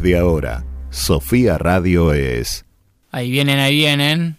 Desde 0.00 0.16
ahora, 0.16 0.64
Sofía 0.90 1.58
Radio 1.58 2.12
es... 2.12 2.64
Ahí 3.10 3.32
vienen, 3.32 3.58
ahí 3.58 3.78
vienen. 3.78 4.36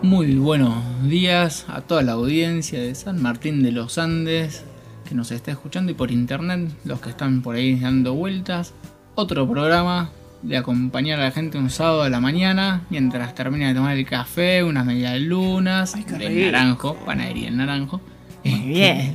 Muy 0.00 0.36
buenos 0.36 0.76
días 1.08 1.66
a 1.68 1.80
toda 1.80 2.02
la 2.02 2.12
audiencia 2.12 2.80
de 2.80 2.94
San 2.94 3.20
Martín 3.20 3.64
de 3.64 3.72
los 3.72 3.98
Andes 3.98 4.64
que 5.08 5.16
nos 5.16 5.32
está 5.32 5.50
escuchando 5.50 5.90
y 5.90 5.96
por 5.96 6.12
internet, 6.12 6.70
los 6.84 7.00
que 7.00 7.10
están 7.10 7.42
por 7.42 7.56
ahí 7.56 7.80
dando 7.80 8.14
vueltas. 8.14 8.74
Otro 9.16 9.50
programa 9.50 10.12
de 10.42 10.56
acompañar 10.56 11.20
a 11.20 11.24
la 11.24 11.30
gente 11.30 11.58
un 11.58 11.70
sábado 11.70 12.04
de 12.04 12.10
la 12.10 12.20
mañana 12.20 12.82
mientras 12.90 13.34
termina 13.34 13.68
de 13.68 13.74
tomar 13.74 13.96
el 13.96 14.06
café, 14.06 14.62
unas 14.62 14.86
medias 14.86 15.20
lunas 15.20 15.94
de 16.06 16.30
naranjo, 16.30 16.94
panadería 17.04 17.48
en 17.48 17.56
naranjo. 17.56 18.00
Muy 18.44 18.68
bien. 18.68 19.14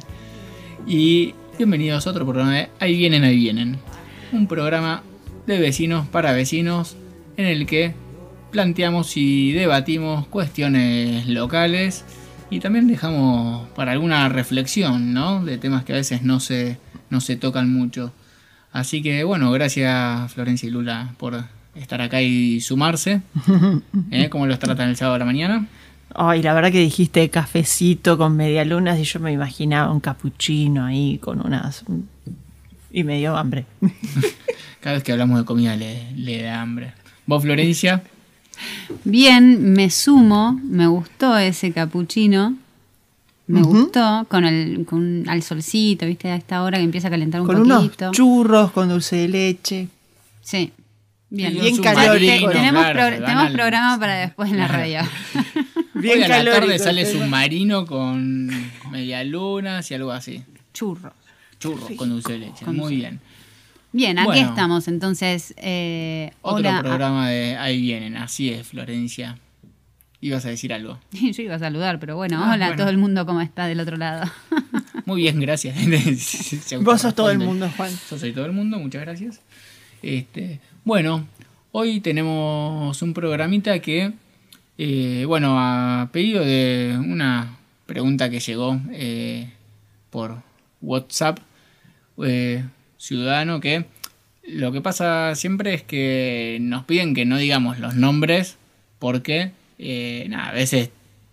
Y 0.86 1.34
bienvenidos 1.58 2.06
a 2.06 2.10
otro 2.10 2.26
programa 2.26 2.54
de 2.54 2.70
Ahí 2.80 2.98
vienen, 2.98 3.24
ahí 3.24 3.38
vienen. 3.38 3.78
Un 4.32 4.48
programa 4.48 5.04
de 5.48 5.60
vecinos 5.60 6.08
para 6.08 6.34
vecinos 6.34 6.98
en 7.38 7.46
el 7.46 7.66
que 7.66 7.94
planteamos 8.52 9.16
y 9.18 9.52
debatimos 9.54 10.28
cuestiones 10.28 11.28
locales 11.28 12.06
y 12.50 12.60
también 12.60 12.88
dejamos 12.88 13.68
para 13.70 13.94
alguna 13.94 14.30
reflexión, 14.30 15.14
¿no? 15.14 15.44
De 15.44 15.58
temas 15.58 15.84
que 15.86 15.94
a 15.94 15.96
veces 15.96 16.22
no 16.22 16.40
se, 16.40 16.78
no 17.10 17.22
se 17.22 17.36
tocan 17.36 17.72
mucho. 17.72 18.14
Así 18.74 19.04
que 19.04 19.24
bueno, 19.24 19.52
gracias 19.52 20.34
Florencia 20.34 20.68
y 20.68 20.72
Lula 20.72 21.14
por 21.18 21.46
estar 21.76 22.02
acá 22.02 22.22
y 22.22 22.60
sumarse. 22.60 23.22
¿Eh? 24.12 24.30
¿Cómo 24.30 24.48
los 24.48 24.60
tratan 24.60 24.90
el 24.90 24.98
sábado 24.98 25.16
a 25.16 25.20
la 25.20 25.26
mañana? 25.26 25.68
Ay, 26.16 26.42
la 26.42 26.54
verdad 26.54 26.72
que 26.72 26.80
dijiste 26.80 27.30
cafecito 27.30 28.18
con 28.18 28.36
medialunas 28.36 29.00
y 29.00 29.04
yo 29.04 29.20
me 29.20 29.32
imaginaba 29.32 29.92
un 29.92 30.00
capuchino 30.00 30.86
ahí 30.86 31.20
con 31.20 31.46
unas... 31.46 31.86
y 32.92 33.04
me 33.04 33.18
dio 33.20 33.38
hambre. 33.38 33.66
Cada 34.82 34.96
vez 34.96 35.04
que 35.04 35.12
hablamos 35.12 35.40
de 35.40 35.46
comida 35.46 35.76
le, 35.76 36.12
le 36.16 36.42
da 36.42 36.62
hambre. 36.62 36.94
¿Vos, 37.28 37.44
Florencia? 37.44 38.04
Bien, 39.04 39.74
me 39.74 39.90
sumo, 39.90 40.60
me 40.64 40.88
gustó 40.88 41.38
ese 41.38 41.72
capuchino. 41.72 42.58
Me 43.48 43.62
gustó 43.62 44.26
con 44.30 44.46
el 44.46 44.86
con, 44.86 45.28
al 45.28 45.44
solcito, 45.44 46.06
¿viste? 46.06 46.32
A 46.32 46.36
esta 46.36 46.64
hora 46.64 46.78
que 46.78 46.84
empieza 46.84 47.10
a 47.10 47.12
calentar 47.12 47.42
un 47.42 47.48
con 47.48 47.68
poquito. 47.68 48.06
unos 48.06 48.16
churros 48.16 48.72
con 48.72 48.88
dulce 48.90 49.18
de 49.18 49.28
leche. 49.28 49.88
Sí. 50.42 50.72
Bien, 51.30 51.54
Bien 51.54 51.78
calórico. 51.82 52.52
tenemos 52.52 52.84
claro, 52.84 53.00
pro- 53.18 53.26
tenemos 53.26 53.46
al- 53.48 53.54
programa 53.54 54.00
para 54.00 54.16
después 54.16 54.52
en 54.52 54.58
la 54.58 54.68
radio. 54.68 55.00
Bien 55.96 56.18
Hoy 56.20 56.24
a 56.24 56.44
la 56.44 56.52
tarde 56.52 56.78
sale 56.80 57.06
submarino 57.06 57.86
con 57.86 58.50
medialunas 58.92 59.90
y 59.92 59.94
algo 59.96 60.12
así. 60.12 60.44
Churros. 60.74 61.14
Churros 61.60 61.92
con 61.98 62.10
dulce 62.10 62.34
de 62.34 62.40
leche. 62.40 62.66
Con 62.66 62.76
Muy 62.78 62.96
bien. 62.98 63.20
Bien, 63.92 64.18
aquí 64.20 64.26
Bueno. 64.28 64.50
estamos. 64.50 64.88
Entonces, 64.88 65.54
eh, 65.58 66.32
Otro 66.42 66.58
hola. 66.70 66.82
programa 66.82 67.30
de 67.30 67.58
Ahí 67.58 67.80
vienen. 67.82 68.16
Así 68.18 68.50
es, 68.50 68.68
Florencia. 68.68 69.38
Ibas 70.24 70.46
a 70.46 70.50
decir 70.50 70.72
algo. 70.74 71.00
Yo 71.12 71.44
iba 71.44 71.56
a 71.56 71.60
saludar, 71.60 72.00
pero 72.00 72.16
bueno, 72.16 72.38
Ah, 72.40 72.54
hola 72.54 72.68
bueno. 72.68 72.74
a 72.74 72.78
todo 72.78 72.90
el 72.90 72.98
mundo, 72.98 73.26
¿cómo 73.26 73.42
está 73.42 73.68
del 73.68 73.82
otro 73.82 73.98
lado? 73.98 74.32
Muy 75.06 75.22
bien, 75.22 75.38
gracias. 75.42 75.76
Vos 76.82 77.02
sos 77.02 77.14
todo 77.14 77.30
el 77.30 77.40
mundo, 77.40 77.70
Juan. 77.76 77.92
Yo 78.10 78.18
soy 78.18 78.32
todo 78.32 78.46
el 78.46 78.54
mundo, 78.54 78.80
muchas 78.80 79.02
gracias. 79.02 79.42
Este, 80.02 80.62
bueno, 80.86 81.28
hoy 81.74 82.00
tenemos 82.00 83.02
un 83.02 83.14
programita 83.14 83.80
que, 83.80 84.14
eh, 84.78 85.26
bueno, 85.28 85.58
a 85.60 86.10
pedido 86.14 86.46
de 86.46 86.98
una 86.98 87.58
pregunta 87.86 88.30
que 88.30 88.40
llegó 88.40 88.80
eh, 88.92 89.50
por 90.10 90.42
WhatsApp, 90.82 91.40
eh, 92.24 92.64
ciudadano, 92.98 93.60
que 93.60 93.86
lo 94.48 94.72
que 94.72 94.80
pasa 94.80 95.36
siempre 95.36 95.74
es 95.74 95.84
que 95.84 96.60
nos 96.62 96.86
piden 96.86 97.14
que 97.14 97.26
no 97.26 97.38
digamos 97.38 97.80
los 97.80 97.96
nombres 97.96 98.56
porque, 99.00 99.52
eh, 99.80 100.26
nada, 100.30 100.50
a 100.50 100.54
veces 100.54 100.90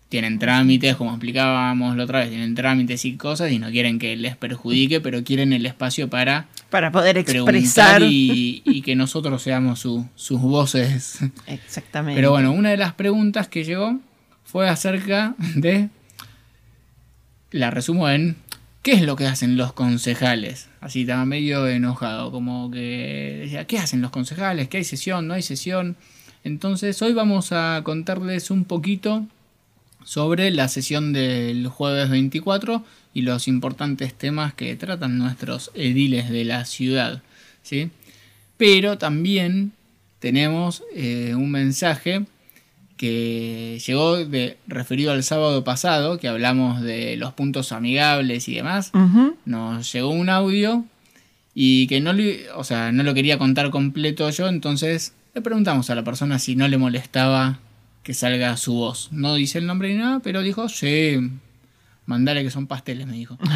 tienen 0.09 0.39
trámites, 0.41 0.97
como 0.97 1.11
explicábamos 1.13 1.97
la 1.97 2.03
otra 2.05 2.19
vez, 2.21 2.31
tienen 2.31 2.55
trámites 2.57 3.05
y 3.05 3.17
cosas 3.17 3.53
y 3.53 3.59
no 3.61 3.71
quieren 3.71 3.99
que 4.01 4.17
les 4.17 4.37
perjudique, 4.37 5.01
pero 5.01 5.23
quieren 5.23 5.53
el 5.53 5.65
espacio 5.67 6.09
para 6.11 6.49
Para 6.69 6.91
poder 6.91 7.17
expresar. 7.17 8.03
y, 8.03 8.63
y 8.65 8.83
que 8.83 8.97
nosotros 8.97 9.41
seamos 9.41 9.79
su- 9.79 10.07
sus 10.17 10.41
voces. 10.41 11.21
Exactamente. 11.47 12.17
Pero 12.19 12.33
bueno, 12.33 12.51
una 12.53 12.71
de 12.71 12.77
las 12.77 12.93
preguntas 12.95 13.47
que 13.47 13.63
llegó 13.65 14.01
fue 14.45 14.69
acerca 14.69 15.37
de, 15.55 15.91
la 17.53 17.71
resumo 17.71 18.09
en, 18.09 18.37
¿qué 18.83 18.93
es 18.93 19.03
lo 19.03 19.15
que 19.17 19.27
hacen 19.27 19.57
los 19.57 19.73
concejales? 19.73 20.69
Así 20.81 21.03
estaba 21.03 21.25
medio 21.25 21.69
enojado, 21.69 22.31
como 22.33 22.71
que 22.71 23.39
decía, 23.43 23.67
¿qué 23.67 23.79
hacen 23.79 24.01
los 24.03 24.11
concejales? 24.11 24.69
¿Qué 24.69 24.79
hay 24.79 24.85
sesión? 24.85 25.29
¿No 25.29 25.35
hay 25.35 25.43
sesión? 25.43 25.97
Entonces 26.45 27.01
hoy 27.03 27.13
vamos 27.13 27.53
a 27.53 27.83
contarles 27.85 28.51
un 28.51 28.65
poquito 28.65 29.27
sobre 30.05 30.51
la 30.51 30.69
sesión 30.69 31.13
del 31.13 31.69
jueves 31.69 32.09
24 32.09 32.85
y 33.13 33.23
los 33.23 33.49
importantes 33.49 34.15
temas 34.15 34.55
que 34.55 34.75
tratan 34.77 35.19
nuestros 35.19 35.71
ediles 35.75 36.31
de 36.31 36.45
la 36.45 36.65
ciudad. 36.65 37.23
¿sí? 37.63 37.91
Pero 38.57 38.99
también 38.99 39.73
tenemos 40.19 40.83
eh, 40.95 41.35
un 41.37 41.51
mensaje 41.51 42.25
que 42.97 43.81
llegó 43.87 44.17
de, 44.25 44.59
referido 44.67 45.13
al 45.13 45.23
sábado 45.23 45.65
pasado, 45.65 46.19
que 46.19 46.29
hablamos 46.29 46.83
de 46.83 47.17
los 47.17 47.33
puntos 47.33 47.73
amigables 47.73 48.47
y 48.49 48.57
demás. 48.57 48.93
Nos 49.47 49.91
llegó 49.91 50.11
un 50.11 50.29
audio 50.29 50.85
y 51.55 51.87
que 51.87 52.03
no, 52.03 52.13
o 52.57 52.65
sea, 52.65 52.93
no 52.93 53.03
lo 53.03 53.15
quería 53.15 53.39
contar 53.39 53.71
completo 53.71 54.29
yo, 54.29 54.49
entonces 54.49 55.15
le 55.35 55.43
preguntamos 55.43 55.91
a 55.91 55.95
la 55.95 56.05
persona 56.05 56.39
si 56.39 56.57
no 56.57 56.67
le 56.69 56.79
molestaba 56.79 57.59
que 58.03 58.15
salga 58.15 58.57
su 58.57 58.75
voz. 58.75 59.09
No 59.13 59.35
dice 59.35 59.59
el 59.59 59.67
nombre 59.67 59.91
ni 59.91 59.97
nada, 59.97 60.21
pero 60.21 60.43
dijo, 60.43 60.69
sí, 60.69 61.19
mandale 62.07 62.43
que 62.43 62.51
son 62.51 62.67
pasteles, 62.67 63.07
me 63.07 63.15
dijo. 63.15 63.39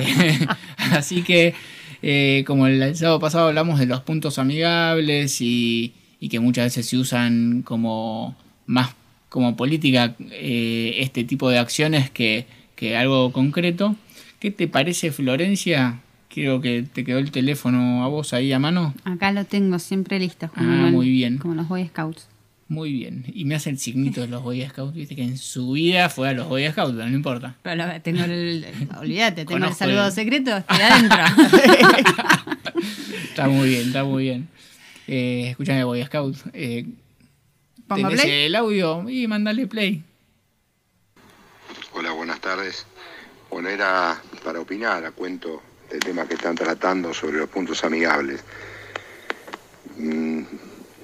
Este, 0.00 0.48
así 0.92 1.22
que, 1.22 1.54
eh, 2.02 2.44
como 2.46 2.66
el, 2.66 2.96
sábado 2.96 3.20
pasado 3.20 3.48
hablamos 3.48 3.78
de 3.78 3.86
los 3.86 4.00
puntos 4.00 4.38
amigables 4.38 5.40
y, 5.40 5.94
y 6.18 6.28
que 6.28 6.40
muchas 6.40 6.66
veces 6.66 6.86
se 6.86 6.96
usan 6.96 7.62
como 7.62 8.36
más 8.66 8.94
como 9.28 9.56
política 9.56 10.14
eh, 10.30 10.96
este 10.98 11.24
tipo 11.24 11.48
de 11.48 11.58
acciones 11.58 12.10
que, 12.10 12.46
que 12.76 12.96
algo 12.98 13.32
concreto. 13.32 13.96
¿Qué 14.38 14.50
te 14.50 14.68
parece, 14.68 15.10
Florencia? 15.10 16.00
Creo 16.32 16.60
que 16.60 16.82
te 16.82 17.04
quedó 17.04 17.18
el 17.18 17.30
teléfono 17.30 18.02
a 18.04 18.08
vos 18.08 18.32
ahí 18.32 18.52
a 18.52 18.58
mano. 18.58 18.94
Acá 19.04 19.32
lo 19.32 19.44
tengo 19.44 19.78
siempre 19.78 20.18
listo, 20.18 20.48
como, 20.54 20.70
Ah, 20.70 20.86
el- 20.88 20.92
muy 20.92 21.10
bien. 21.10 21.38
como 21.38 21.54
los 21.54 21.68
Boy 21.68 21.86
Scouts. 21.88 22.26
Muy 22.68 22.90
bien. 22.90 23.26
Y 23.34 23.44
me 23.44 23.54
hace 23.54 23.68
el 23.68 23.78
signito 23.78 24.22
de 24.22 24.28
los 24.28 24.42
Boy 24.42 24.64
Scouts. 24.66 24.94
Viste 24.94 25.14
que 25.14 25.22
en 25.24 25.36
su 25.36 25.72
vida 25.72 26.08
fue 26.08 26.30
a 26.30 26.32
los 26.32 26.48
Boy 26.48 26.66
Scouts, 26.70 26.94
pero 26.96 27.06
no 27.08 27.14
importa. 27.14 27.54
Pero 27.62 27.86
lo- 27.86 28.00
tengo 28.00 28.24
el, 28.24 28.66
olvídate, 28.98 29.44
tengo 29.44 29.66
el 29.66 29.74
saludo 29.74 30.06
el- 30.06 30.12
secreto, 30.12 30.56
estoy 30.56 30.78
adentro. 30.80 31.18
Está 33.24 33.48
muy 33.48 33.68
bien, 33.68 33.86
está 33.88 34.04
muy 34.04 34.22
bien. 34.24 34.48
Eh, 35.06 35.48
escúchame, 35.50 35.84
Boy 35.84 36.02
Scouts. 36.04 36.44
Eh, 36.54 36.86
¿Pongo 37.86 38.08
tenés 38.08 38.22
play? 38.24 38.44
el 38.46 38.54
audio 38.54 39.08
y 39.10 39.26
mandale 39.26 39.66
play. 39.66 40.02
Hola, 41.94 42.12
buenas 42.12 42.40
tardes. 42.40 42.86
Bueno, 43.50 43.68
era 43.68 44.18
para 44.44 44.60
opinar 44.60 45.04
a 45.04 45.10
cuento 45.10 45.62
del 45.92 46.04
tema 46.04 46.26
que 46.28 46.34
están 46.34 46.56
tratando 46.58 47.14
sobre 47.14 47.38
los 47.38 47.50
puntos 47.50 47.84
amigables. 47.84 48.44
Mm, 49.96 50.42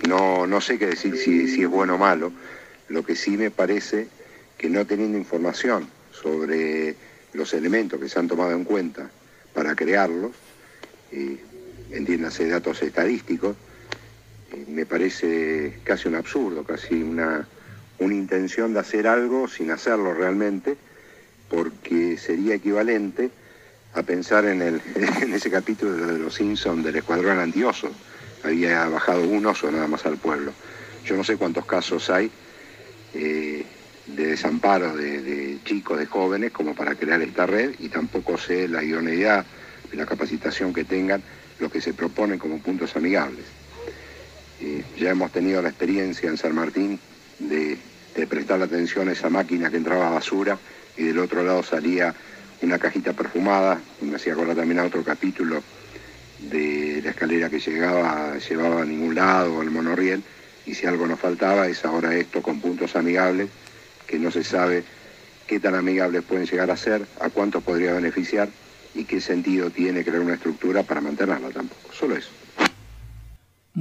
No, 0.02 0.47
no 0.47 0.61
sé 0.61 0.78
qué 0.78 0.87
decir 0.88 1.16
si, 1.18 1.49
si 1.49 1.62
es 1.64 1.68
bueno 1.68 1.97
o 1.97 1.99
malo. 1.99 2.33
Lo 2.88 3.04
que 3.04 3.16
sí 3.16 3.37
me 3.37 3.50
parece 3.50 4.11
que 4.59 4.71
no 4.71 4.87
teniendo 4.87 5.18
información 5.18 5.90
sobre 6.11 6.97
los 7.33 7.54
elementos 7.54 8.00
que 8.00 8.09
se 8.09 8.18
han 8.18 8.28
tomado 8.28 8.52
en 8.52 8.64
cuenta 8.64 9.12
para 9.52 9.76
crearlos, 9.76 10.37
eh, 11.12 11.45
entiéndase 11.92 12.49
datos 12.49 12.83
estadísticos, 12.83 13.57
eh, 14.52 14.66
me 14.68 14.87
parece 14.87 15.80
casi 15.85 16.09
un 16.09 16.16
absurdo, 16.16 16.64
casi 16.64 17.02
una, 17.02 17.49
una 17.99 18.14
intención 18.14 18.75
de 18.75 18.80
hacer 18.80 19.09
algo 19.09 19.49
sin 19.49 19.71
hacerlo 19.73 20.14
realmente, 20.14 20.78
porque 21.49 22.18
sería 22.18 22.57
equivalente 22.57 23.30
a 23.95 24.02
pensar 24.02 24.45
en, 24.45 24.62
el, 24.62 24.83
en 25.23 25.35
ese 25.35 25.50
capítulo 25.50 25.92
de 25.97 26.18
los 26.18 26.35
Simpsons 26.35 26.85
del 26.85 26.97
Escuadrón 26.97 27.38
Antioso. 27.38 27.90
Había 28.45 28.87
bajado 28.88 29.23
un 29.23 29.47
oso 29.47 29.71
nada 29.71 29.87
más 29.88 30.07
al 30.07 30.16
pueblo. 30.16 30.52
Yo 31.04 31.16
no 31.16 31.25
sé 31.25 31.37
cuántos 31.37 31.66
casos 31.66 32.11
hay 32.11 32.30
eh, 33.14 33.64
de 34.07 34.26
desamparo 34.26 34.97
de, 34.97 35.59
chicos, 35.64 35.99
de 35.99 36.07
jóvenes, 36.07 36.52
como 36.52 36.75
para 36.75 36.95
crear 36.95 37.21
esta 37.23 37.47
red, 37.47 37.75
y 37.78 37.88
tampoco 37.88 38.38
sé 38.38 38.68
la 38.68 38.83
idoneidad 38.83 39.45
la 39.92 40.07
capacitación 40.07 40.75
que 40.75 40.85
tengan 40.85 41.23
los 41.59 41.73
que 41.73 41.80
se 41.80 41.95
proponen 41.95 42.38
como 42.38 42.59
puntos 42.59 42.95
amigables. 42.97 43.45
Eh, 44.61 44.85
ya 44.99 45.11
hemos 45.11 45.33
tenido 45.33 45.62
la 45.62 45.71
experiencia 45.71 46.28
en 46.28 46.37
San 46.37 46.54
Martín 46.54 46.99
de, 47.38 47.78
de 48.14 48.26
prestar 48.26 48.61
atención 48.61 49.09
a 49.09 49.12
esa 49.12 49.30
máquina 49.30 49.71
que 49.71 49.78
entraba 49.78 50.11
basura 50.11 50.59
y 50.97 51.04
del 51.04 51.18
otro 51.21 51.42
lado 51.42 51.62
salía 51.62 52.14
una 52.62 52.78
cajita 52.78 53.12
perfumada, 53.12 53.80
me 54.00 54.16
hacía 54.16 54.32
acordar 54.32 54.56
también 54.56 54.80
a 54.80 54.84
otro 54.84 55.02
capítulo 55.04 55.62
de 56.38 57.00
la 57.02 57.10
escalera 57.10 57.50
que 57.50 57.60
llegaba, 57.60 58.36
llevaba 58.38 58.82
a 58.82 58.84
ningún 58.84 59.14
lado, 59.14 59.62
el 59.62 59.70
monorriel, 59.70 60.22
y 60.66 60.74
si 60.74 60.86
algo 60.86 61.06
nos 61.06 61.18
faltaba 61.18 61.66
es 61.66 61.84
ahora 61.84 62.14
esto 62.14 62.42
con 62.42 62.60
puntos 62.60 62.96
amigables, 62.96 63.48
que 64.06 64.18
no 64.18 64.30
se 64.30 64.44
sabe 64.44 64.84
qué 65.46 65.60
tan 65.60 65.74
amigables 65.74 66.22
pueden 66.22 66.46
llegar 66.46 66.70
a 66.70 66.76
ser, 66.76 67.06
a 67.20 67.30
cuántos 67.30 67.62
podría 67.62 67.92
beneficiar 67.92 68.48
y 68.94 69.04
qué 69.04 69.20
sentido 69.20 69.70
tiene 69.70 70.04
crear 70.04 70.20
una 70.20 70.34
estructura 70.34 70.82
para 70.82 71.00
mantenerla 71.00 71.50
tampoco. 71.50 71.92
Solo 71.92 72.16
eso. 72.16 72.38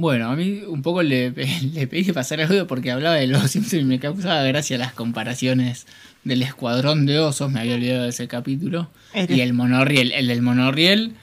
Bueno, 0.00 0.30
a 0.30 0.36
mí 0.36 0.60
un 0.66 0.80
poco 0.82 1.02
le, 1.02 1.30
le 1.72 1.86
pedí 1.88 2.04
que 2.04 2.14
pasara 2.14 2.44
el 2.44 2.48
audio 2.50 2.66
porque 2.68 2.92
hablaba 2.92 3.16
de 3.16 3.26
los 3.26 3.50
Simpsons 3.50 3.82
y 3.82 3.84
me 3.84 3.98
causaba 3.98 4.42
gracia 4.44 4.78
las 4.78 4.92
comparaciones 4.92 5.86
del 6.22 6.42
escuadrón 6.42 7.04
de 7.04 7.18
osos, 7.18 7.50
me 7.50 7.58
había 7.60 7.74
olvidado 7.74 8.04
de 8.04 8.10
ese 8.10 8.28
capítulo. 8.28 8.90
El- 9.12 9.30
Y 9.30 9.40
el 9.40 9.54
monorriel, 9.54 10.12
el 10.12 10.28
del 10.28 10.40
monorriel, 10.42 11.14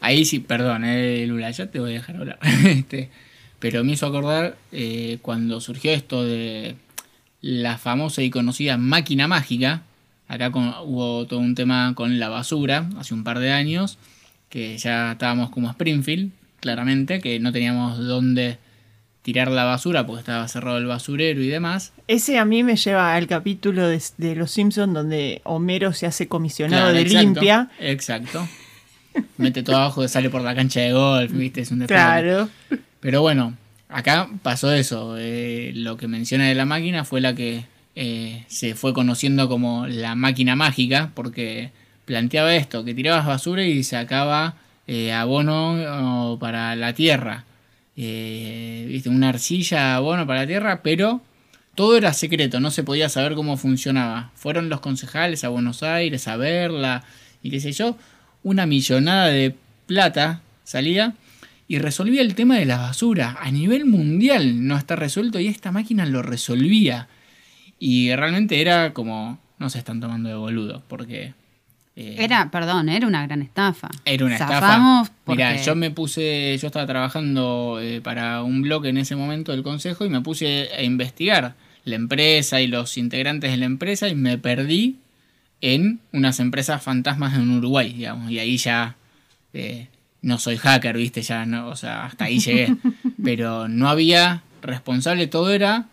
ahí 0.00 0.24
sí, 0.24 0.38
perdón, 0.38 0.84
eh, 0.84 1.24
Lula, 1.26 1.50
ya 1.50 1.66
te 1.66 1.80
voy 1.80 1.90
a 1.90 1.94
dejar 1.94 2.16
hablar. 2.16 2.38
este, 2.66 3.10
pero 3.58 3.82
me 3.82 3.92
hizo 3.94 4.06
acordar 4.06 4.56
eh, 4.70 5.18
cuando 5.22 5.60
surgió 5.60 5.90
esto 5.92 6.24
de 6.24 6.76
la 7.40 7.76
famosa 7.76 8.22
y 8.22 8.30
conocida 8.30 8.76
máquina 8.76 9.26
mágica. 9.26 9.82
Acá 10.28 10.52
con- 10.52 10.74
hubo 10.84 11.26
todo 11.26 11.40
un 11.40 11.56
tema 11.56 11.92
con 11.96 12.20
la 12.20 12.28
basura 12.28 12.88
hace 12.98 13.14
un 13.14 13.24
par 13.24 13.40
de 13.40 13.50
años, 13.52 13.98
que 14.48 14.78
ya 14.78 15.12
estábamos 15.12 15.50
como 15.50 15.68
Springfield, 15.70 16.30
claramente, 16.62 17.20
que 17.20 17.40
no 17.40 17.52
teníamos 17.52 17.98
dónde 17.98 18.56
tirar 19.22 19.50
la 19.50 19.64
basura 19.64 20.06
porque 20.06 20.20
estaba 20.20 20.48
cerrado 20.48 20.78
el 20.78 20.86
basurero 20.86 21.42
y 21.42 21.48
demás. 21.48 21.92
Ese 22.08 22.38
a 22.38 22.44
mí 22.44 22.62
me 22.62 22.76
lleva 22.76 23.14
al 23.14 23.26
capítulo 23.26 23.86
de, 23.88 24.00
de 24.16 24.34
Los 24.36 24.52
Simpsons 24.52 24.94
donde 24.94 25.42
Homero 25.44 25.92
se 25.92 26.06
hace 26.06 26.26
comisionado 26.28 26.84
Claro, 26.84 26.94
de 26.96 27.02
exacto, 27.02 27.24
limpia. 27.26 27.70
Exacto. 27.80 28.48
Mete 29.36 29.62
todo 29.62 29.76
abajo, 29.76 30.06
sale 30.08 30.30
por 30.30 30.40
la 30.42 30.54
cancha 30.54 30.80
de 30.80 30.92
golf, 30.92 31.32
viste, 31.32 31.60
es 31.60 31.70
un 31.70 31.80
despelote. 31.80 32.02
Claro. 32.04 32.48
Pero 33.00 33.20
bueno, 33.20 33.54
acá 33.88 34.28
pasó 34.42 34.72
eso. 34.72 35.16
eh, 35.18 35.72
lo 35.74 35.96
que 35.96 36.08
menciona 36.08 36.46
de 36.48 36.54
la 36.54 36.64
máquina 36.64 37.04
fue 37.04 37.20
la 37.20 37.34
que 37.34 37.64
eh, 37.94 38.44
se 38.48 38.74
fue 38.74 38.94
conociendo 38.94 39.48
como 39.48 39.86
la 39.86 40.14
máquina 40.14 40.56
mágica, 40.56 41.10
porque 41.14 41.70
planteaba 42.06 42.54
esto, 42.56 42.84
que 42.84 42.94
tirabas 42.94 43.26
basura 43.26 43.64
y 43.64 43.82
sacaba 43.84 44.54
eh, 44.86 45.12
abono 45.12 46.36
para 46.40 46.74
la 46.76 46.94
tierra. 46.94 47.44
Eh, 47.96 49.02
una 49.06 49.30
arcilla 49.30 49.96
abono 49.96 50.26
para 50.26 50.40
la 50.40 50.46
tierra, 50.46 50.82
pero 50.82 51.20
todo 51.74 51.96
era 51.96 52.12
secreto, 52.12 52.60
no 52.60 52.70
se 52.70 52.84
podía 52.84 53.08
saber 53.08 53.34
cómo 53.34 53.56
funcionaba. 53.56 54.30
Fueron 54.34 54.68
los 54.68 54.80
concejales 54.80 55.44
a 55.44 55.48
Buenos 55.48 55.82
Aires 55.82 56.28
a 56.28 56.36
verla 56.36 57.04
y 57.42 57.50
qué 57.50 57.60
sé 57.60 57.72
yo. 57.72 57.96
Una 58.42 58.66
millonada 58.66 59.28
de 59.28 59.54
plata 59.86 60.42
salía 60.64 61.14
y 61.68 61.78
resolvía 61.78 62.22
el 62.22 62.34
tema 62.34 62.56
de 62.58 62.66
la 62.66 62.78
basura. 62.78 63.38
A 63.40 63.50
nivel 63.50 63.86
mundial 63.86 64.66
no 64.66 64.76
está 64.76 64.96
resuelto 64.96 65.40
y 65.40 65.46
esta 65.46 65.72
máquina 65.72 66.04
lo 66.06 66.22
resolvía. 66.22 67.08
Y 67.78 68.14
realmente 68.14 68.60
era 68.60 68.92
como, 68.92 69.38
no 69.58 69.70
se 69.70 69.78
están 69.78 70.00
tomando 70.00 70.28
de 70.28 70.34
boludo, 70.34 70.82
porque... 70.88 71.34
eh, 71.96 72.16
Era, 72.18 72.50
perdón, 72.50 72.88
era 72.88 73.06
una 73.06 73.26
gran 73.26 73.42
estafa. 73.42 73.88
era 74.04 74.24
una 74.24 74.38
Zafamos 74.38 75.02
estafa. 75.08 75.20
porque- 75.24 75.44
Mira, 75.44 75.62
yo 75.62 75.74
me 75.76 75.90
puse, 75.90 76.56
yo 76.60 76.66
estaba 76.66 76.86
trabajando 76.86 77.78
eh, 77.82 78.00
para 78.00 78.42
un 78.42 78.62
blog 78.62 78.86
en 78.86 78.96
ese 78.98 79.14
momento 79.16 79.52
del 79.52 79.62
consejo 79.62 80.04
y 80.04 80.08
me 80.08 80.20
puse 80.20 80.68
a 80.76 80.82
investigar 80.82 81.54
la 81.84 81.96
empresa 81.96 82.60
y 82.60 82.66
los 82.68 82.96
integrantes 82.96 83.50
de 83.50 83.56
la 83.56 83.66
empresa 83.66 84.08
y 84.08 84.14
me 84.14 84.38
perdí 84.38 84.96
en 85.60 86.00
unas 86.12 86.40
empresas 86.40 86.82
fantasmas 86.82 87.34
en 87.34 87.50
Uruguay, 87.50 87.92
digamos, 87.92 88.30
y 88.30 88.38
ahí 88.38 88.56
ya 88.56 88.96
eh, 89.52 89.88
no 90.22 90.38
soy 90.38 90.56
hacker, 90.56 90.96
viste, 90.96 91.22
ya 91.22 91.44
no, 91.46 91.68
o 91.68 91.76
sea, 91.76 92.04
hasta 92.06 92.24
ahí 92.24 92.38
llegué, 92.38 92.74
pero 93.22 93.68
no 93.68 93.88
había 93.88 94.42
responsable, 94.62 95.26
todo 95.26 95.52
era 95.52 95.86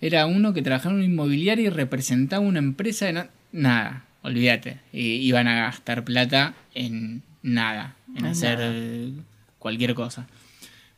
era 0.00 0.26
uno 0.26 0.52
que 0.52 0.62
trabajaba 0.62 0.90
en 0.94 0.96
una 0.96 1.04
inmobiliaria 1.06 1.66
y 1.66 1.70
representaba 1.70 2.44
una 2.44 2.58
empresa 2.58 3.06
de 3.06 3.12
na- 3.12 3.26
nada, 3.52 4.04
olvídate, 4.22 4.78
iban 4.92 5.48
a 5.48 5.54
gastar 5.62 6.04
plata 6.04 6.54
en 6.74 7.22
nada, 7.42 7.96
en 8.16 8.26
hacer 8.26 8.58
nada. 8.58 9.24
cualquier 9.58 9.94
cosa. 9.94 10.26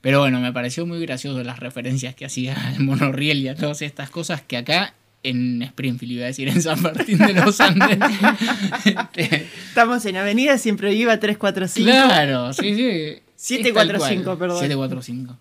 Pero 0.00 0.20
bueno, 0.20 0.38
me 0.40 0.52
pareció 0.52 0.86
muy 0.86 1.00
gracioso 1.00 1.42
las 1.42 1.60
referencias 1.60 2.14
que 2.14 2.26
hacía 2.26 2.54
al 2.54 2.80
monorriel 2.80 3.38
y 3.38 3.48
a 3.48 3.54
todas 3.54 3.80
estas 3.82 4.10
cosas 4.10 4.42
que 4.42 4.58
acá 4.58 4.94
en 5.22 5.62
Springfield, 5.62 6.12
iba 6.12 6.24
a 6.24 6.26
decir, 6.26 6.48
en 6.48 6.60
San 6.60 6.80
Martín 6.82 7.18
de 7.18 7.32
los 7.32 7.58
Andes. 7.60 7.98
este, 8.84 9.48
Estamos 9.68 10.04
en 10.04 10.18
Avenida 10.18 10.58
Siempre 10.58 10.90
Viva 10.90 11.18
345. 11.18 11.90
Claro, 11.90 12.52
sí, 12.52 12.74
sí. 12.74 13.22
745, 13.36 14.02
Es 14.04 14.14
tal 14.16 14.24
cual, 14.24 14.38
perdón. 14.38 14.60
745. 14.60 15.38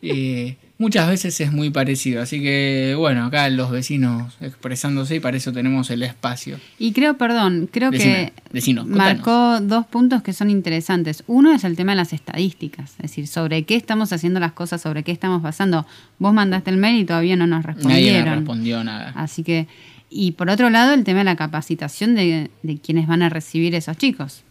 Eh, 0.00 0.56
muchas 0.78 1.08
veces 1.08 1.40
es 1.40 1.52
muy 1.52 1.70
parecido, 1.70 2.22
así 2.22 2.40
que 2.40 2.94
bueno, 2.96 3.26
acá 3.26 3.48
los 3.50 3.70
vecinos 3.70 4.36
expresándose 4.40 5.16
y 5.16 5.20
para 5.20 5.36
eso 5.36 5.52
tenemos 5.52 5.90
el 5.90 6.02
espacio. 6.02 6.58
Y 6.78 6.92
creo, 6.92 7.18
perdón, 7.18 7.68
creo 7.70 7.90
Decime, 7.90 8.32
que 8.52 8.84
marcó 8.84 9.60
dos 9.60 9.86
puntos 9.86 10.22
que 10.22 10.32
son 10.32 10.50
interesantes. 10.50 11.24
Uno 11.26 11.52
es 11.52 11.64
el 11.64 11.76
tema 11.76 11.92
de 11.92 11.96
las 11.96 12.12
estadísticas, 12.12 12.92
es 12.92 13.02
decir, 13.02 13.26
sobre 13.26 13.64
qué 13.64 13.76
estamos 13.76 14.12
haciendo 14.12 14.40
las 14.40 14.52
cosas, 14.52 14.80
sobre 14.80 15.02
qué 15.02 15.12
estamos 15.12 15.42
pasando. 15.42 15.84
Vos 16.18 16.32
mandaste 16.32 16.70
el 16.70 16.76
mail 16.76 17.00
y 17.00 17.04
todavía 17.04 17.36
no 17.36 17.46
nos 17.46 17.64
Nadie 17.64 17.74
respondieron. 17.74 18.24
me 18.30 18.36
respondió 18.36 18.84
nada. 18.84 19.12
Así 19.16 19.42
que, 19.42 19.66
y 20.10 20.32
por 20.32 20.48
otro 20.48 20.70
lado, 20.70 20.94
el 20.94 21.04
tema 21.04 21.18
de 21.18 21.24
la 21.24 21.36
capacitación 21.36 22.14
de, 22.14 22.50
de 22.62 22.78
quienes 22.78 23.06
van 23.06 23.22
a 23.22 23.28
recibir 23.28 23.74
esos 23.74 23.96
chicos. 23.96 24.42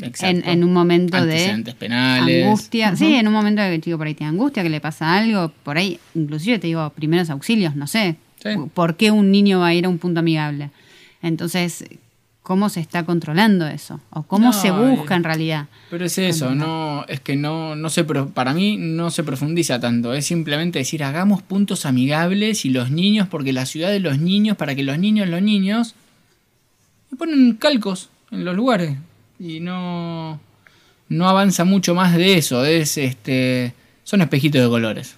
En, 0.00 0.64
un 0.64 0.72
momento 0.72 1.16
de 1.16 1.32
Antecedentes 1.32 1.74
penales. 1.74 2.44
angustia. 2.44 2.94
Sí, 2.96 3.14
en 3.14 3.26
un 3.26 3.32
momento 3.32 3.62
de 3.62 3.70
que 3.70 3.80
chico 3.80 3.98
por 3.98 4.06
ahí 4.06 4.14
tiene 4.14 4.30
angustia, 4.30 4.62
que 4.62 4.68
le 4.68 4.80
pasa 4.80 5.16
algo, 5.16 5.52
por 5.62 5.76
ahí, 5.76 5.98
inclusive 6.14 6.58
te 6.58 6.68
digo, 6.68 6.88
primeros 6.90 7.30
auxilios, 7.30 7.74
no 7.74 7.86
sé. 7.86 8.16
Sí. 8.42 8.50
¿Por 8.74 8.96
qué 8.96 9.10
un 9.10 9.32
niño 9.32 9.60
va 9.60 9.68
a 9.68 9.74
ir 9.74 9.86
a 9.86 9.88
un 9.88 9.98
punto 9.98 10.20
amigable? 10.20 10.70
Entonces, 11.20 11.84
¿cómo 12.42 12.68
se 12.68 12.80
está 12.80 13.04
controlando 13.04 13.66
eso? 13.66 14.00
¿O 14.10 14.22
cómo 14.22 14.46
No, 14.46 14.52
se 14.52 14.68
eh, 14.68 14.72
busca 14.72 15.16
en 15.16 15.24
realidad? 15.24 15.66
Pero 15.90 16.04
es 16.04 16.16
eso, 16.18 16.54
no, 16.54 17.04
es 17.08 17.20
que 17.20 17.34
no, 17.34 17.74
no 17.74 17.90
se, 17.90 18.04
para 18.04 18.54
mí 18.54 18.76
no 18.78 19.10
se 19.10 19.24
profundiza 19.24 19.80
tanto, 19.80 20.14
es 20.14 20.26
simplemente 20.26 20.78
decir 20.78 21.02
hagamos 21.02 21.42
puntos 21.42 21.84
amigables 21.84 22.64
y 22.64 22.70
los 22.70 22.92
niños, 22.92 23.26
porque 23.28 23.52
la 23.52 23.66
ciudad 23.66 23.90
de 23.90 24.00
los 24.00 24.18
niños, 24.18 24.56
para 24.56 24.76
que 24.76 24.84
los 24.84 24.98
niños, 24.98 25.28
los 25.28 25.42
niños, 25.42 25.96
y 27.12 27.16
ponen 27.16 27.54
calcos 27.54 28.10
en 28.30 28.44
los 28.44 28.54
lugares 28.54 28.96
y 29.38 29.60
no, 29.60 30.40
no 31.08 31.28
avanza 31.28 31.64
mucho 31.64 31.94
más 31.94 32.16
de 32.16 32.38
eso, 32.38 32.64
es 32.64 32.98
este, 32.98 33.72
son 34.04 34.20
espejitos 34.20 34.62
de 34.62 34.68
colores. 34.68 35.16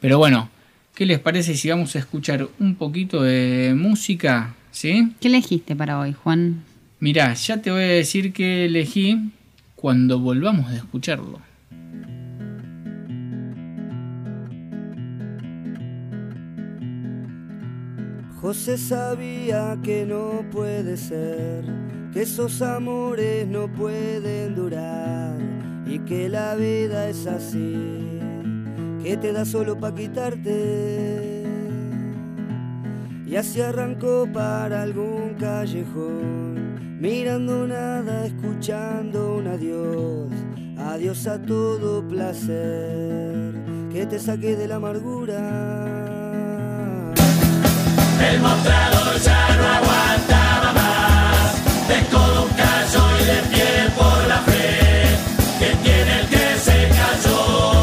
Pero 0.00 0.18
bueno, 0.18 0.48
¿qué 0.94 1.06
les 1.06 1.18
parece 1.18 1.56
si 1.56 1.70
vamos 1.70 1.94
a 1.96 1.98
escuchar 1.98 2.48
un 2.58 2.74
poquito 2.74 3.22
de 3.22 3.74
música? 3.76 4.54
¿Sí? 4.70 5.12
¿Qué 5.20 5.28
elegiste 5.28 5.76
para 5.76 5.98
hoy, 5.98 6.12
Juan? 6.12 6.62
Mirá, 6.98 7.34
ya 7.34 7.60
te 7.60 7.70
voy 7.70 7.82
a 7.82 7.86
decir 7.86 8.32
que 8.32 8.66
elegí 8.66 9.32
cuando 9.76 10.18
volvamos 10.18 10.70
de 10.70 10.76
escucharlo. 10.76 11.40
José 18.40 18.76
sabía 18.76 19.78
que 19.84 20.04
no 20.04 20.44
puede 20.50 20.96
ser, 20.96 21.64
que 22.12 22.22
esos 22.22 22.60
amores 22.60 23.48
no 23.48 23.68
pueden 23.68 24.54
durar 24.54 25.38
y 25.86 25.98
que 26.00 26.28
la 26.28 26.54
vida 26.54 27.08
es 27.08 27.26
así, 27.26 28.20
que 29.02 29.16
te 29.16 29.32
da 29.32 29.44
solo 29.44 29.78
para 29.78 29.94
quitarte. 29.94 31.44
Y 33.26 33.36
así 33.36 33.62
arrancó 33.62 34.28
para 34.30 34.82
algún 34.82 35.36
callejón, 35.40 37.00
mirando 37.00 37.66
nada, 37.66 38.26
escuchando 38.26 39.36
un 39.36 39.46
adiós, 39.46 40.28
adiós 40.78 41.26
a 41.26 41.40
todo 41.40 42.06
placer, 42.06 43.54
que 43.90 44.04
te 44.04 44.18
saque 44.18 44.54
de 44.54 44.68
la 44.68 44.76
amargura. 44.76 45.92
Y 51.94 51.98
sin 56.64 56.72
embargo 56.72 57.22
levantó 57.22 57.81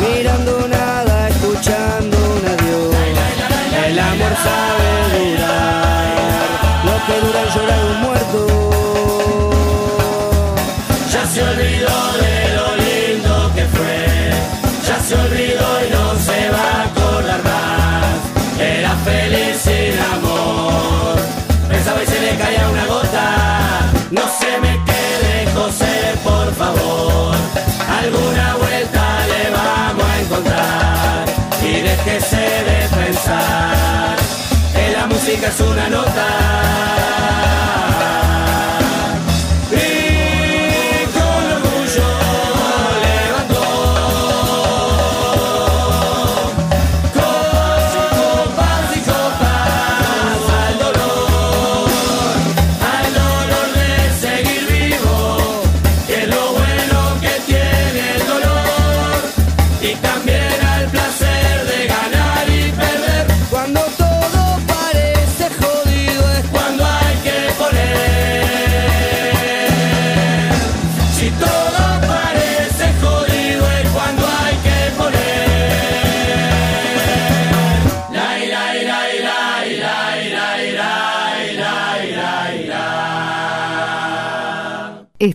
mirando 0.00 0.68
nada, 0.68 1.28
escuchando 1.28 2.16
un 2.16 2.44
adiós. 2.54 2.94
El 3.86 3.98
amor 3.98 4.32
sabe 4.46 4.90
durar, 5.12 6.48
lo 6.86 6.94
que 7.06 7.14
dura 7.24 7.42
llorar 7.54 7.82
un 7.92 8.00
muerto. 8.02 8.40
Ya 11.12 11.22
se 11.26 11.42
olvidó 11.42 11.98
de 12.24 12.36
lo 12.56 12.66
lindo 12.76 13.32
que 13.54 13.64
fue, 13.74 13.98
ya 14.86 14.98
se 15.00 15.14
olvidó 15.14 15.68
y 15.84 15.90
no 15.96 16.04
se 16.26 16.50
va 16.50 16.66
a 16.72 16.82
acordar 16.84 17.42
más. 17.42 18.60
Era 18.60 18.92
feliz 19.04 19.56
sin 19.62 19.94
amor, 20.14 21.16
pensaba 21.68 22.02
y 22.02 22.06
se 22.06 22.20
le 22.20 22.36
caía 22.36 22.68
una 22.68 22.86
gota. 22.86 23.26
No 24.10 24.22
se 24.40 24.50
me 24.60 24.72
quede, 24.88 25.34
José, 25.54 25.94
por 26.24 26.54
favor, 26.54 27.34
alguna 28.00 28.54
que 32.04 32.20
se 32.20 32.36
de 32.36 32.88
pensar. 32.96 34.16
Que 34.74 34.92
la 34.92 35.06
música 35.06 35.48
es 35.48 35.60
una 35.60 35.88
nota. 35.88 37.19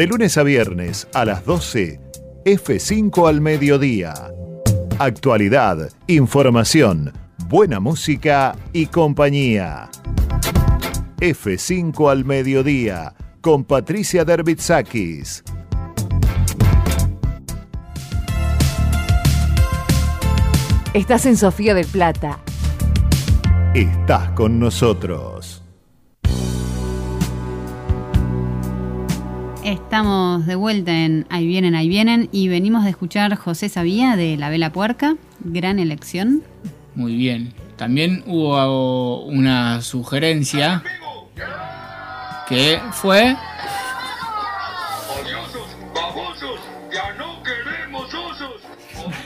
De 0.00 0.06
lunes 0.06 0.38
a 0.38 0.42
viernes 0.44 1.06
a 1.12 1.26
las 1.26 1.44
12, 1.44 2.00
F5 2.46 3.28
al 3.28 3.42
mediodía. 3.42 4.14
Actualidad, 4.98 5.90
información, 6.06 7.12
buena 7.48 7.80
música 7.80 8.56
y 8.72 8.86
compañía. 8.86 9.90
F5 11.18 12.10
al 12.10 12.24
mediodía 12.24 13.14
con 13.42 13.64
Patricia 13.64 14.24
Derbitsakis. 14.24 15.44
Estás 20.94 21.26
en 21.26 21.36
Sofía 21.36 21.74
del 21.74 21.86
Plata. 21.86 22.40
Estás 23.74 24.30
con 24.30 24.58
nosotros. 24.58 25.62
Estamos 29.64 30.46
de 30.46 30.54
vuelta 30.54 30.92
en 30.92 31.26
Ahí 31.28 31.46
vienen, 31.46 31.74
ahí 31.74 31.88
vienen 31.88 32.28
y 32.32 32.48
venimos 32.48 32.84
de 32.84 32.90
escuchar 32.90 33.34
José 33.36 33.68
Sabía 33.68 34.16
de 34.16 34.36
La 34.36 34.48
Vela 34.48 34.72
Puerca, 34.72 35.16
gran 35.40 35.78
elección. 35.78 36.42
Muy 36.94 37.14
bien. 37.14 37.52
También 37.76 38.24
hubo 38.26 39.24
una 39.24 39.82
sugerencia 39.82 40.82
que 42.48 42.80
fue 42.92 43.36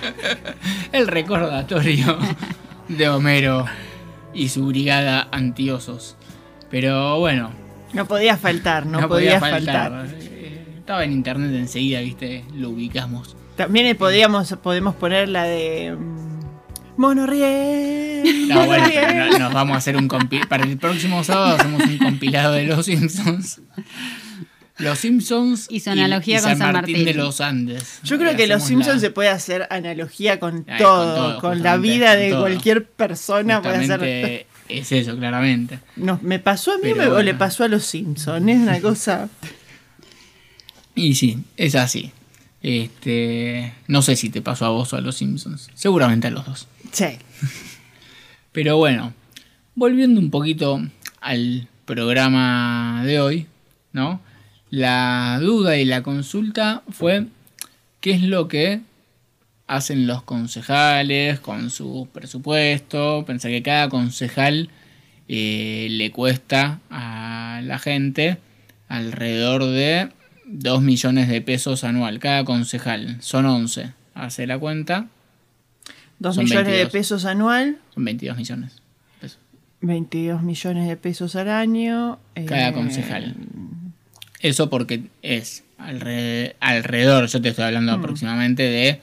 el 0.93 1.07
recordatorio 1.07 2.19
de 2.89 3.09
Homero 3.09 3.67
y 4.33 4.49
su 4.49 4.67
brigada 4.67 5.29
antiosos. 5.31 6.17
Pero 6.71 7.19
bueno, 7.19 7.51
No 7.93 8.07
podía 8.07 8.37
faltar, 8.37 8.87
no, 8.87 9.09
podía, 9.09 9.39
faltar. 9.41 10.09
Estaba 10.85 11.03
en 11.03 11.13
internet 11.13 11.51
enseguida, 11.55 12.01
viste, 12.01 12.45
lo 12.55 12.69
ubicamos. 12.69 13.37
También 13.57 13.87
le 13.87 13.95
podíamos, 13.95 14.53
podemos 14.63 14.95
poner 14.95 15.31
la 15.31 15.45
de. 15.45 15.97
mm, 15.99 16.41
Monorriel. 16.99 18.49
No, 18.49 18.67
bueno, 18.67 18.83
Monorriel. 18.83 19.05
pero 19.09 19.27
no- 19.33 19.39
nos 19.39 19.55
vamos 19.55 19.75
a 19.77 19.79
hacer 19.79 19.97
un 19.97 20.09
compi- 20.11 20.47
Para 20.47 20.65
el 20.65 20.77
próximo 20.77 21.25
sábado 21.25 21.57
hacemos 21.57 21.83
un 21.85 21.97
compilado 21.97 22.53
de 22.53 22.65
los 22.67 22.85
Simpsons. 22.85 23.63
Los 24.77 24.99
Simpsons 24.99 25.69
Y 25.71 25.81
su 25.81 25.89
analogía 25.91 26.43
con 26.43 26.57
San 26.59 26.73
Martín. 26.75 27.05
de 27.07 27.15
los 27.15 27.41
Andes. 27.41 28.01
Yo 28.03 28.19
creo 28.19 28.37
que 28.37 28.47
Los 28.47 28.65
Simpsons 28.65 28.97
la- 28.97 29.01
se 29.01 29.11
puede 29.11 29.31
hacer 29.31 29.67
analogía 29.71 30.39
con 30.39 30.67
Ay, 30.69 30.77
con 30.83 30.87
todo, 30.87 31.41
con, 31.41 31.63
la 31.63 31.79
vida 31.79 32.15
de 32.17 32.33
cualquier 32.37 32.85
persona. 32.87 33.63
Puede 33.63 33.77
hacer. 33.91 34.47
Es 34.69 34.93
eso, 34.93 35.17
claramente. 35.17 35.79
No, 35.97 36.19
me 36.23 36.39
pasó 36.41 36.73
a 36.73 36.77
mí 36.77 36.83
Pero 36.95 37.05
o 37.05 37.09
bueno. 37.15 37.23
le 37.23 37.33
pasó 37.35 37.65
a 37.65 37.69
Los 37.69 37.85
Simpsons. 37.87 38.47
Es 38.49 38.59
una 38.59 38.81
cosa. 38.81 39.29
Y 40.95 41.15
sí, 41.15 41.39
es 41.57 41.75
así. 41.75 42.13
Este, 42.63 43.75
no 43.89 44.01
sé 44.01 44.17
si 44.17 44.31
te 44.31 44.41
pasó 44.41 44.67
a 44.67 44.71
vos 44.71 44.93
o 44.93 44.97
a 44.97 45.01
los 45.01 45.17
Simpsons. 45.17 45.71
Seguramente 45.75 46.29
a 46.29 46.31
los 46.31 46.47
dos. 46.47 46.69
Sí. 46.93 47.19
Pero 48.53 48.77
bueno, 48.77 49.13
volviendo 49.75 50.21
un 50.21 50.31
poquito 50.31 50.81
al 51.21 51.69
programa 51.85 53.03
de 53.05 53.21
hoy, 53.21 53.47
¿no? 53.93 54.21
La 54.71 55.39
duda 55.41 55.77
y 55.77 55.85
la 55.85 56.03
consulta 56.03 56.83
fue 56.91 57.27
qué 58.01 58.13
es 58.13 58.23
lo 58.23 58.49
que 58.49 58.81
hacen 59.67 60.07
los 60.07 60.23
concejales 60.23 61.41
con 61.41 61.71
su 61.71 62.09
presupuesto. 62.13 63.25
Pensar 63.27 63.51
que 63.51 63.63
cada 63.63 63.89
concejal 63.89 64.71
eh, 65.29 65.89
le 65.91 66.11
cuesta 66.11 66.81
a 66.91 67.61
la 67.63 67.79
gente 67.79 68.39
alrededor 68.89 69.65
de 69.67 70.09
2 70.47 70.83
millones 70.83 71.29
de 71.29 71.41
pesos 71.41 71.85
anual. 71.85 72.19
Cada 72.19 72.45
concejal. 72.45 73.17
Son 73.21 73.47
11. 73.47 73.93
Hace 74.15 74.47
la 74.47 74.59
cuenta. 74.59 75.09
Dos 76.19 76.37
Son 76.37 76.45
millones 76.45 76.67
22. 76.67 76.87
de 76.93 76.99
pesos 76.99 77.25
anual, 77.25 77.79
Son 77.95 78.05
22 78.05 78.37
millones 78.37 78.73
de 78.77 78.81
pesos. 79.21 79.39
22 79.81 80.43
millones 80.43 80.89
de 80.89 80.97
pesos 80.97 81.35
al 81.37 81.49
año. 81.51 82.19
Cada 82.47 82.69
eh, 82.69 82.73
concejal. 82.73 83.35
Eso 84.41 84.71
porque 84.71 85.05
es 85.23 85.65
alre- 85.79 86.55
alrededor, 86.61 87.27
yo 87.27 87.41
te 87.43 87.49
estoy 87.49 87.65
hablando 87.65 87.97
Mm. 87.97 88.01
aproximadamente 88.01 88.63
de 88.63 89.01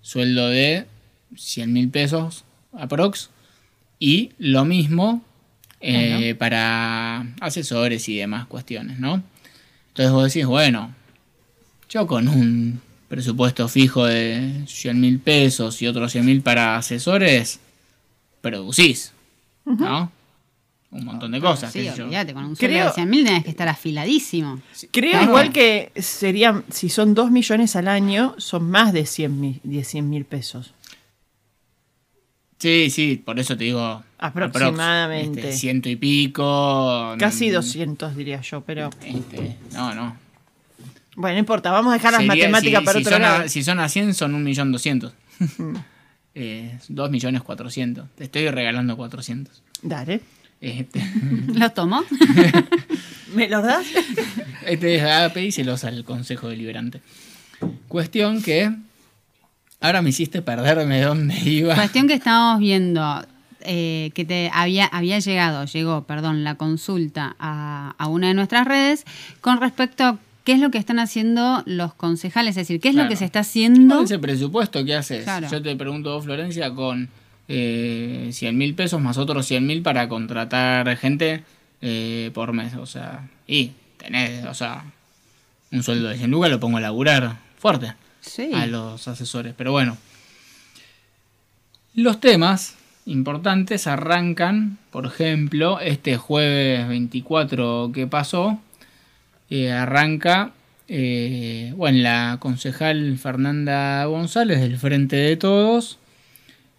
sueldo 0.00 0.48
de 0.48 0.86
100 1.36 1.72
mil 1.72 1.88
pesos 1.90 2.44
aprox. 2.72 3.30
Y 3.98 4.32
lo 4.38 4.64
mismo 4.64 5.22
eh, 5.80 6.34
para 6.38 7.26
asesores 7.40 8.08
y 8.08 8.16
demás 8.16 8.46
cuestiones, 8.46 8.98
¿no? 8.98 9.22
Entonces 9.94 10.12
vos 10.12 10.24
decís, 10.24 10.44
bueno, 10.46 10.92
yo 11.88 12.06
con 12.08 12.26
un 12.26 12.80
presupuesto 13.08 13.68
fijo 13.68 14.04
de 14.06 14.64
100 14.66 15.00
mil 15.00 15.20
pesos 15.20 15.80
y 15.82 15.86
otros 15.86 16.10
100 16.10 16.26
mil 16.26 16.42
para 16.42 16.76
asesores, 16.76 17.60
producís, 18.40 19.12
¿no? 19.64 20.10
Un 20.90 21.04
montón 21.04 21.30
de 21.32 21.40
cosas. 21.40 21.72
Sí, 21.72 21.80
qué 21.82 21.90
sé 21.92 21.98
yo. 21.98 22.04
olvídate, 22.04 22.34
con 22.34 22.44
un 22.44 22.56
sueldo 22.56 22.74
Creo- 22.76 22.86
de 22.86 22.92
100 22.92 23.10
mil 23.10 23.24
tenés 23.24 23.44
que 23.44 23.50
estar 23.50 23.68
afiladísimo. 23.68 24.60
Creo 24.92 25.10
Claro. 25.12 25.26
igual 25.26 25.52
que 25.52 25.92
serían, 25.96 26.64
si 26.70 26.88
son 26.88 27.14
2 27.14 27.30
millones 27.30 27.74
al 27.76 27.86
año, 27.88 28.34
son 28.38 28.68
más 28.70 28.92
de 28.92 29.06
100 29.06 29.40
mil, 29.40 29.60
de 29.62 29.82
100 29.84 30.08
mil 30.10 30.24
pesos. 30.24 30.72
Sí, 32.64 32.88
sí, 32.88 33.20
por 33.22 33.38
eso 33.38 33.58
te 33.58 33.64
digo. 33.64 34.02
Aproximadamente. 34.16 35.40
aprox, 35.40 35.48
este, 35.48 35.58
ciento 35.60 35.90
y 35.90 35.96
pico. 35.96 37.14
Casi 37.18 37.50
mm, 37.50 37.52
200 37.52 38.16
diría 38.16 38.40
yo, 38.40 38.62
pero 38.62 38.88
este, 39.04 39.58
no, 39.74 39.94
no. 39.94 40.16
bueno, 41.14 41.34
no 41.34 41.38
importa, 41.40 41.70
vamos 41.70 41.90
a 41.90 41.96
dejar 41.96 42.12
las 42.12 42.22
Sería- 42.22 42.48
matemáticas 42.48 42.80
si, 42.80 42.86
para 42.86 42.98
si 42.98 43.02
otro 43.04 43.12
son 43.12 43.22
lado. 43.22 43.42
a, 43.44 43.48
si 43.48 43.62
son 43.62 43.80
a 43.80 43.88
100 43.90 44.14
son 44.14 44.34
un 44.34 44.42
millón 44.44 44.72
doscientos. 44.72 45.12
Eh, 46.36 46.78
dos 46.88 47.12
millones 47.12 47.42
cuatrocientos. 47.42 48.08
Te 48.16 48.24
estoy 48.24 48.48
regalando 48.48 48.96
400. 48.96 49.62
Dale. 49.82 50.20
Este, 50.60 51.00
¿Los 51.54 51.72
tomó? 51.74 52.02
¿Me 53.36 53.48
los 53.48 53.62
das? 53.62 53.86
este 54.66 54.96
es 54.96 55.02
API 55.04 55.40
y 55.42 55.52
se 55.52 55.62
los 55.62 55.84
al 55.84 56.02
Consejo 56.04 56.48
Deliberante. 56.48 57.02
Cuestión 57.86 58.42
que 58.42 58.72
ahora 59.84 60.00
me 60.00 60.10
hiciste 60.10 60.40
perderme 60.40 60.96
de 60.96 61.04
dónde 61.04 61.38
iba. 61.44 61.74
Cuestión 61.74 62.08
que 62.08 62.14
estábamos 62.14 62.58
viendo 62.58 63.24
eh, 63.60 64.10
que 64.14 64.24
te 64.24 64.50
había, 64.52 64.86
había 64.86 65.18
llegado, 65.18 65.66
llegó, 65.66 66.04
perdón, 66.04 66.42
la 66.42 66.54
consulta 66.54 67.36
a, 67.38 67.94
a 67.98 68.08
una 68.08 68.28
de 68.28 68.34
nuestras 68.34 68.66
redes 68.66 69.04
con 69.42 69.60
respecto 69.60 70.04
a 70.04 70.18
qué 70.44 70.52
es 70.52 70.58
lo 70.58 70.70
que 70.70 70.78
están 70.78 70.98
haciendo 70.98 71.62
los 71.66 71.92
concejales, 71.92 72.50
es 72.50 72.66
decir, 72.66 72.80
qué 72.80 72.88
es 72.88 72.94
lo 72.94 73.08
que 73.08 73.16
se 73.16 73.26
está 73.26 73.40
haciendo. 73.40 73.94
¿Cuál 73.96 74.04
es 74.06 74.10
el 74.10 74.20
presupuesto 74.20 74.84
que 74.84 74.94
haces? 74.94 75.24
Claro. 75.24 75.48
Yo 75.50 75.60
te 75.60 75.76
pregunto, 75.76 76.14
vos, 76.14 76.24
Florencia, 76.24 76.74
con 76.74 77.10
eh, 77.48 78.30
100 78.32 78.56
mil 78.56 78.74
pesos 78.74 79.02
más 79.02 79.18
otros 79.18 79.44
100 79.46 79.66
mil 79.66 79.82
para 79.82 80.08
contratar 80.08 80.96
gente 80.96 81.44
eh, 81.82 82.30
por 82.32 82.54
mes. 82.54 82.74
O 82.76 82.86
sea, 82.86 83.28
y 83.46 83.72
tenés, 83.98 84.46
o 84.46 84.54
sea, 84.54 84.84
un 85.72 85.82
sueldo 85.82 86.08
de 86.08 86.16
100 86.16 86.30
lucas 86.30 86.50
lo 86.50 86.58
pongo 86.58 86.78
a 86.78 86.80
laburar 86.80 87.36
fuerte 87.58 87.92
A 88.54 88.66
los 88.66 89.06
asesores. 89.08 89.54
Pero 89.56 89.72
bueno, 89.72 89.96
los 91.94 92.20
temas 92.20 92.76
importantes 93.06 93.86
arrancan, 93.86 94.78
por 94.90 95.06
ejemplo, 95.06 95.80
este 95.80 96.16
jueves 96.16 96.88
24 96.88 97.90
que 97.92 98.06
pasó, 98.06 98.58
eh, 99.50 99.72
arranca, 99.72 100.52
eh, 100.88 101.72
bueno, 101.76 101.98
la 101.98 102.38
concejal 102.40 103.18
Fernanda 103.18 104.04
González 104.06 104.60
del 104.60 104.78
Frente 104.78 105.16
de 105.16 105.36
Todos, 105.36 105.98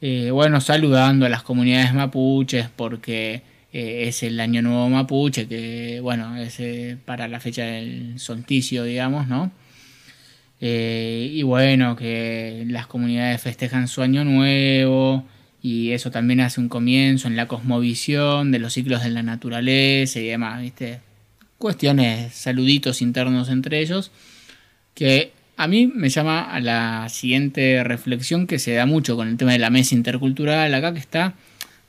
eh, 0.01 0.31
bueno, 0.31 0.59
saludando 0.61 1.25
a 1.25 1.29
las 1.29 1.43
comunidades 1.43 1.93
mapuches 1.93 2.69
porque 2.75 3.43
es 3.71 4.23
el 4.23 4.39
Año 4.39 4.61
Nuevo 4.61 4.87
Mapuche, 4.89 5.49
que, 5.49 5.99
bueno, 6.01 6.37
es 6.37 6.61
para 7.03 7.27
la 7.27 7.41
fecha 7.41 7.65
del 7.65 8.17
solsticio, 8.19 8.85
digamos, 8.85 9.27
¿no? 9.27 9.51
Eh, 10.61 11.29
y 11.31 11.43
bueno, 11.43 11.95
que 11.95 12.63
las 12.67 12.87
comunidades 12.87 13.41
festejan 13.41 13.87
su 13.87 14.01
año 14.01 14.23
nuevo 14.23 15.25
y 15.61 15.91
eso 15.91 16.11
también 16.11 16.41
hace 16.41 16.61
un 16.61 16.69
comienzo 16.69 17.27
en 17.27 17.35
la 17.35 17.47
cosmovisión 17.47 18.51
de 18.51 18.59
los 18.59 18.73
ciclos 18.73 19.03
de 19.03 19.09
la 19.09 19.23
naturaleza 19.23 20.19
y 20.19 20.27
demás, 20.27 20.61
¿viste? 20.61 20.99
Cuestiones, 21.57 22.33
saluditos 22.33 23.01
internos 23.01 23.49
entre 23.49 23.79
ellos, 23.79 24.11
que 24.93 25.31
a 25.57 25.67
mí 25.67 25.87
me 25.87 26.09
llama 26.09 26.41
a 26.41 26.59
la 26.59 27.09
siguiente 27.09 27.83
reflexión 27.83 28.45
que 28.45 28.59
se 28.59 28.73
da 28.73 28.85
mucho 28.85 29.15
con 29.15 29.27
el 29.27 29.37
tema 29.37 29.53
de 29.53 29.59
la 29.59 29.69
mesa 29.69 29.95
intercultural 29.95 30.73
acá, 30.73 30.93
que 30.93 30.99
está 30.99 31.33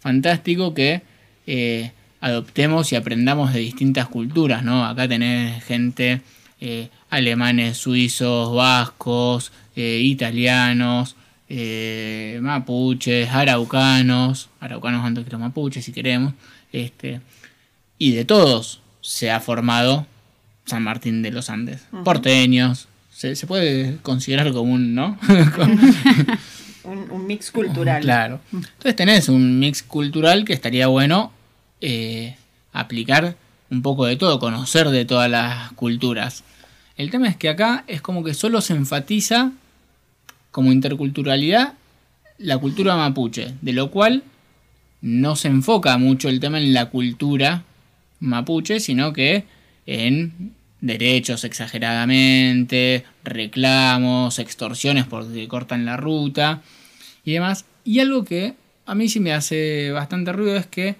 fantástico 0.00 0.72
que 0.72 1.02
eh, 1.46 1.90
adoptemos 2.20 2.92
y 2.92 2.96
aprendamos 2.96 3.52
de 3.52 3.61
distintas 3.61 4.09
culturas, 4.09 4.62
¿no? 4.64 4.87
Acá 4.87 5.09
tenés 5.09 5.62
gente, 5.64 6.20
eh, 6.61 6.88
alemanes, 7.11 7.77
suizos, 7.79 8.55
vascos, 8.55 9.53
eh, 9.75 10.01
italianos, 10.03 11.16
eh, 11.49 12.38
mapuches, 12.42 13.29
araucanos, 13.31 14.49
araucanos 14.61 15.05
antes 15.05 15.25
que 15.25 15.31
los 15.31 15.40
mapuches 15.40 15.85
si 15.85 15.92
queremos, 15.92 16.35
este, 16.73 17.21
y 17.99 18.12
de 18.12 18.25
todos 18.25 18.81
se 19.01 19.31
ha 19.31 19.40
formado 19.40 20.07
San 20.64 20.83
Martín 20.83 21.23
de 21.23 21.31
los 21.31 21.49
Andes, 21.49 21.87
porteños, 22.05 22.88
se, 23.12 23.37
se 23.37 23.47
puede 23.47 23.99
considerar 24.03 24.53
como 24.53 24.73
un, 24.73 24.95
¿no? 24.95 25.19
Un, 26.85 27.11
un 27.11 27.27
mix 27.27 27.51
cultural. 27.51 28.01
Claro. 28.01 28.38
Entonces 28.53 28.95
tenés 28.95 29.29
un 29.29 29.59
mix 29.59 29.83
cultural 29.83 30.45
que 30.45 30.53
estaría 30.53 30.87
bueno 30.87 31.33
eh, 31.81 32.37
aplicar 32.73 33.37
un 33.71 33.83
poco 33.83 34.07
de 34.07 34.16
todo, 34.16 34.38
conocer 34.38 34.90
de 34.90 35.05
todas 35.05 35.29
las 35.29 35.73
culturas. 35.73 36.45
El 36.96 37.11
tema 37.11 37.28
es 37.28 37.37
que 37.37 37.48
acá 37.48 37.85
es 37.87 38.00
como 38.00 38.24
que 38.24 38.35
solo 38.35 38.61
se 38.61 38.72
enfatiza 38.72 39.52
como 40.50 40.72
interculturalidad 40.72 41.74
la 42.38 42.59
cultura 42.59 42.96
mapuche, 42.96 43.54
de 43.61 43.72
lo 43.72 43.90
cual 43.90 44.22
no 45.02 45.37
se 45.37 45.48
enfoca 45.48 45.98
mucho 45.98 46.28
el 46.28 46.40
tema 46.40 46.59
en 46.59 46.72
la 46.72 46.87
cultura 46.87 47.64
mapuche, 48.20 48.80
sino 48.80 49.12
que 49.12 49.44
en 49.87 50.54
derechos 50.80 51.44
exageradamente, 51.44 53.04
reclamos, 53.24 54.38
extorsiones 54.38 55.04
porque 55.06 55.48
cortan 55.48 55.85
la 55.85 55.96
ruta 55.96 56.62
y 57.24 57.32
demás. 57.32 57.66
Y 57.85 58.00
algo 58.00 58.24
que 58.24 58.54
a 58.87 58.94
mí 58.94 59.09
sí 59.09 59.20
me 59.20 59.32
hace 59.32 59.90
bastante 59.90 60.32
ruido 60.32 60.56
es 60.56 60.66
que 60.66 60.96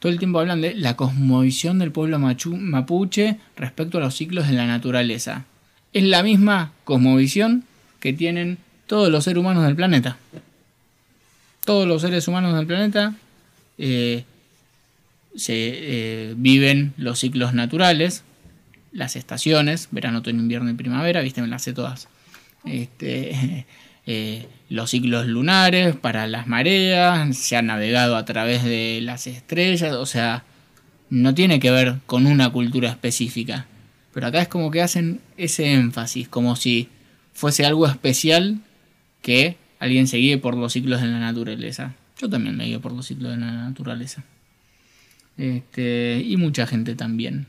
todo 0.00 0.10
el 0.10 0.18
tiempo 0.18 0.40
hablan 0.40 0.62
de 0.62 0.74
la 0.74 0.96
cosmovisión 0.96 1.78
del 1.78 1.92
pueblo 1.92 2.18
mapuche 2.18 3.36
respecto 3.54 3.98
a 3.98 4.00
los 4.00 4.16
ciclos 4.16 4.48
de 4.48 4.54
la 4.54 4.66
naturaleza. 4.66 5.44
Es 5.92 6.04
la 6.04 6.22
misma 6.22 6.72
cosmovisión 6.84 7.64
que 8.00 8.14
tienen 8.14 8.56
todos 8.86 9.10
los 9.10 9.24
seres 9.24 9.38
humanos 9.38 9.64
del 9.64 9.76
planeta. 9.76 10.16
Todos 11.66 11.86
los 11.86 12.00
seres 12.00 12.26
humanos 12.26 12.56
del 12.56 12.66
planeta 12.66 13.14
eh, 13.76 14.24
se 15.36 15.52
eh, 15.54 16.34
viven 16.34 16.94
los 16.96 17.18
ciclos 17.18 17.52
naturales, 17.52 18.24
las 18.92 19.16
estaciones, 19.16 19.88
verano, 19.90 20.20
otoño, 20.20 20.40
invierno 20.40 20.70
y 20.70 20.74
primavera, 20.74 21.20
viste, 21.20 21.42
me 21.42 21.48
las 21.48 21.62
sé 21.62 21.74
todas. 21.74 22.08
Este, 22.64 23.66
eh, 24.06 24.48
los 24.68 24.90
ciclos 24.90 25.26
lunares 25.26 25.96
para 25.96 26.26
las 26.26 26.46
mareas, 26.46 27.36
se 27.36 27.56
ha 27.56 27.62
navegado 27.62 28.16
a 28.16 28.24
través 28.24 28.64
de 28.64 29.00
las 29.02 29.26
estrellas, 29.26 29.94
o 29.94 30.06
sea, 30.06 30.44
no 31.10 31.34
tiene 31.34 31.60
que 31.60 31.70
ver 31.70 31.96
con 32.06 32.26
una 32.26 32.50
cultura 32.50 32.88
específica. 32.88 33.66
Pero 34.12 34.26
acá 34.26 34.42
es 34.42 34.48
como 34.48 34.70
que 34.70 34.82
hacen 34.82 35.20
ese 35.36 35.72
énfasis, 35.72 36.28
como 36.28 36.56
si 36.56 36.88
fuese 37.32 37.64
algo 37.64 37.86
especial 37.86 38.60
que 39.22 39.56
alguien 39.78 40.06
se 40.06 40.18
guíe 40.18 40.38
por 40.38 40.56
los 40.56 40.72
ciclos 40.72 41.00
de 41.00 41.08
la 41.08 41.18
naturaleza. 41.18 41.94
Yo 42.18 42.28
también 42.28 42.56
me 42.56 42.64
guío 42.64 42.80
por 42.80 42.92
los 42.92 43.06
ciclos 43.06 43.32
de 43.32 43.38
la 43.38 43.52
naturaleza. 43.52 44.24
Este, 45.36 46.22
y 46.24 46.36
mucha 46.36 46.66
gente 46.66 46.94
también. 46.94 47.46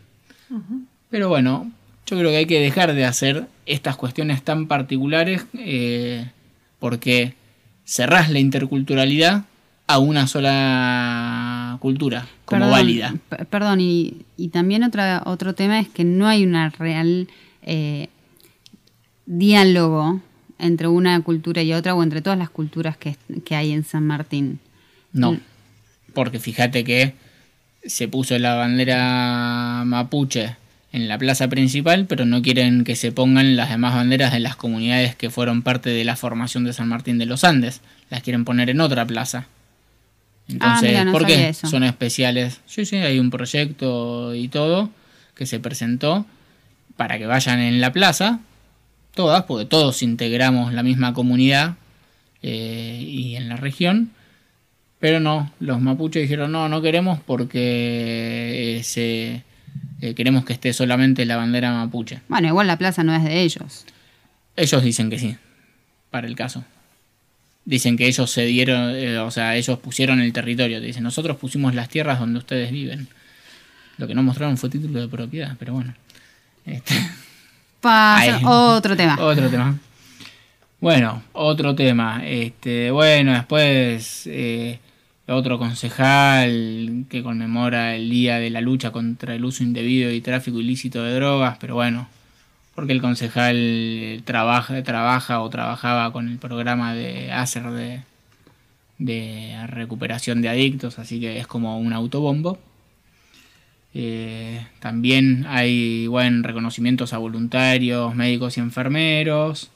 Pero 1.10 1.30
bueno, 1.30 1.72
yo 2.06 2.18
creo 2.18 2.30
que 2.30 2.38
hay 2.38 2.46
que 2.46 2.60
dejar 2.60 2.94
de 2.94 3.06
hacer 3.06 3.48
estas 3.66 3.96
cuestiones 3.96 4.44
tan 4.44 4.68
particulares 4.68 5.46
eh, 5.54 6.30
porque 6.82 7.36
cerrás 7.86 8.32
la 8.32 8.40
interculturalidad 8.40 9.46
a 9.86 10.00
una 10.00 10.26
sola 10.26 11.78
cultura 11.80 12.28
como 12.46 12.62
Perdón, 12.62 12.72
válida. 12.72 13.16
Perdón, 13.50 13.82
y, 13.82 14.26
y 14.36 14.50
también 14.50 14.84
otra, 14.84 15.22
otro 15.26 15.54
tema 15.54 15.80
es 15.80 15.88
que 15.88 16.04
no 16.04 16.28
hay 16.28 16.44
una 16.44 16.70
real 16.70 17.28
eh, 17.62 18.10
diálogo 19.28 20.22
entre 20.58 20.88
una 20.88 21.22
cultura 21.22 21.62
y 21.62 21.72
otra 21.74 21.94
o 21.94 22.02
entre 22.02 22.22
todas 22.22 22.40
las 22.40 22.50
culturas 22.50 22.98
que, 22.98 23.16
que 23.46 23.56
hay 23.56 23.72
en 23.72 23.84
San 23.84 24.08
Martín. 24.08 24.60
No, 25.14 25.38
porque 26.14 26.40
fíjate 26.40 26.84
que 26.84 27.14
se 27.86 28.08
puso 28.08 28.38
la 28.40 28.56
bandera 28.56 29.84
mapuche 29.86 30.56
en 30.92 31.08
la 31.08 31.18
plaza 31.18 31.48
principal, 31.48 32.06
pero 32.06 32.26
no 32.26 32.42
quieren 32.42 32.84
que 32.84 32.96
se 32.96 33.12
pongan 33.12 33.56
las 33.56 33.70
demás 33.70 33.96
banderas 33.96 34.34
de 34.34 34.40
las 34.40 34.56
comunidades 34.56 35.16
que 35.16 35.30
fueron 35.30 35.62
parte 35.62 35.90
de 35.90 36.04
la 36.04 36.16
formación 36.16 36.64
de 36.64 36.74
San 36.74 36.90
Martín 36.90 37.18
de 37.18 37.26
los 37.26 37.44
Andes. 37.44 37.82
Las 38.10 38.24
quieren 38.24 38.44
poner 38.44 38.70
en 38.70 38.82
otra 38.82 39.06
plaza. 39.06 39.48
Entonces, 40.50 40.90
mira, 40.90 41.06
no 41.06 41.12
¿por 41.14 41.26
qué 41.26 41.50
eso. 41.50 41.68
son 41.68 41.84
especiales? 41.84 42.60
Sí, 42.66 42.86
sí, 42.86 42.98
hay 42.98 43.20
un 43.20 43.30
proyecto 43.30 44.36
y 44.36 44.50
todo 44.50 44.90
que 45.36 45.46
se 45.46 45.60
presentó 45.60 46.26
para 46.98 47.18
que 47.18 47.26
vayan 47.26 47.60
en 47.60 47.80
la 47.80 47.94
plaza, 47.94 48.42
todas, 49.16 49.44
porque 49.44 49.66
todos 49.66 50.04
integramos 50.04 50.74
la 50.74 50.84
misma 50.84 51.14
comunidad 51.14 51.76
eh, 52.42 53.02
y 53.02 53.36
en 53.38 53.48
la 53.48 53.56
región, 53.56 54.12
pero 55.00 55.20
no, 55.20 55.52
los 55.60 55.80
mapuches 55.80 56.22
dijeron 56.24 56.52
no, 56.52 56.70
no 56.70 56.82
queremos 56.82 57.20
porque 57.26 58.78
eh, 58.78 58.84
se, 58.84 59.44
eh, 60.02 60.16
queremos 60.16 60.44
que 60.46 60.54
esté 60.54 60.74
solamente 60.74 61.26
la 61.26 61.38
bandera 61.38 61.72
mapuche. 61.72 62.22
Bueno, 62.28 62.48
igual 62.48 62.66
la 62.66 62.78
plaza 62.78 63.04
no 63.04 63.16
es 63.16 63.24
de 63.24 63.42
ellos. 63.42 63.86
Ellos 64.56 64.84
dicen 64.84 65.10
que 65.12 65.20
sí, 65.20 65.38
para 66.10 66.28
el 66.28 66.36
caso. 66.36 66.66
Dicen 67.66 67.96
que 67.96 68.08
ellos 68.08 68.32
se 68.32 68.46
dieron, 68.46 68.96
eh, 68.96 69.20
o 69.20 69.30
sea, 69.30 69.56
ellos 69.56 69.78
pusieron 69.78 70.20
el 70.20 70.34
territorio. 70.34 70.82
Dicen, 70.82 71.04
nosotros 71.04 71.38
pusimos 71.38 71.76
las 71.76 71.88
tierras 71.88 72.20
donde 72.20 72.40
ustedes 72.40 72.72
viven. 72.72 73.08
Lo 73.98 74.08
que 74.08 74.16
no 74.16 74.24
mostraron 74.24 74.58
fue 74.58 74.70
título 74.70 75.00
de 75.00 75.08
propiedad, 75.08 75.56
pero 75.60 75.74
bueno. 75.74 75.94
Este, 76.66 76.96
Pasa 77.80 78.40
otro 78.44 78.98
tema. 78.98 79.18
Otro 79.20 79.50
tema. 79.50 79.78
Bueno, 80.80 81.22
otro 81.34 81.76
tema. 81.76 82.24
Este, 82.26 82.90
bueno, 82.90 83.34
después 83.34 84.24
eh, 84.26 84.80
otro 85.28 85.58
concejal 85.58 87.06
que 87.10 87.24
conmemora 87.24 87.96
el 87.96 88.10
día 88.10 88.40
de 88.40 88.50
la 88.50 88.62
lucha 88.62 88.92
contra 88.92 89.36
el 89.36 89.46
uso 89.46 89.64
indebido 89.64 90.12
y 90.12 90.22
tráfico 90.22 90.60
ilícito 90.60 91.04
de 91.04 91.16
drogas, 91.16 91.58
pero 91.60 91.76
bueno, 91.76 92.08
porque 92.76 92.94
el 92.94 93.02
concejal 93.02 93.56
eh, 93.58 94.22
trabaja, 94.26 94.82
trabaja 94.84 95.42
o 95.42 95.50
trabajaba 95.50 96.12
con 96.12 96.30
el 96.30 96.38
programa 96.38 96.94
de 96.94 97.32
ACER 97.32 97.72
de, 97.72 98.02
de 98.98 99.68
recuperación 99.68 100.42
de 100.42 100.50
adictos, 100.50 101.00
así 101.00 101.20
que 101.20 101.40
es 101.40 101.48
como 101.48 101.80
un 101.80 101.94
autobombo. 101.94 102.60
Eh, 103.94 104.66
también 104.80 105.46
hay 105.50 106.08
buen 106.08 106.44
reconocimientos 106.44 107.14
a 107.14 107.18
voluntarios, 107.18 108.16
médicos 108.16 108.58
y 108.58 108.62
enfermeros. 108.62 109.70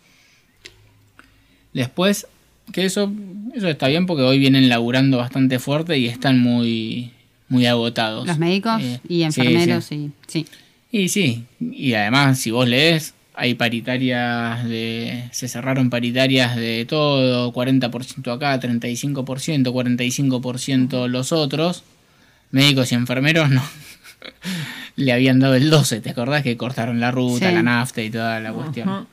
Después, 1.73 2.27
que 2.71 2.85
eso, 2.85 3.11
eso 3.53 3.67
está 3.69 3.87
bien 3.87 4.05
porque 4.05 4.23
hoy 4.23 4.39
vienen 4.39 4.69
laburando 4.69 5.17
bastante 5.17 5.59
fuerte 5.59 5.97
y 5.97 6.07
están 6.07 6.39
muy, 6.39 7.11
muy 7.49 7.65
agotados. 7.65 8.25
Los 8.27 8.37
médicos 8.39 8.81
Eh, 8.81 8.99
y 9.07 9.23
enfermeros, 9.23 9.85
sí. 9.85 10.11
sí, 10.27 10.45
sí. 10.45 10.47
Y 10.91 11.09
sí, 11.09 11.43
y 11.59 11.93
además 11.93 12.39
si 12.39 12.51
vos 12.51 12.67
lees, 12.67 13.13
hay 13.33 13.53
paritarias 13.55 14.63
de. 14.63 15.25
Se 15.31 15.49
cerraron 15.49 15.89
paritarias 15.89 16.55
de 16.55 16.85
todo, 16.87 17.51
40% 17.51 18.31
acá, 18.33 18.57
35%, 18.61 19.73
45% 19.73 21.07
los 21.09 21.31
otros. 21.33 21.83
Médicos 22.51 22.91
y 22.91 22.95
enfermeros 22.95 23.49
no. 23.49 23.61
Le 24.95 25.11
habían 25.11 25.39
dado 25.41 25.55
el 25.55 25.69
12, 25.69 25.99
¿te 25.99 26.11
acordás 26.11 26.43
que 26.43 26.55
cortaron 26.55 27.01
la 27.01 27.11
ruta, 27.11 27.49
Sí. 27.49 27.53
la 27.55 27.61
nafta 27.63 28.01
y 28.01 28.09
toda 28.09 28.39
la 28.39 28.53
cuestión? 28.53 29.07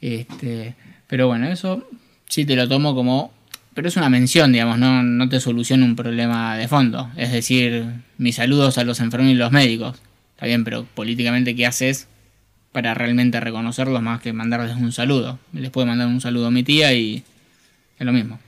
Este, 0.00 0.74
pero 1.06 1.26
bueno, 1.28 1.46
eso 1.48 1.86
sí 2.28 2.44
te 2.44 2.56
lo 2.56 2.68
tomo 2.68 2.94
como. 2.94 3.32
Pero 3.74 3.88
es 3.88 3.96
una 3.96 4.08
mención, 4.08 4.52
digamos, 4.52 4.78
no, 4.78 5.02
no 5.02 5.28
te 5.28 5.40
soluciona 5.40 5.84
un 5.84 5.96
problema 5.96 6.56
de 6.56 6.68
fondo. 6.68 7.10
Es 7.16 7.32
decir, 7.32 7.86
mis 8.18 8.36
saludos 8.36 8.78
a 8.78 8.84
los 8.84 9.00
enfermeros 9.00 9.34
y 9.34 9.38
los 9.38 9.50
médicos. 9.50 9.98
Está 10.34 10.46
bien, 10.46 10.62
pero 10.62 10.84
políticamente, 10.94 11.56
¿qué 11.56 11.66
haces 11.66 12.06
para 12.70 12.94
realmente 12.94 13.40
reconocerlos 13.40 14.00
más 14.00 14.20
que 14.20 14.32
mandarles 14.32 14.76
un 14.76 14.92
saludo? 14.92 15.38
Les 15.52 15.70
puedo 15.70 15.86
mandar 15.86 16.06
un 16.06 16.20
saludo 16.20 16.46
a 16.46 16.50
mi 16.52 16.62
tía 16.62 16.92
y 16.92 17.24
es 17.98 18.06
lo 18.06 18.12
mismo. 18.12 18.38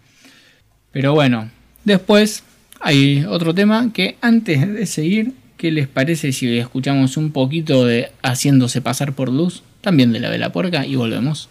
Pero 0.92 1.12
bueno, 1.12 1.50
después 1.84 2.42
hay 2.80 3.24
otro 3.24 3.54
tema 3.54 3.92
que 3.92 4.16
antes 4.20 4.72
de 4.72 4.86
seguir, 4.86 5.32
¿qué 5.56 5.70
les 5.70 5.88
parece 5.88 6.32
si 6.32 6.58
escuchamos 6.58 7.16
un 7.16 7.32
poquito 7.32 7.84
de 7.84 8.10
Haciéndose 8.22 8.80
pasar 8.80 9.12
por 9.12 9.30
luz? 9.30 9.62
También 9.80 10.12
de 10.12 10.20
la 10.20 10.30
vela 10.30 10.52
puerca 10.52 10.86
y 10.86 10.96
volvemos. 10.96 11.48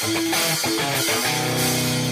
Thank 0.00 1.96
you. 2.02 2.07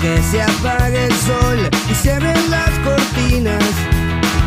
Que 0.00 0.22
se 0.22 0.40
apague 0.40 1.04
el 1.04 1.12
sol 1.12 1.68
y 1.90 1.94
cierren 1.94 2.50
las 2.50 2.70
cortinas, 2.84 3.64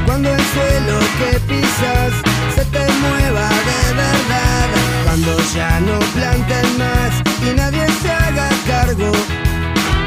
cuando 0.05 0.33
el 0.33 0.41
suelo 0.53 0.97
que 1.19 1.39
pisas 1.41 2.13
se 2.55 2.65
te 2.65 2.85
mueva 3.03 3.47
de 3.69 3.93
verdad, 3.93 4.69
cuando 5.05 5.37
ya 5.53 5.79
no 5.81 5.99
planten 6.15 6.77
más 6.79 7.13
y 7.45 7.55
nadie 7.55 7.85
se 8.01 8.11
haga 8.11 8.49
cargo 8.65 9.11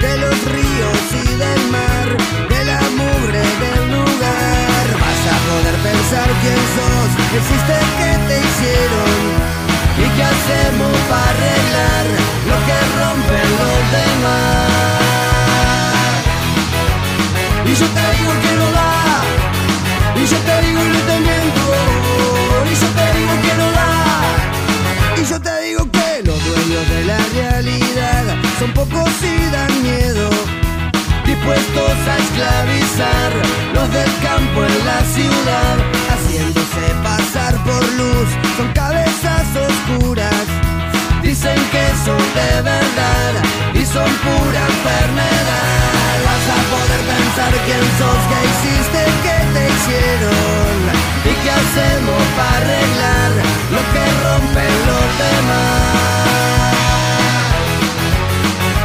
de 0.00 0.18
los 0.18 0.36
ríos 0.50 1.00
y 1.14 1.28
del 1.38 1.62
mar, 1.70 2.08
de 2.48 2.64
la 2.64 2.80
mugre 2.98 3.42
del 3.62 3.82
lugar, 3.94 4.84
vas 4.98 5.22
a 5.30 5.36
poder 5.46 5.76
pensar 5.88 6.28
quién 6.42 6.62
sos, 6.74 7.10
existe 7.38 7.76
que 7.98 8.10
te 8.26 8.36
hicieron. 8.46 9.56
¿Y 9.98 10.06
qué 10.16 10.24
hacemos 10.24 10.96
para 11.08 11.30
arreglar 11.30 12.06
lo 12.50 12.56
que 12.66 12.78
rompen 12.98 13.48
los 13.60 13.92
demás? 13.92 15.05
Y 17.68 17.74
yo 17.74 17.86
te 17.86 18.04
digo 18.16 18.32
que 18.42 18.52
no 18.60 18.70
da, 18.70 19.22
y 20.14 20.26
yo 20.26 20.38
te 20.38 20.66
digo 20.66 20.80
y 20.84 20.88
no 20.88 21.00
te 21.08 21.20
miento, 21.20 21.64
y 22.70 22.74
yo 22.82 22.88
te 22.98 23.18
digo 23.18 23.34
que 23.42 23.54
no 23.60 23.70
da, 23.72 23.90
y 25.20 25.24
yo 25.24 25.40
te 25.40 25.62
digo 25.62 25.90
que 25.90 26.22
los 26.24 26.38
dueños 26.44 26.88
de 26.88 27.04
la 27.04 27.18
realidad 27.34 28.24
son 28.58 28.72
pocos 28.72 29.10
y 29.22 29.50
dan 29.50 29.82
miedo, 29.82 30.30
dispuestos 31.24 31.96
a 32.12 32.16
esclavizar 32.18 33.32
los 33.74 33.92
del 33.92 34.12
campo 34.22 34.64
en 34.64 34.86
la 34.86 35.00
ciudad, 35.14 35.76
haciéndose 36.10 36.84
pasar 37.02 37.54
por 37.64 37.82
luz, 37.94 38.28
son 38.56 38.72
cabezas 38.72 39.46
oscuras. 39.68 40.46
Dicen 41.46 41.70
que 41.70 41.86
son 42.04 42.18
de 42.34 42.62
verdad 42.62 43.32
y 43.72 43.86
son 43.86 44.10
pura 44.24 44.60
enfermedad. 44.66 46.16
Vas 46.26 46.46
a 46.50 46.60
poder 46.74 47.00
pensar 47.06 47.52
quién 47.66 47.84
sos, 47.98 48.22
qué 48.30 48.38
hiciste, 48.50 49.00
qué 49.22 49.36
te 49.54 49.62
hicieron 49.70 50.76
y 51.24 51.32
qué 51.42 51.50
hacemos 51.50 52.22
para 52.36 52.56
arreglar 52.56 53.30
lo 53.70 53.80
que 53.92 54.04
rompen 54.24 54.74
los 54.90 55.08
demás. 55.22 55.86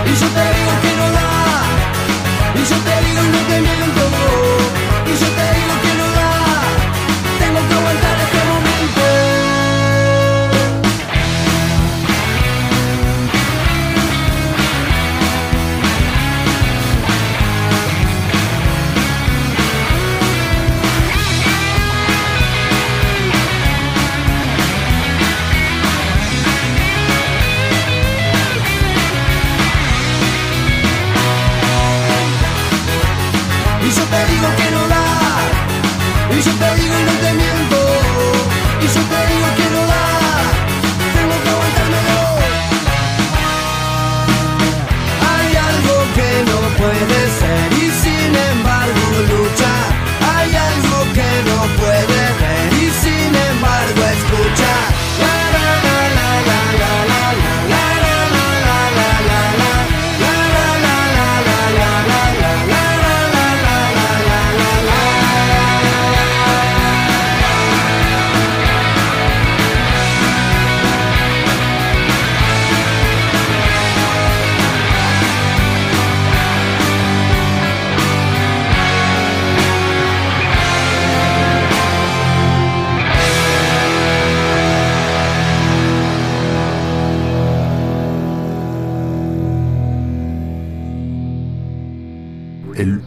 Y 0.05 0.13
yo 0.21 0.27
te 0.27 0.60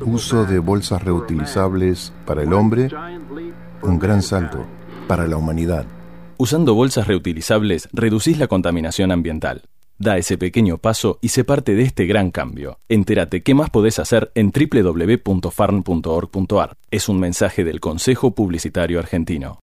uso 0.05 0.45
de 0.45 0.59
bolsas 0.59 1.03
reutilizables 1.03 2.13
para 2.27 2.43
el 2.43 2.53
hombre, 2.53 2.91
un 3.83 3.99
gran 3.99 4.23
salto 4.23 4.65
para 5.09 5.27
la 5.27 5.37
humanidad. 5.37 5.87
Usando 6.37 6.75
bolsas 6.75 7.07
reutilizables, 7.07 7.89
reducís 7.93 8.39
la 8.39 8.49
contaminación 8.49 9.13
ambiental. 9.13 9.63
Da 9.97 10.19
ese 10.19 10.37
pequeño 10.37 10.79
paso 10.79 11.21
y 11.23 11.29
sé 11.29 11.45
parte 11.45 11.75
de 11.75 11.83
este 11.83 12.07
gran 12.07 12.33
cambio. 12.33 12.81
Entérate 12.89 13.45
qué 13.45 13.55
más 13.55 13.71
podés 13.71 14.01
hacer 14.01 14.33
en 14.35 14.51
www.farn.org.ar. 14.51 16.77
Es 16.91 17.09
un 17.09 17.21
mensaje 17.21 17.63
del 17.63 17.79
Consejo 17.81 18.35
Publicitario 18.35 18.99
Argentino. 18.99 19.61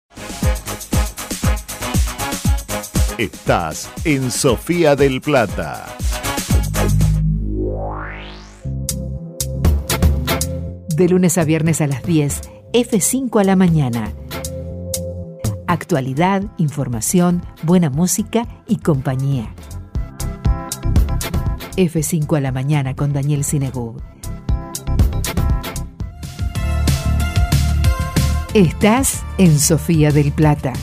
Estás 3.17 3.91
en 4.06 4.32
Sofía 4.32 4.95
del 4.95 5.19
Plata. 5.21 5.86
De 10.95 11.08
lunes 11.08 11.38
a 11.38 11.45
viernes 11.45 11.80
a 11.80 11.88
las 11.88 12.04
10, 12.04 12.41
F5 12.73 13.39
a 13.39 13.43
la 13.43 13.56
mañana. 13.56 14.12
Actualidad, 15.65 16.43
información, 16.58 17.43
buena 17.63 17.89
música 17.89 18.45
y 18.67 18.77
compañía. 18.77 19.54
F5 21.77 22.38
a 22.38 22.41
la 22.41 22.51
mañana 22.51 22.93
con 22.93 23.13
Daniel 23.13 23.45
Sinegub. 23.45 24.01
Estás 28.54 29.23
en 29.38 29.58
Sofía 29.60 30.12
del 30.12 30.34
Plata. 30.34 30.73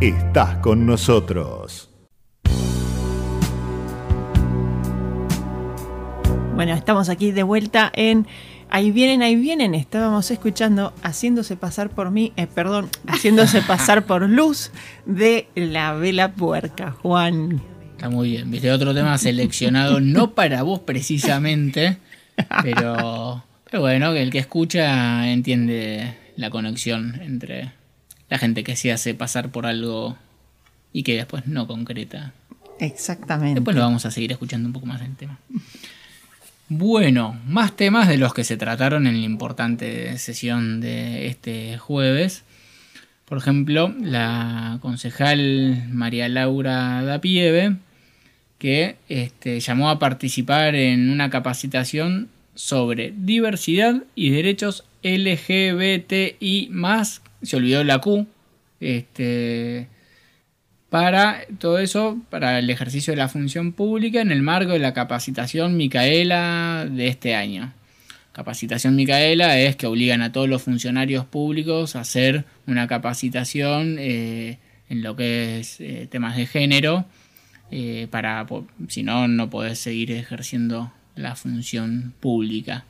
Estás 0.00 0.58
con 0.58 0.86
nosotros. 0.86 1.90
Bueno, 6.54 6.74
estamos 6.74 7.08
aquí 7.08 7.32
de 7.32 7.42
vuelta 7.42 7.90
en 7.94 8.26
Ahí 8.72 8.92
vienen, 8.92 9.22
ahí 9.22 9.34
vienen. 9.34 9.74
Estábamos 9.74 10.30
escuchando 10.30 10.94
Haciéndose 11.02 11.56
pasar 11.56 11.90
por 11.90 12.12
mí, 12.12 12.32
eh, 12.36 12.46
perdón, 12.46 12.88
Haciéndose 13.08 13.62
pasar 13.66 14.06
por 14.06 14.28
luz 14.28 14.70
de 15.06 15.48
la 15.56 15.94
vela 15.94 16.32
puerca, 16.32 16.92
Juan. 16.92 17.60
Está 17.92 18.08
muy 18.08 18.30
bien. 18.30 18.48
Viste, 18.50 18.70
otro 18.70 18.94
tema 18.94 19.18
seleccionado, 19.18 20.00
no 20.00 20.34
para 20.34 20.62
vos 20.62 20.80
precisamente, 20.80 21.98
pero, 22.62 23.44
pero 23.68 23.80
bueno, 23.82 24.12
que 24.12 24.22
el 24.22 24.30
que 24.30 24.38
escucha 24.38 25.28
entiende 25.28 26.16
la 26.36 26.50
conexión 26.50 27.20
entre 27.22 27.72
la 28.28 28.38
gente 28.38 28.62
que 28.62 28.76
se 28.76 28.92
hace 28.92 29.14
pasar 29.14 29.50
por 29.50 29.66
algo 29.66 30.16
y 30.92 31.02
que 31.02 31.16
después 31.16 31.48
no 31.48 31.66
concreta. 31.66 32.32
Exactamente. 32.78 33.56
Después 33.56 33.76
lo 33.76 33.82
vamos 33.82 34.06
a 34.06 34.12
seguir 34.12 34.30
escuchando 34.30 34.68
un 34.68 34.72
poco 34.72 34.86
más 34.86 35.02
el 35.02 35.16
tema. 35.16 35.38
Bueno, 36.72 37.36
más 37.48 37.74
temas 37.74 38.06
de 38.06 38.16
los 38.16 38.32
que 38.32 38.44
se 38.44 38.56
trataron 38.56 39.08
en 39.08 39.20
la 39.20 39.26
importante 39.26 40.16
sesión 40.18 40.80
de 40.80 41.26
este 41.26 41.78
jueves. 41.78 42.44
Por 43.24 43.38
ejemplo, 43.38 43.92
la 44.00 44.78
concejal 44.80 45.88
María 45.90 46.28
Laura 46.28 47.02
Dapieve, 47.02 47.74
que 48.58 48.94
este, 49.08 49.58
llamó 49.58 49.90
a 49.90 49.98
participar 49.98 50.76
en 50.76 51.10
una 51.10 51.28
capacitación 51.28 52.28
sobre 52.54 53.12
diversidad 53.16 54.04
y 54.14 54.30
derechos 54.30 54.84
LGBTI, 55.02 56.70
se 57.42 57.56
olvidó 57.56 57.82
la 57.82 57.98
Q, 57.98 58.28
este, 58.78 59.88
para 60.90 61.42
todo 61.58 61.78
eso, 61.78 62.18
para 62.30 62.58
el 62.58 62.68
ejercicio 62.68 63.12
de 63.12 63.16
la 63.16 63.28
función 63.28 63.72
pública 63.72 64.20
en 64.20 64.32
el 64.32 64.42
marco 64.42 64.72
de 64.72 64.80
la 64.80 64.92
capacitación 64.92 65.76
Micaela 65.76 66.86
de 66.90 67.06
este 67.06 67.36
año. 67.36 67.72
Capacitación 68.32 68.96
Micaela 68.96 69.58
es 69.58 69.76
que 69.76 69.86
obligan 69.86 70.20
a 70.20 70.32
todos 70.32 70.48
los 70.48 70.62
funcionarios 70.62 71.24
públicos 71.24 71.94
a 71.94 72.00
hacer 72.00 72.44
una 72.66 72.88
capacitación 72.88 73.96
eh, 74.00 74.58
en 74.88 75.02
lo 75.02 75.14
que 75.14 75.60
es 75.60 75.80
eh, 75.80 76.08
temas 76.10 76.36
de 76.36 76.46
género, 76.46 77.04
eh, 77.70 78.08
para 78.10 78.44
si 78.88 79.04
no, 79.04 79.28
no 79.28 79.48
podés 79.48 79.78
seguir 79.78 80.10
ejerciendo 80.10 80.92
la 81.14 81.36
función 81.36 82.14
pública. 82.18 82.84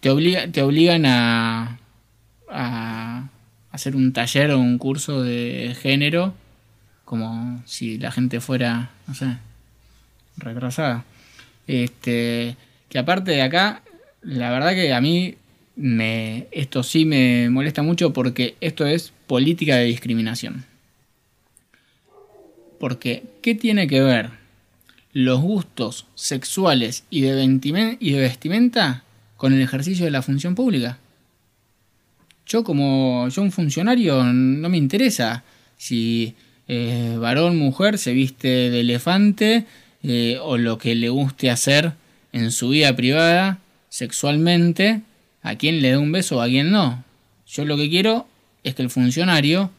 Te, 0.00 0.10
obliga, 0.10 0.46
te 0.48 0.60
obligan 0.60 1.06
a, 1.06 1.78
a 2.50 3.30
hacer 3.70 3.96
un 3.96 4.12
taller 4.12 4.50
o 4.50 4.58
un 4.58 4.76
curso 4.76 5.22
de 5.22 5.74
género 5.80 6.34
como 7.10 7.60
si 7.66 7.98
la 7.98 8.12
gente 8.12 8.38
fuera, 8.38 8.92
no 9.08 9.16
sé, 9.16 9.36
retrasada. 10.36 11.04
Este, 11.66 12.56
que 12.88 12.98
aparte 13.00 13.32
de 13.32 13.42
acá, 13.42 13.82
la 14.22 14.52
verdad 14.52 14.74
que 14.74 14.92
a 14.94 15.00
mí 15.00 15.34
me, 15.74 16.46
esto 16.52 16.84
sí 16.84 17.04
me 17.04 17.50
molesta 17.50 17.82
mucho 17.82 18.12
porque 18.12 18.54
esto 18.60 18.86
es 18.86 19.12
política 19.26 19.74
de 19.74 19.86
discriminación. 19.86 20.64
Porque, 22.78 23.24
¿qué 23.42 23.56
tiene 23.56 23.88
que 23.88 24.02
ver 24.02 24.30
los 25.12 25.40
gustos 25.40 26.06
sexuales 26.14 27.02
y 27.10 27.22
de, 27.22 28.20
vestimenta 28.20 29.02
con 29.36 29.52
el 29.52 29.60
ejercicio 29.60 30.04
de 30.04 30.12
la 30.12 30.22
función 30.22 30.54
pública? 30.54 31.00
Yo 32.46 32.62
como 32.62 33.26
yo 33.30 33.42
un 33.42 33.50
funcionario 33.50 34.22
no 34.22 34.68
me 34.68 34.76
interesa 34.76 35.42
si 35.76 36.36
eh, 36.72 37.16
varón, 37.18 37.58
mujer, 37.58 37.98
se 37.98 38.12
viste 38.12 38.46
de 38.70 38.80
elefante 38.82 39.66
eh, 40.04 40.38
o 40.40 40.56
lo 40.56 40.78
que 40.78 40.94
le 40.94 41.08
guste 41.08 41.50
hacer 41.50 41.94
en 42.32 42.52
su 42.52 42.68
vida 42.68 42.94
privada 42.94 43.58
sexualmente, 43.88 45.00
a 45.42 45.56
quién 45.56 45.82
le 45.82 45.90
da 45.90 45.98
un 45.98 46.12
beso 46.12 46.36
o 46.36 46.40
a 46.40 46.46
quién 46.46 46.70
no. 46.70 47.02
Yo 47.48 47.64
lo 47.64 47.76
que 47.76 47.90
quiero 47.90 48.28
es 48.62 48.76
que 48.76 48.82
el 48.82 48.90
funcionario 48.90 49.72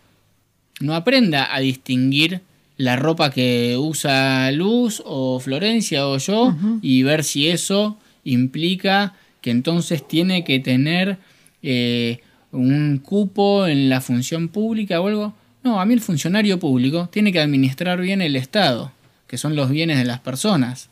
no 0.81 0.93
aprenda 0.93 1.55
a 1.55 1.61
distinguir 1.61 2.41
la 2.75 2.97
ropa 2.97 3.31
que 3.31 3.77
usa 3.79 4.51
Luz 4.51 5.01
o 5.05 5.39
Florencia 5.39 6.05
o 6.07 6.17
yo 6.17 6.53
y 6.81 7.03
ver 7.03 7.23
si 7.23 7.47
eso 7.47 7.97
implica 8.25 9.13
que 9.39 9.51
entonces 9.51 10.05
tiene 10.05 10.43
que 10.43 10.59
tener 10.59 11.19
eh, 11.63 12.19
un 12.51 12.97
cupo 12.97 13.65
en 13.65 13.87
la 13.87 14.01
función 14.01 14.49
pública 14.49 14.99
o 14.99 15.07
algo. 15.07 15.33
No, 15.63 15.79
a 15.79 15.85
mí 15.85 15.93
el 15.93 16.01
funcionario 16.01 16.59
público 16.59 17.07
tiene 17.11 17.31
que 17.31 17.39
administrar 17.39 18.01
bien 18.01 18.21
el 18.21 18.35
Estado, 18.35 18.91
que 19.27 19.37
son 19.37 19.55
los 19.55 19.69
bienes 19.69 19.99
de 19.99 20.05
las 20.05 20.19
personas. 20.19 20.89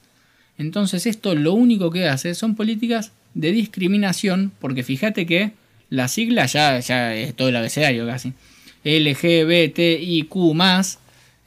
Entonces 0.60 1.08
esto 1.08 1.34
lo 1.34 1.54
único 1.54 1.90
que 1.90 2.08
hace 2.08 2.36
son 2.36 2.56
políticas 2.56 3.12
de 3.34 3.52
discriminación, 3.52 4.52
porque 4.60 4.84
fíjate 4.84 5.26
que 5.26 5.54
la 5.90 6.08
sigla 6.08 6.46
ya, 6.46 6.80
ya 6.80 7.16
es 7.16 7.34
todo 7.36 7.50
el 7.50 7.56
abecedario 7.56 8.06
casi. 8.06 8.34
LGBTIQ 8.84 10.36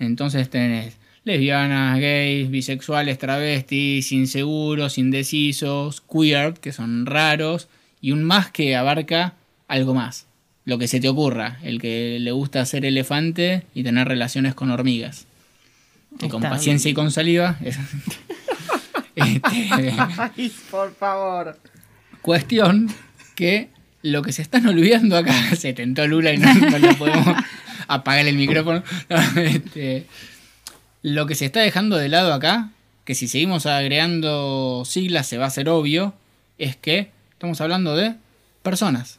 entonces 0.00 0.50
tenés 0.50 0.96
lesbianas, 1.24 2.00
gays, 2.00 2.50
bisexuales, 2.50 3.18
travestis, 3.18 4.10
inseguros, 4.10 4.98
indecisos, 4.98 6.00
queer, 6.00 6.54
que 6.54 6.72
son 6.72 7.06
raros, 7.06 7.68
y 8.00 8.10
un 8.10 8.24
más 8.24 8.50
que 8.50 8.74
abarca 8.74 9.34
algo 9.68 9.94
más 9.94 10.26
lo 10.64 10.78
que 10.78 10.88
se 10.88 11.00
te 11.00 11.08
ocurra, 11.08 11.58
el 11.62 11.80
que 11.80 12.18
le 12.20 12.32
gusta 12.32 12.64
ser 12.64 12.84
elefante 12.84 13.64
y 13.74 13.82
tener 13.82 14.06
relaciones 14.06 14.54
con 14.54 14.70
hormigas. 14.70 15.26
Y 16.20 16.28
con 16.28 16.42
paciencia 16.42 16.90
y 16.90 16.94
con 16.94 17.10
saliva. 17.10 17.56
este, 19.16 19.94
por 20.70 20.94
favor. 20.94 21.58
Cuestión 22.20 22.92
que 23.34 23.70
lo 24.02 24.22
que 24.22 24.32
se 24.32 24.42
están 24.42 24.66
olvidando 24.66 25.16
acá, 25.16 25.34
se 25.56 25.72
tentó 25.72 26.06
Lula 26.06 26.32
y 26.32 26.38
no, 26.38 26.52
le 26.78 26.94
podemos 26.94 27.36
apagar 27.88 28.26
el 28.26 28.36
micrófono. 28.36 28.82
Este, 29.36 30.06
lo 31.02 31.26
que 31.26 31.34
se 31.34 31.46
está 31.46 31.60
dejando 31.60 31.96
de 31.96 32.08
lado 32.08 32.32
acá, 32.32 32.70
que 33.04 33.14
si 33.14 33.26
seguimos 33.26 33.66
agregando 33.66 34.84
siglas 34.84 35.26
se 35.26 35.38
va 35.38 35.46
a 35.46 35.48
hacer 35.48 35.68
obvio, 35.68 36.14
es 36.58 36.76
que 36.76 37.10
estamos 37.32 37.60
hablando 37.60 37.96
de 37.96 38.14
personas 38.62 39.18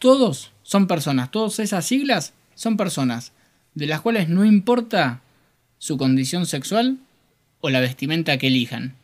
todos 0.00 0.50
son 0.64 0.88
personas, 0.88 1.30
todas 1.30 1.60
esas 1.60 1.86
siglas 1.86 2.32
son 2.56 2.76
personas, 2.76 3.32
de 3.74 3.86
las 3.86 4.00
cuales 4.00 4.28
no 4.28 4.44
importa 4.44 5.20
su 5.78 5.96
condición 5.96 6.46
sexual 6.46 6.98
o 7.60 7.70
la 7.70 7.80
vestimenta 7.80 8.36
que 8.38 8.48
elijan. 8.48 8.96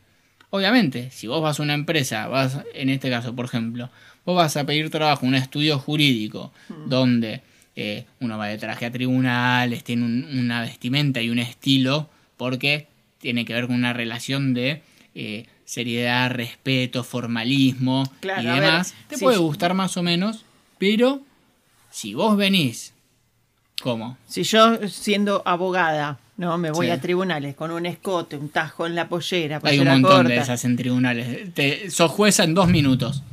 Obviamente, 0.49 1.09
si 1.11 1.27
vos 1.27 1.41
vas 1.41 1.59
a 1.59 1.63
una 1.63 1.75
empresa, 1.75 2.27
vas, 2.27 2.59
en 2.73 2.89
este 2.89 3.09
caso, 3.09 3.35
por 3.35 3.45
ejemplo, 3.45 3.89
vos 4.25 4.35
vas 4.35 4.57
a 4.57 4.65
pedir 4.65 4.89
trabajo, 4.89 5.25
un 5.25 5.35
estudio 5.35 5.77
jurídico, 5.77 6.51
mm. 6.69 6.89
donde 6.89 7.41
eh, 7.75 8.05
uno 8.19 8.37
va 8.37 8.47
de 8.47 8.57
traje 8.57 8.85
a 8.85 8.91
tribunales, 8.91 9.83
tiene 9.83 10.03
una 10.05 10.61
vestimenta 10.61 11.21
y 11.21 11.29
un 11.29 11.39
estilo, 11.39 12.09
porque 12.37 12.87
tiene 13.19 13.45
que 13.45 13.53
ver 13.53 13.67
con 13.67 13.75
una 13.75 13.93
relación 13.93 14.53
de 14.53 14.81
eh, 15.13 15.45
seriedad, 15.65 16.31
respeto, 16.31 17.03
formalismo 17.03 18.03
y 18.21 18.45
demás. 18.45 18.95
Te 19.07 19.17
puede 19.17 19.37
gustar 19.37 19.73
más 19.73 19.97
o 19.97 20.03
menos, 20.03 20.45
pero 20.77 21.21
si 21.89 22.13
vos 22.13 22.37
venís, 22.37 22.93
¿cómo? 23.81 24.17
Si 24.27 24.43
yo 24.43 24.87
siendo 24.87 25.41
abogada, 25.45 26.19
no, 26.37 26.57
me 26.57 26.69
voy 26.69 26.89
a 26.89 27.01
tribunales 27.01 27.55
con 27.55 27.71
un 27.71 27.85
escote, 27.85 28.37
un 28.37 28.49
tajo 28.49 28.85
en 28.85 28.93
la 28.93 29.09
pollera. 29.09 29.59
Hay 29.63 29.79
un 29.79 29.87
montón 29.87 30.27
de 30.27 30.37
esas 30.37 30.63
en 30.65 30.77
tribunales. 30.77 31.53
Te, 31.53 31.89
sos 31.89 32.11
jueza 32.11 32.43
en 32.43 32.53
dos 32.53 32.69
minutos. 32.69 33.23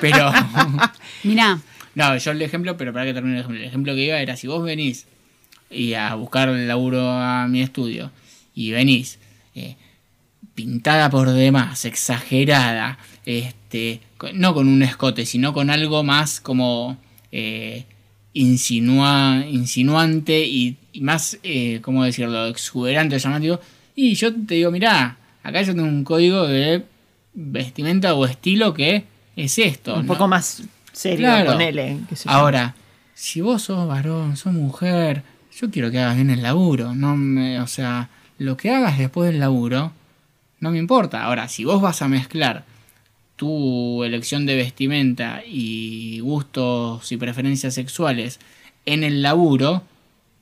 Pero. 0.00 0.32
Mirá. 1.24 1.60
No, 1.94 2.16
yo 2.16 2.30
el 2.30 2.40
ejemplo, 2.40 2.78
pero 2.78 2.94
para 2.94 3.04
que 3.04 3.12
termine 3.12 3.34
el 3.34 3.40
ejemplo. 3.40 3.60
El 3.60 3.68
ejemplo 3.68 3.94
que 3.94 4.04
iba 4.06 4.18
era: 4.18 4.36
si 4.36 4.46
vos 4.46 4.64
venís 4.64 5.06
y 5.70 5.94
a 5.94 6.14
buscar 6.14 6.48
el 6.48 6.66
laburo 6.66 7.10
a 7.10 7.46
mi 7.48 7.60
estudio 7.60 8.10
y 8.54 8.70
venís 8.70 9.18
eh, 9.54 9.76
pintada 10.54 11.10
por 11.10 11.30
demás, 11.30 11.84
exagerada, 11.84 12.98
este, 13.24 14.00
no 14.34 14.54
con 14.54 14.68
un 14.68 14.82
escote, 14.82 15.26
sino 15.26 15.52
con 15.52 15.70
algo 15.70 16.02
más 16.02 16.40
como 16.40 16.96
eh, 17.30 17.84
insinuante 18.32 19.46
y, 20.46 20.76
más, 21.00 21.38
eh, 21.42 21.80
¿cómo 21.82 22.04
decirlo?, 22.04 22.46
exuberante, 22.46 23.18
llamativo. 23.18 23.60
Y 23.94 24.14
yo 24.14 24.34
te 24.34 24.54
digo, 24.54 24.70
mirá, 24.70 25.16
acá 25.42 25.62
yo 25.62 25.74
tengo 25.74 25.88
un 25.88 26.04
código 26.04 26.46
de 26.46 26.84
vestimenta 27.34 28.14
o 28.14 28.26
estilo 28.26 28.74
que 28.74 29.04
es 29.36 29.58
esto. 29.58 29.94
Un 29.96 30.06
poco 30.06 30.28
más 30.28 30.62
serio, 30.92 31.26
claro. 31.26 31.58
Ahora, 32.26 32.74
si 33.14 33.40
vos 33.40 33.62
sos 33.62 33.86
varón, 33.86 34.36
sos 34.36 34.52
mujer, 34.52 35.22
yo 35.58 35.70
quiero 35.70 35.90
que 35.90 35.98
hagas 35.98 36.16
bien 36.16 36.30
el 36.30 36.42
laburo, 36.42 36.94
no 36.94 37.16
me, 37.16 37.60
o 37.60 37.66
sea, 37.66 38.10
lo 38.38 38.56
que 38.56 38.70
hagas 38.70 38.98
después 38.98 39.30
del 39.30 39.40
laburo 39.40 39.92
no 40.60 40.70
me 40.70 40.78
importa. 40.78 41.24
Ahora, 41.24 41.48
si 41.48 41.64
vos 41.64 41.80
vas 41.82 42.02
a 42.02 42.08
mezclar 42.08 42.64
tu 43.36 44.04
elección 44.04 44.46
de 44.46 44.56
vestimenta 44.56 45.42
y 45.46 46.20
gustos 46.20 47.10
y 47.12 47.16
preferencias 47.16 47.74
sexuales 47.74 48.38
en 48.86 49.04
el 49.04 49.22
laburo 49.22 49.82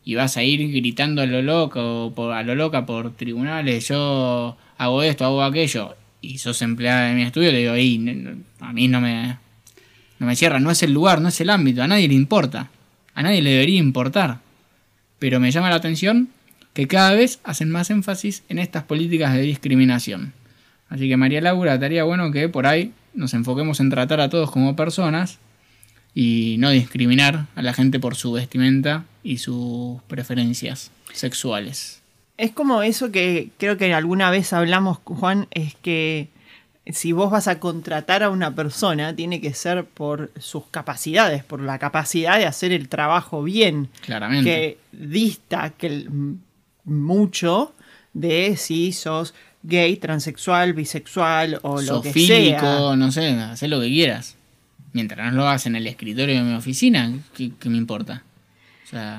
y 0.04 0.14
vas 0.14 0.36
a 0.36 0.42
ir 0.42 0.72
gritando 0.72 1.22
a 1.22 1.26
lo 1.26 1.42
loco 1.42 2.12
por, 2.14 2.32
a 2.32 2.42
lo 2.42 2.54
loca 2.54 2.86
por 2.86 3.12
tribunales, 3.14 3.88
yo 3.88 4.56
hago 4.78 5.02
esto, 5.02 5.24
hago 5.24 5.42
aquello, 5.42 5.94
y 6.20 6.38
sos 6.38 6.62
empleada 6.62 7.08
de 7.08 7.14
mi 7.14 7.22
estudio, 7.22 7.52
le 7.52 7.58
digo, 7.58 7.72
a 8.60 8.72
mí 8.72 8.88
no 8.88 9.00
me, 9.00 9.38
no 10.18 10.26
me 10.26 10.36
cierra, 10.36 10.60
no 10.60 10.70
es 10.70 10.82
el 10.82 10.92
lugar, 10.92 11.20
no 11.20 11.28
es 11.28 11.40
el 11.40 11.50
ámbito, 11.50 11.82
a 11.82 11.88
nadie 11.88 12.08
le 12.08 12.14
importa, 12.14 12.70
a 13.14 13.22
nadie 13.22 13.42
le 13.42 13.50
debería 13.50 13.78
importar. 13.78 14.40
Pero 15.18 15.38
me 15.38 15.50
llama 15.50 15.70
la 15.70 15.76
atención 15.76 16.28
que 16.72 16.86
cada 16.86 17.12
vez 17.12 17.40
hacen 17.44 17.70
más 17.70 17.90
énfasis 17.90 18.42
en 18.48 18.58
estas 18.58 18.84
políticas 18.84 19.34
de 19.34 19.42
discriminación. 19.42 20.32
Así 20.90 21.08
que 21.08 21.16
María 21.16 21.40
Laura, 21.40 21.74
estaría 21.74 22.04
bueno 22.04 22.30
que 22.32 22.48
por 22.48 22.66
ahí 22.66 22.92
nos 23.14 23.32
enfoquemos 23.32 23.80
en 23.80 23.90
tratar 23.90 24.20
a 24.20 24.28
todos 24.28 24.50
como 24.50 24.76
personas 24.76 25.38
y 26.14 26.56
no 26.58 26.70
discriminar 26.70 27.46
a 27.54 27.62
la 27.62 27.72
gente 27.72 28.00
por 28.00 28.16
su 28.16 28.32
vestimenta 28.32 29.04
y 29.22 29.38
sus 29.38 30.02
preferencias 30.02 30.90
sexuales. 31.12 32.02
Es 32.36 32.50
como 32.50 32.82
eso 32.82 33.12
que 33.12 33.50
creo 33.58 33.76
que 33.76 33.94
alguna 33.94 34.30
vez 34.30 34.52
hablamos, 34.52 34.98
Juan, 35.04 35.46
es 35.52 35.74
que 35.76 36.28
si 36.86 37.12
vos 37.12 37.30
vas 37.30 37.46
a 37.48 37.60
contratar 37.60 38.22
a 38.22 38.30
una 38.30 38.54
persona, 38.54 39.14
tiene 39.14 39.40
que 39.40 39.54
ser 39.54 39.84
por 39.84 40.32
sus 40.40 40.64
capacidades, 40.70 41.44
por 41.44 41.60
la 41.60 41.78
capacidad 41.78 42.38
de 42.38 42.46
hacer 42.46 42.72
el 42.72 42.88
trabajo 42.88 43.42
bien. 43.42 43.90
Claramente. 44.00 44.50
Que 44.50 44.78
dista 44.90 45.70
que 45.70 46.08
mucho 46.84 47.74
de 48.12 48.56
si 48.56 48.92
sos 48.92 49.34
gay, 49.62 49.96
transexual, 49.96 50.72
bisexual 50.72 51.58
o 51.62 51.80
lo 51.80 52.02
que 52.02 52.12
sea. 52.12 52.96
no 52.96 53.12
sé, 53.12 53.30
haz 53.30 53.62
lo 53.62 53.80
que 53.80 53.88
quieras. 53.88 54.36
Mientras 54.92 55.32
no 55.32 55.38
lo 55.38 55.48
hagas 55.48 55.66
en 55.66 55.76
el 55.76 55.86
escritorio 55.86 56.36
de 56.36 56.42
mi 56.42 56.54
oficina, 56.54 57.12
¿qué, 57.34 57.52
me 57.66 57.76
importa? 57.76 58.24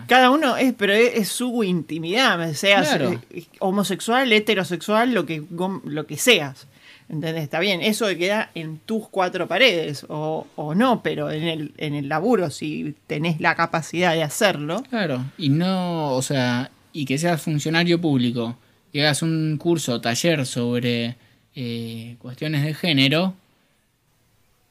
Cada 0.08 0.32
uno 0.32 0.58
es, 0.58 0.74
pero 0.74 0.92
es, 0.92 1.30
su 1.30 1.64
intimidad, 1.64 2.54
seas 2.54 3.00
homosexual, 3.60 4.32
heterosexual, 4.34 5.14
lo 5.14 5.26
que, 5.26 5.44
lo 5.86 6.06
que 6.06 6.18
seas. 6.18 6.68
¿Entendés? 7.08 7.44
Está 7.44 7.60
bien, 7.60 7.82
eso 7.82 8.08
queda 8.18 8.52
en 8.54 8.80
tus 8.80 9.08
cuatro 9.08 9.48
paredes, 9.48 10.06
o, 10.08 10.48
o, 10.56 10.76
no, 10.76 11.04
pero 11.04 11.30
en 11.30 11.44
el, 11.44 11.74
en 11.78 11.94
el 11.94 12.08
laburo, 12.08 12.50
si 12.50 12.96
tenés 13.08 13.42
la 13.42 13.56
capacidad 13.56 14.14
de 14.14 14.24
hacerlo. 14.24 14.84
Claro, 14.89 15.26
y 15.38 15.50
no, 15.50 16.14
o 16.14 16.22
sea, 16.22 16.72
y 16.94 17.06
que 17.06 17.18
seas 17.18 17.42
funcionario 17.42 18.00
público 18.00 18.58
y 18.94 19.00
hagas 19.00 19.22
un 19.22 19.58
curso 19.58 19.94
o 19.94 20.02
taller 20.02 20.46
sobre 20.46 21.16
eh, 21.56 22.16
cuestiones 22.20 22.64
de 22.64 22.74
género, 22.74 23.36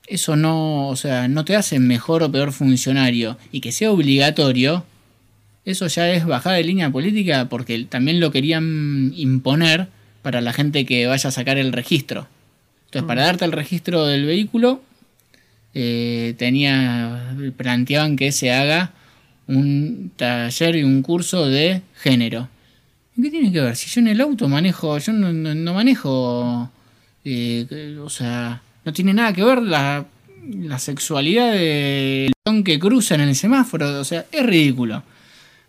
eso 0.07 0.37
no, 0.37 0.89
o 0.89 0.97
sea, 0.97 1.29
no 1.29 1.45
te 1.45 1.57
hace 1.57 1.79
mejor 1.79 2.23
o 2.23 2.33
peor 2.33 2.53
funcionario. 2.53 3.39
Y 3.53 3.61
que 3.61 3.73
sea 3.73 3.93
obligatorio, 3.93 4.85
eso 5.65 5.87
ya 5.87 6.11
es 6.11 6.27
bajada 6.27 6.57
de 6.57 6.65
línea 6.65 6.91
política 6.91 7.49
porque 7.49 7.85
también 7.85 8.19
lo 8.19 8.31
querían 8.31 9.13
imponer 9.15 9.89
para 10.23 10.41
la 10.41 10.53
gente 10.53 10.85
que 10.85 11.07
vaya 11.07 11.29
a 11.29 11.33
sacar 11.33 11.59
el 11.59 11.73
registro. 11.73 12.27
Entonces, 12.87 13.07
para 13.07 13.23
mm. 13.23 13.25
darte 13.25 13.45
el 13.45 13.53
registro 13.53 14.07
del 14.07 14.27
vehículo, 14.27 14.83
eh, 15.75 16.35
tenía, 16.39 17.37
planteaban 17.57 18.17
que 18.17 18.33
se 18.33 18.51
haga 18.51 18.93
un 19.47 20.11
taller 20.17 20.77
y 20.77 20.83
un 20.83 21.03
curso 21.03 21.47
de 21.47 21.83
género. 21.95 22.49
¿Qué 23.23 23.31
tiene 23.31 23.53
que 23.53 23.61
ver? 23.61 23.77
Si 23.77 23.91
yo 23.91 24.01
en 24.01 24.09
el 24.09 24.21
auto 24.21 24.49
manejo, 24.49 24.99
yo 24.99 25.13
no, 25.13 25.75
manejo, 25.75 26.71
eh, 27.25 27.99
o 28.03 28.11
sea, 28.11 28.63
no 28.85 28.93
tiene 28.93 29.15
nada 29.15 29.33
que 29.33 29.45
ver 29.45 29.63
la, 29.63 30.05
la 30.49 30.79
sexualidad 30.79 31.53
del 31.53 32.33
que 32.65 32.79
cruza 32.79 33.15
en 33.15 33.23
el 33.23 33.35
semáforo, 33.35 34.01
o 34.01 34.05
sea, 34.05 34.27
es 34.33 34.45
ridículo. 34.45 35.03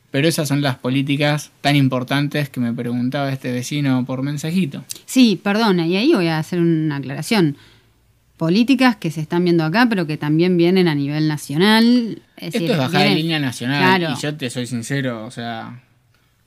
Pero 0.10 0.28
esas 0.28 0.48
son 0.48 0.62
las 0.62 0.76
políticas 0.76 1.52
tan 1.62 1.76
importantes 1.76 2.50
que 2.50 2.60
me 2.60 2.74
preguntaba 2.74 3.32
este 3.32 3.52
vecino 3.52 4.06
por 4.06 4.24
mensajito. 4.24 4.84
Sí, 5.06 5.40
perdona, 5.42 5.88
y 5.88 5.96
ahí 5.96 6.14
voy 6.14 6.28
a 6.28 6.38
hacer 6.38 6.60
una 6.60 6.98
aclaración. 6.98 7.56
Políticas 8.36 8.98
que 8.98 9.12
se 9.12 9.22
están 9.22 9.44
viendo 9.46 9.64
acá, 9.64 9.88
pero 9.88 10.08
que 10.08 10.18
también 10.18 10.58
vienen 10.58 10.88
a 10.88 10.96
nivel 10.96 11.28
nacional. 11.28 12.22
Esto 12.36 12.58
es 12.60 12.78
bajar 12.78 13.08
de 13.08 13.16
línea 13.16 13.40
nacional, 13.40 14.16
y 14.18 14.22
yo 14.22 14.36
te 14.36 14.50
soy 14.50 14.68
sincero, 14.68 15.26
o 15.26 15.32
sea, 15.32 15.82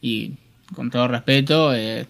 y 0.02 0.32
con 0.74 0.90
todo 0.90 1.08
respeto, 1.08 1.74
eh, 1.74 2.06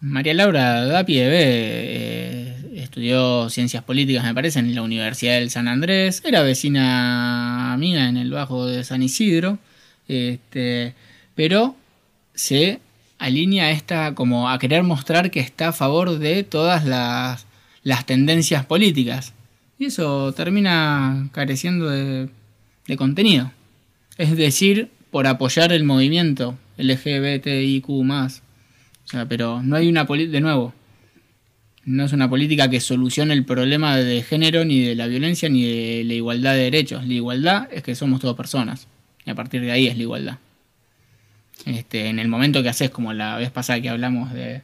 María 0.00 0.34
Laura 0.34 0.84
Dapie 0.86 1.22
eh, 1.24 2.72
estudió 2.74 3.48
ciencias 3.50 3.84
políticas, 3.84 4.24
me 4.24 4.34
parece, 4.34 4.58
en 4.58 4.74
la 4.74 4.82
Universidad 4.82 5.34
del 5.34 5.50
San 5.50 5.68
Andrés, 5.68 6.22
era 6.24 6.42
vecina 6.42 7.76
mía 7.78 8.08
en 8.08 8.16
el 8.16 8.30
Bajo 8.30 8.66
de 8.66 8.84
San 8.84 9.02
Isidro, 9.02 9.58
este, 10.08 10.94
pero 11.34 11.76
se 12.34 12.80
alinea 13.18 13.70
esta 13.70 14.14
como 14.14 14.50
a 14.50 14.58
querer 14.58 14.82
mostrar 14.82 15.30
que 15.30 15.40
está 15.40 15.68
a 15.68 15.72
favor 15.72 16.18
de 16.18 16.42
todas 16.42 16.84
las, 16.84 17.46
las 17.84 18.04
tendencias 18.04 18.66
políticas. 18.66 19.32
Y 19.78 19.86
eso 19.86 20.32
termina 20.32 21.28
careciendo 21.32 21.88
de, 21.88 22.28
de 22.86 22.96
contenido. 22.96 23.52
Es 24.18 24.36
decir, 24.36 24.90
por 25.12 25.26
apoyar 25.26 25.72
el 25.72 25.84
movimiento 25.84 26.56
LGBTIQ 26.82 27.88
O 27.88 28.28
sea, 29.04 29.26
pero 29.28 29.62
no 29.62 29.76
hay 29.76 29.88
una 29.88 30.06
política, 30.06 30.32
de 30.32 30.40
nuevo, 30.40 30.74
no 31.84 32.04
es 32.04 32.12
una 32.12 32.28
política 32.28 32.70
que 32.70 32.80
solucione 32.80 33.34
el 33.34 33.44
problema 33.44 33.96
de 33.96 34.22
género, 34.22 34.64
ni 34.64 34.80
de 34.80 34.94
la 34.94 35.06
violencia, 35.06 35.48
ni 35.48 35.64
de 35.64 36.04
la 36.04 36.14
igualdad 36.14 36.52
de 36.54 36.60
derechos. 36.60 37.06
La 37.06 37.14
igualdad 37.14 37.68
es 37.72 37.82
que 37.82 37.94
somos 37.94 38.20
todas 38.20 38.36
personas. 38.36 38.86
Y 39.24 39.30
a 39.30 39.34
partir 39.34 39.60
de 39.62 39.72
ahí 39.72 39.86
es 39.88 39.96
la 39.96 40.02
igualdad. 40.02 40.38
Este, 41.66 42.08
en 42.08 42.18
el 42.18 42.28
momento 42.28 42.62
que 42.62 42.68
haces, 42.68 42.90
como 42.90 43.12
la 43.12 43.36
vez 43.36 43.50
pasada 43.50 43.80
que 43.80 43.88
hablamos 43.88 44.32
de 44.32 44.62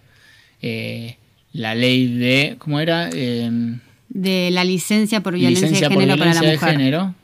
eh, 0.62 1.16
la 1.53 1.75
ley 1.75 2.07
de. 2.14 2.57
¿Cómo 2.59 2.81
era? 2.81 3.11
Em, 3.11 3.81
de 4.09 4.51
la 4.53 4.64
licencia 4.64 5.21
por 5.21 5.35
violencia 5.35 5.69
de 5.69 5.89
género 5.89 6.16
para 6.16 6.35
la 6.35 6.43
mujer. 6.43 6.59
género. 6.59 7.14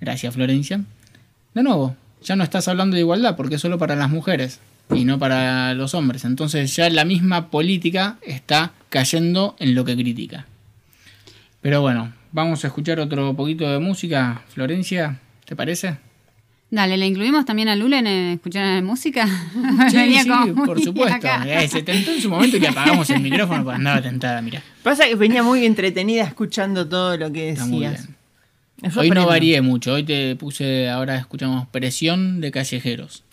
Gracias, 0.00 0.34
Florencia. 0.34 0.80
De 1.54 1.62
nuevo, 1.62 1.96
ya 2.24 2.36
no 2.36 2.42
estás 2.42 2.66
hablando 2.68 2.94
de 2.94 3.00
igualdad 3.00 3.36
porque 3.36 3.56
es 3.56 3.60
solo 3.60 3.78
para 3.78 3.94
las 3.94 4.10
mujeres 4.10 4.60
y 4.90 5.04
no 5.04 5.18
para 5.18 5.74
los 5.74 5.94
hombres. 5.94 6.24
Entonces 6.24 6.74
ya 6.74 6.90
la 6.90 7.04
misma 7.04 7.50
política 7.50 8.16
está 8.22 8.72
cayendo 8.90 9.54
en 9.58 9.74
lo 9.74 9.84
que 9.84 9.94
critica. 9.94 10.46
Pero 11.60 11.80
bueno, 11.80 12.12
vamos 12.32 12.64
a 12.64 12.66
escuchar 12.66 13.00
otro 13.00 13.34
poquito 13.34 13.70
de 13.70 13.78
música. 13.78 14.42
Florencia, 14.48 15.20
¿te 15.44 15.54
parece? 15.54 15.96
Dale, 16.70 16.96
¿le 16.96 17.06
incluimos 17.06 17.44
también 17.44 17.68
a 17.68 17.76
Lula 17.76 18.00
en 18.00 18.06
escuchar 18.06 18.82
música? 18.82 19.26
Sí, 19.90 20.16
sí 20.22 20.30
por 20.66 20.80
supuesto. 20.82 21.28
se 21.68 21.82
tentó 21.82 22.10
en 22.10 22.20
su 22.20 22.28
momento 22.28 22.56
y 22.56 22.66
apagamos 22.66 23.08
el 23.10 23.20
micrófono 23.20 23.62
porque 23.62 23.76
andaba 23.76 24.02
tentada, 24.02 24.42
mira. 24.42 24.62
Pasa 24.82 25.06
que 25.06 25.14
venía 25.14 25.42
muy 25.42 25.64
entretenida 25.64 26.24
escuchando 26.24 26.88
todo 26.88 27.16
lo 27.16 27.30
que 27.32 27.54
decías. 27.54 28.08
Hoy 28.96 29.10
no 29.10 29.26
varié 29.26 29.60
mucho, 29.60 29.94
hoy 29.94 30.02
te 30.02 30.36
puse, 30.36 30.88
ahora 30.90 31.16
escuchamos 31.16 31.68
Presión 31.68 32.40
de 32.40 32.50
Callejeros. 32.50 33.24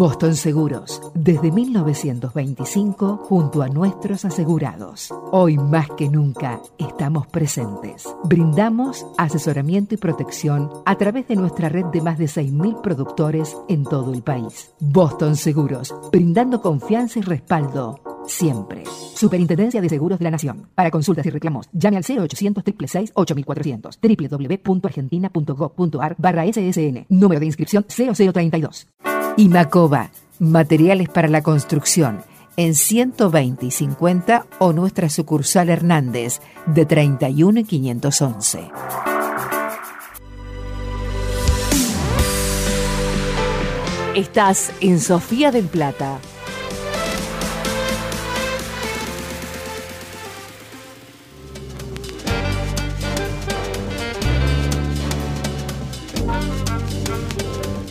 Boston 0.00 0.34
Seguros, 0.34 1.00
desde 1.12 1.52
1925 1.52 3.18
junto 3.18 3.60
a 3.60 3.68
nuestros 3.68 4.24
asegurados. 4.24 5.12
Hoy 5.30 5.58
más 5.58 5.90
que 5.90 6.08
nunca 6.08 6.62
estamos 6.78 7.26
presentes. 7.26 8.08
Brindamos 8.24 9.04
asesoramiento 9.18 9.94
y 9.94 9.98
protección 9.98 10.70
a 10.86 10.96
través 10.96 11.28
de 11.28 11.36
nuestra 11.36 11.68
red 11.68 11.84
de 11.92 12.00
más 12.00 12.16
de 12.16 12.24
6.000 12.24 12.80
productores 12.80 13.54
en 13.68 13.84
todo 13.84 14.14
el 14.14 14.22
país. 14.22 14.72
Boston 14.80 15.36
Seguros, 15.36 15.94
brindando 16.10 16.62
confianza 16.62 17.18
y 17.18 17.22
respaldo 17.22 18.00
siempre. 18.26 18.84
Superintendencia 18.86 19.82
de 19.82 19.88
Seguros 19.90 20.18
de 20.18 20.24
la 20.24 20.30
Nación. 20.30 20.70
Para 20.74 20.90
consultas 20.90 21.26
y 21.26 21.30
reclamos, 21.30 21.68
llame 21.74 21.98
al 21.98 22.04
0800 22.04 22.64
666 22.64 23.12
8400 23.12 23.98
www.argentina.gov.ar 24.00 26.16
barra 26.16 26.50
SSN. 26.50 27.04
Número 27.10 27.38
de 27.38 27.46
inscripción 27.46 27.84
0032. 27.86 28.86
Imacoba, 29.36 30.10
materiales 30.38 31.08
para 31.08 31.28
la 31.28 31.42
construcción, 31.42 32.22
en 32.56 32.74
120 32.74 33.66
y 33.66 33.70
50 33.70 34.46
o 34.58 34.72
nuestra 34.72 35.08
sucursal 35.08 35.70
Hernández, 35.70 36.40
de 36.66 36.84
31 36.84 37.60
y 37.60 37.64
511. 37.64 38.70
Estás 44.14 44.72
en 44.80 45.00
Sofía 45.00 45.52
del 45.52 45.66
Plata. 45.66 46.18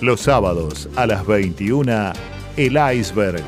Los 0.02 0.22
sábados 0.22 0.88
a 0.96 1.06
las 1.06 1.28
21, 1.28 2.14
El 2.56 2.78
Iceberg. 2.96 3.44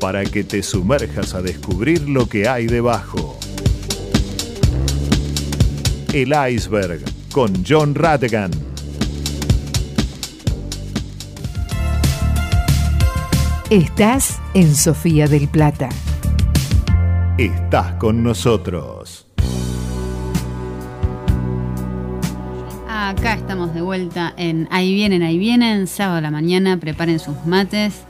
Para 0.00 0.24
que 0.24 0.42
te 0.42 0.60
sumerjas 0.60 1.34
a 1.34 1.42
descubrir 1.42 2.08
lo 2.08 2.28
que 2.28 2.48
hay 2.48 2.66
debajo. 2.66 3.38
El 6.12 6.34
Iceberg 6.50 7.00
con 7.32 7.64
John 7.64 7.94
Rattigan. 7.94 8.50
Estás 13.70 14.40
en 14.54 14.74
Sofía 14.74 15.28
del 15.28 15.48
Plata. 15.48 15.90
Estás 17.38 17.94
con 17.94 18.24
nosotros. 18.24 18.93
Acá 23.24 23.36
estamos 23.36 23.72
de 23.72 23.80
vuelta 23.80 24.34
en 24.36 24.68
Ahí 24.70 24.92
vienen, 24.92 25.22
ahí 25.22 25.38
vienen, 25.38 25.86
sábado 25.86 26.18
a 26.18 26.20
la 26.20 26.30
mañana, 26.30 26.78
preparen 26.78 27.18
sus 27.18 27.46
mates, 27.46 28.02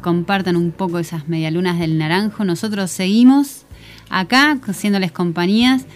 compartan 0.00 0.56
un 0.56 0.72
poco 0.72 0.98
esas 0.98 1.28
medialunas 1.28 1.78
del 1.78 1.98
naranjo. 1.98 2.44
Nosotros 2.44 2.90
seguimos 2.90 3.64
acá 4.10 4.58
haciéndoles 4.66 5.12
compañías. 5.12 5.86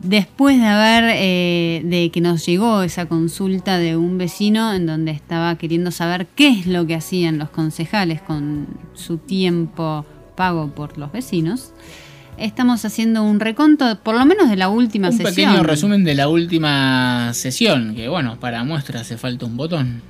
Después 0.00 0.60
de 0.60 0.66
haber, 0.66 1.12
eh, 1.16 1.82
de 1.84 2.10
que 2.12 2.20
nos 2.20 2.46
llegó 2.46 2.84
esa 2.84 3.06
consulta 3.06 3.78
de 3.78 3.96
un 3.96 4.16
vecino 4.16 4.72
en 4.72 4.86
donde 4.86 5.10
estaba 5.10 5.58
queriendo 5.58 5.90
saber 5.90 6.28
qué 6.36 6.50
es 6.50 6.68
lo 6.68 6.86
que 6.86 6.94
hacían 6.94 7.36
los 7.36 7.50
concejales 7.50 8.22
con 8.22 8.68
su 8.94 9.18
tiempo 9.18 10.06
pago 10.36 10.68
por 10.68 10.98
los 10.98 11.10
vecinos, 11.10 11.72
estamos 12.44 12.84
haciendo 12.84 13.22
un 13.22 13.40
reconto, 13.40 13.98
por 14.02 14.16
lo 14.16 14.24
menos 14.26 14.50
de 14.50 14.56
la 14.56 14.68
última 14.68 15.08
Un 15.08 15.16
sesión. 15.16 15.34
pequeño 15.34 15.62
resumen 15.62 16.04
de 16.04 16.14
la 16.14 16.28
última 16.28 17.32
sesión, 17.34 17.94
que 17.94 18.08
bueno, 18.08 18.38
para 18.40 18.64
muestra 18.64 19.00
hace 19.00 19.16
falta 19.16 19.46
un 19.46 19.56
botón, 19.56 20.02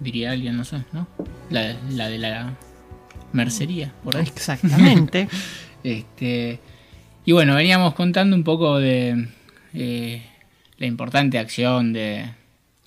diría 0.00 0.32
alguien, 0.32 0.56
no 0.56 0.64
sé, 0.64 0.84
¿no? 0.92 1.06
La, 1.50 1.74
la 1.90 2.08
de 2.08 2.18
la 2.18 2.54
mercería, 3.32 3.92
por 4.04 4.16
ahí. 4.16 4.22
Exactamente. 4.26 5.28
este, 5.84 6.60
y 7.24 7.32
bueno, 7.32 7.54
veníamos 7.54 7.94
contando 7.94 8.34
un 8.36 8.44
poco 8.44 8.78
de 8.78 9.28
eh, 9.74 10.22
la 10.78 10.86
importante 10.86 11.38
acción 11.38 11.92
de 11.92 12.30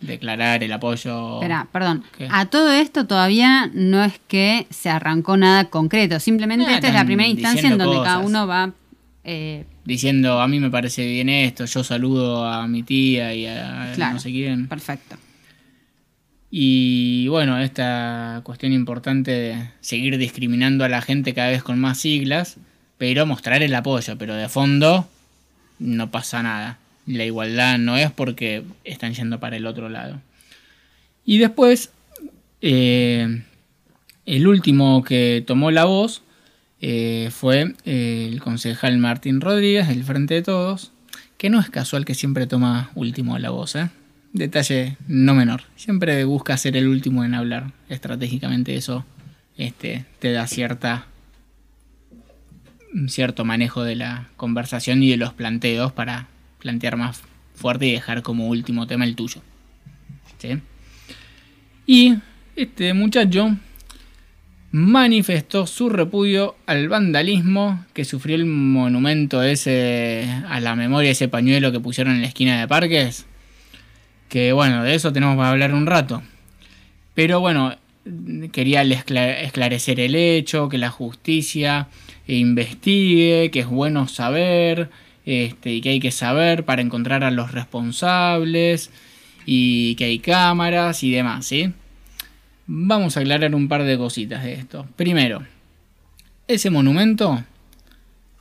declarar 0.01 0.63
el 0.63 0.73
apoyo. 0.73 1.35
Espera, 1.35 1.67
perdón. 1.71 2.03
¿Qué? 2.17 2.27
A 2.29 2.45
todo 2.47 2.71
esto 2.71 3.05
todavía 3.07 3.69
no 3.73 4.03
es 4.03 4.19
que 4.27 4.67
se 4.69 4.89
arrancó 4.89 5.37
nada 5.37 5.65
concreto. 5.69 6.19
Simplemente 6.19 6.65
Ah, 6.67 6.75
esta 6.75 6.87
es 6.89 6.93
la 6.93 7.05
primera 7.05 7.29
instancia 7.29 7.69
en 7.69 7.77
donde 7.77 8.03
cada 8.03 8.19
uno 8.19 8.45
va. 8.47 8.71
Eh, 9.23 9.65
Diciendo, 9.85 10.41
a 10.41 10.47
mí 10.47 10.59
me 10.59 10.69
parece 10.69 11.05
bien 11.07 11.29
esto, 11.29 11.65
yo 11.65 11.83
saludo 11.83 12.45
a 12.45 12.67
mi 12.67 12.83
tía 12.83 13.33
y 13.33 13.45
a 13.45 13.91
Claro. 13.95 14.13
no 14.13 14.19
sé 14.19 14.31
quién. 14.31 14.67
perfecto. 14.67 15.17
Y 16.55 17.27
bueno, 17.29 17.59
esta 17.59 18.41
cuestión 18.43 18.73
importante 18.73 19.31
de 19.31 19.69
seguir 19.81 20.17
discriminando 20.19 20.85
a 20.85 20.89
la 20.89 21.01
gente 21.01 21.33
cada 21.33 21.49
vez 21.49 21.63
con 21.63 21.79
más 21.79 21.97
siglas, 21.99 22.57
pero 22.99 23.25
mostrar 23.25 23.63
el 23.63 23.73
apoyo, 23.73 24.17
pero 24.17 24.35
de 24.35 24.47
fondo 24.49 25.07
no 25.79 26.11
pasa 26.11 26.43
nada. 26.43 26.77
La 27.07 27.25
igualdad 27.25 27.79
no 27.79 27.97
es 27.97 28.11
porque 28.11 28.63
están 28.83 29.13
yendo 29.15 29.39
para 29.39 29.57
el 29.57 29.65
otro 29.65 29.89
lado. 29.89 30.21
Y 31.25 31.39
después, 31.39 31.91
eh, 32.61 33.41
el 34.27 34.47
último 34.47 35.03
que 35.03 35.43
tomó 35.45 35.71
la 35.71 35.85
voz 35.85 36.21
eh, 36.85 37.29
fue 37.31 37.75
eh, 37.85 38.27
el 38.29 38.41
concejal 38.41 38.97
Martín 38.97 39.39
Rodríguez 39.39 39.87
del 39.87 40.03
Frente 40.03 40.33
de 40.33 40.41
Todos, 40.41 40.91
que 41.37 41.49
no 41.49 41.61
es 41.61 41.69
casual 41.69 42.03
que 42.03 42.13
siempre 42.13 42.45
toma 42.45 42.91
último 42.93 43.39
la 43.39 43.51
voz, 43.51 43.77
¿eh? 43.77 43.89
Detalle 44.33 44.97
no 45.07 45.33
menor. 45.33 45.61
Siempre 45.77 46.25
busca 46.25 46.57
ser 46.57 46.75
el 46.75 46.89
último 46.89 47.23
en 47.23 47.35
hablar. 47.35 47.71
Estratégicamente 47.87 48.75
eso 48.75 49.05
este, 49.57 50.03
te 50.19 50.33
da 50.33 50.45
cierta 50.45 51.07
un 52.93 53.07
cierto 53.07 53.45
manejo 53.45 53.83
de 53.83 53.95
la 53.95 54.27
conversación 54.35 55.03
y 55.03 55.09
de 55.09 55.15
los 55.15 55.31
planteos 55.31 55.93
para 55.93 56.27
plantear 56.59 56.97
más 56.97 57.21
fuerte 57.55 57.87
y 57.87 57.93
dejar 57.93 58.23
como 58.23 58.49
último 58.49 58.87
tema 58.87 59.05
el 59.05 59.15
tuyo. 59.15 59.41
¿Sí? 60.37 60.59
Y 61.87 62.17
este 62.57 62.93
muchacho 62.93 63.55
manifestó 64.73 65.67
su 65.67 65.87
repudio 65.87 66.55
al 66.65 66.89
vandalismo 66.89 67.85
que 67.93 68.05
sufrió 68.05 68.35
el 68.35 68.47
monumento 68.47 69.43
ese 69.43 70.27
a 70.49 70.59
la 70.59 70.75
memoria, 70.75 71.11
ese 71.11 71.27
pañuelo 71.27 71.71
que 71.71 71.79
pusieron 71.79 72.15
en 72.15 72.21
la 72.21 72.27
esquina 72.27 72.59
de 72.59 72.67
parques. 72.67 73.27
Que 74.29 74.51
bueno, 74.51 74.83
de 74.83 74.95
eso 74.95 75.13
tenemos 75.13 75.37
para 75.37 75.51
hablar 75.51 75.75
un 75.75 75.85
rato. 75.85 76.23
Pero 77.13 77.39
bueno, 77.39 77.75
quería 78.51 78.83
escla- 78.83 79.43
esclarecer 79.43 79.99
el 79.99 80.15
hecho, 80.15 80.69
que 80.69 80.79
la 80.79 80.89
justicia 80.89 81.87
investigue, 82.25 83.51
que 83.51 83.59
es 83.59 83.67
bueno 83.67 84.07
saber, 84.07 84.89
este, 85.23 85.71
y 85.71 85.81
que 85.81 85.89
hay 85.89 85.99
que 85.99 86.09
saber 86.09 86.65
para 86.65 86.81
encontrar 86.81 87.23
a 87.23 87.29
los 87.29 87.51
responsables, 87.51 88.89
y 89.45 89.93
que 89.95 90.05
hay 90.05 90.17
cámaras 90.17 91.03
y 91.03 91.11
demás, 91.11 91.45
¿sí? 91.45 91.73
Vamos 92.65 93.17
a 93.17 93.19
aclarar 93.19 93.53
un 93.55 93.67
par 93.67 93.83
de 93.83 93.97
cositas 93.97 94.43
de 94.43 94.53
esto. 94.53 94.87
Primero, 94.95 95.45
ese 96.47 96.69
monumento 96.69 97.43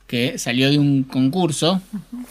que 0.07 0.37
salió 0.37 0.69
de 0.69 0.79
un 0.79 1.03
concurso 1.03 1.81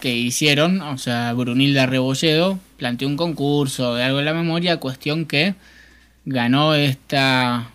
que 0.00 0.16
hicieron, 0.16 0.80
o 0.80 0.98
sea, 0.98 1.32
Brunilda 1.32 1.86
Rebolledo 1.86 2.58
planteó 2.76 3.08
un 3.08 3.16
concurso 3.16 3.94
de 3.94 4.04
algo 4.04 4.18
de 4.18 4.24
la 4.24 4.34
memoria, 4.34 4.78
cuestión 4.78 5.26
que 5.26 5.54
ganó 6.24 6.74
esta 6.74 7.70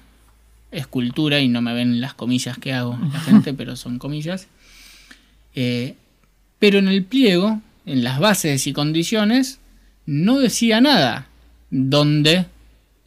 escultura, 0.71 1.39
y 1.39 1.47
no 1.47 1.61
me 1.61 1.73
ven 1.73 2.01
las 2.01 2.13
comillas 2.13 2.57
que 2.57 2.73
hago 2.73 2.97
la 3.11 3.19
gente, 3.21 3.53
pero 3.53 3.75
son 3.75 3.99
comillas. 3.99 4.47
Eh, 5.55 5.95
pero 6.57 6.79
en 6.79 6.87
el 6.87 7.03
pliego, 7.03 7.61
en 7.85 8.03
las 8.03 8.19
bases 8.19 8.65
y 8.65 8.73
condiciones, 8.73 9.59
no 10.05 10.39
decía 10.39 10.81
nada 10.81 11.27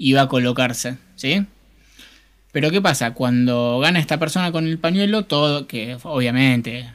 dónde 0.01 0.09
iba 0.09 0.22
a 0.22 0.28
colocarse, 0.28 0.96
¿sí? 1.16 1.44
Pero 2.53 2.70
¿qué 2.70 2.80
pasa? 2.80 3.14
Cuando 3.14 3.78
gana 3.80 4.01
esta 4.01 4.18
persona 4.18 4.51
con 4.51 4.66
el 4.66 4.78
pañuelo, 4.78 5.26
todo, 5.26 5.66
que 5.66 5.96
obviamente 6.03 6.90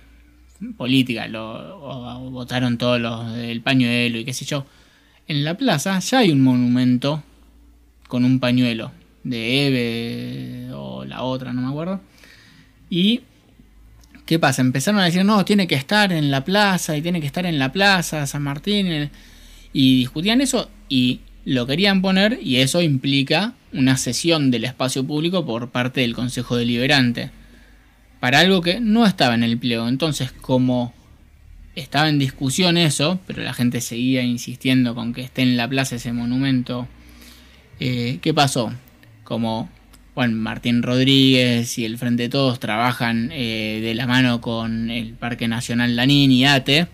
política, 0.77 1.27
lo 1.27 2.31
votaron 2.31 2.77
todos 2.77 2.99
los 2.99 3.33
del 3.33 3.61
pañuelo 3.61 4.17
y 4.17 4.25
qué 4.25 4.33
sé 4.33 4.45
yo, 4.45 4.65
en 5.27 5.43
la 5.43 5.55
plaza 5.55 5.99
ya 5.99 6.19
hay 6.19 6.31
un 6.31 6.41
monumento 6.41 7.23
con 8.07 8.25
un 8.25 8.39
pañuelo 8.39 8.91
de 9.23 9.67
Eve 9.67 10.73
o 10.73 11.05
la 11.05 11.23
otra, 11.23 11.53
no 11.53 11.61
me 11.61 11.69
acuerdo. 11.69 12.01
Y 12.89 13.21
¿qué 14.25 14.39
pasa? 14.39 14.61
Empezaron 14.61 14.99
a 14.99 15.05
decir, 15.05 15.23
no, 15.23 15.45
tiene 15.45 15.67
que 15.67 15.75
estar 15.75 16.11
en 16.11 16.31
la 16.31 16.43
plaza 16.43 16.97
y 16.97 17.01
tiene 17.01 17.21
que 17.21 17.27
estar 17.27 17.45
en 17.45 17.59
la 17.59 17.71
plaza 17.71 18.25
San 18.27 18.43
Martín. 18.43 19.11
Y 19.73 19.97
discutían 19.99 20.41
eso 20.41 20.69
y 20.89 21.21
lo 21.45 21.67
querían 21.67 22.01
poner 22.01 22.39
y 22.41 22.57
eso 22.57 22.81
implica 22.81 23.53
una 23.71 23.97
cesión 23.97 24.51
del 24.51 24.65
espacio 24.65 25.05
público 25.05 25.45
por 25.45 25.69
parte 25.69 26.01
del 26.01 26.15
Consejo 26.15 26.57
Deliberante. 26.57 27.29
Para 28.19 28.39
algo 28.39 28.61
que 28.61 28.79
no 28.79 29.05
estaba 29.05 29.35
en 29.35 29.43
el 29.43 29.57
pliego. 29.57 29.87
Entonces, 29.87 30.31
como 30.31 30.93
estaba 31.75 32.09
en 32.09 32.17
discusión 32.17 32.77
eso, 32.77 33.19
pero 33.27 33.43
la 33.43 33.53
gente 33.53 33.81
seguía 33.81 34.23
insistiendo 34.23 34.95
con 34.95 35.13
que 35.13 35.21
esté 35.21 35.43
en 35.43 35.55
la 35.55 35.67
plaza 35.67 35.97
ese 35.97 36.13
monumento, 36.13 36.87
eh, 37.79 38.17
¿qué 38.21 38.33
pasó? 38.33 38.73
Como 39.23 39.69
bueno, 40.15 40.37
Martín 40.37 40.81
Rodríguez 40.81 41.77
y 41.77 41.85
el 41.85 41.97
Frente 41.97 42.23
de 42.23 42.29
Todos 42.29 42.59
trabajan 42.59 43.29
eh, 43.33 43.81
de 43.83 43.93
la 43.93 44.07
mano 44.07 44.39
con 44.39 44.89
el 44.89 45.13
Parque 45.13 45.49
Nacional 45.49 45.95
Lanín 45.97 46.31
y 46.31 46.45
ATE, 46.45 46.87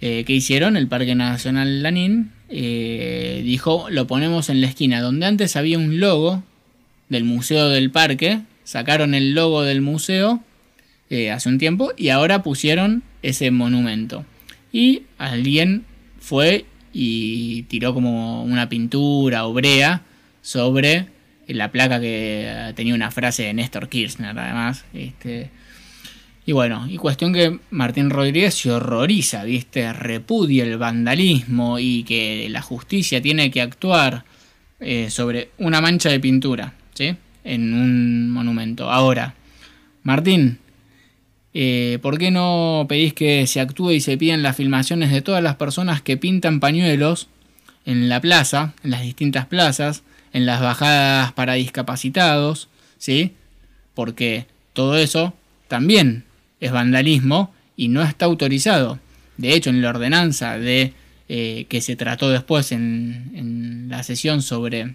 eh, 0.00 0.24
¿qué 0.26 0.32
hicieron? 0.32 0.76
El 0.76 0.88
Parque 0.88 1.14
Nacional 1.14 1.82
Lanín 1.82 2.32
eh, 2.50 3.42
dijo, 3.44 3.86
lo 3.90 4.06
ponemos 4.06 4.48
en 4.48 4.60
la 4.60 4.66
esquina, 4.66 5.00
donde 5.00 5.26
antes 5.26 5.56
había 5.56 5.78
un 5.78 6.00
logo 6.00 6.42
del 7.08 7.24
Museo 7.24 7.68
del 7.68 7.90
Parque, 7.90 8.40
sacaron 8.64 9.14
el 9.14 9.34
logo 9.34 9.62
del 9.62 9.80
museo 9.80 10.42
eh, 11.10 11.30
hace 11.30 11.48
un 11.48 11.58
tiempo 11.58 11.90
y 11.96 12.10
ahora 12.10 12.42
pusieron 12.42 13.02
ese 13.22 13.50
monumento. 13.50 14.24
Y 14.72 15.02
alguien 15.18 15.84
fue 16.20 16.64
y 16.92 17.62
tiró 17.64 17.94
como 17.94 18.44
una 18.44 18.68
pintura 18.68 19.44
obrea 19.44 20.02
sobre 20.42 21.06
la 21.48 21.72
placa 21.72 22.00
que 22.00 22.72
tenía 22.76 22.94
una 22.94 23.10
frase 23.10 23.44
de 23.44 23.54
Néstor 23.54 23.88
Kirchner 23.88 24.38
además. 24.38 24.84
Este, 24.94 25.50
y 26.50 26.52
bueno, 26.52 26.84
y 26.88 26.96
cuestión 26.96 27.32
que 27.32 27.60
Martín 27.70 28.10
Rodríguez 28.10 28.54
se 28.54 28.72
horroriza, 28.72 29.44
¿viste? 29.44 29.92
Repudia 29.92 30.64
el 30.64 30.78
vandalismo 30.78 31.78
y 31.78 32.02
que 32.02 32.48
la 32.50 32.60
justicia 32.60 33.22
tiene 33.22 33.52
que 33.52 33.62
actuar 33.62 34.24
eh, 34.80 35.10
sobre 35.10 35.50
una 35.58 35.80
mancha 35.80 36.08
de 36.08 36.18
pintura, 36.18 36.74
¿sí? 36.92 37.14
En 37.44 37.72
un 37.72 38.30
monumento. 38.30 38.90
Ahora, 38.90 39.36
Martín, 40.02 40.58
eh, 41.54 42.00
¿por 42.02 42.18
qué 42.18 42.32
no 42.32 42.84
pedís 42.88 43.14
que 43.14 43.46
se 43.46 43.60
actúe 43.60 43.92
y 43.92 44.00
se 44.00 44.18
piden 44.18 44.42
las 44.42 44.56
filmaciones 44.56 45.12
de 45.12 45.22
todas 45.22 45.44
las 45.44 45.54
personas 45.54 46.02
que 46.02 46.16
pintan 46.16 46.58
pañuelos 46.58 47.28
en 47.86 48.08
la 48.08 48.20
plaza, 48.20 48.74
en 48.82 48.90
las 48.90 49.02
distintas 49.02 49.46
plazas, 49.46 50.02
en 50.32 50.46
las 50.46 50.60
bajadas 50.60 51.30
para 51.32 51.52
discapacitados, 51.54 52.68
¿sí? 52.98 53.34
Porque 53.94 54.46
todo 54.72 54.98
eso 54.98 55.32
también 55.68 56.24
es 56.60 56.72
vandalismo 56.72 57.52
y 57.76 57.88
no 57.88 58.02
está 58.02 58.26
autorizado. 58.26 58.98
De 59.36 59.54
hecho, 59.54 59.70
en 59.70 59.80
la 59.80 59.88
ordenanza 59.88 60.58
de 60.58 60.92
eh, 61.28 61.66
que 61.68 61.80
se 61.80 61.96
trató 61.96 62.28
después 62.28 62.72
en, 62.72 63.86
la 63.88 64.02
sesión 64.02 64.42
sobre 64.42 64.94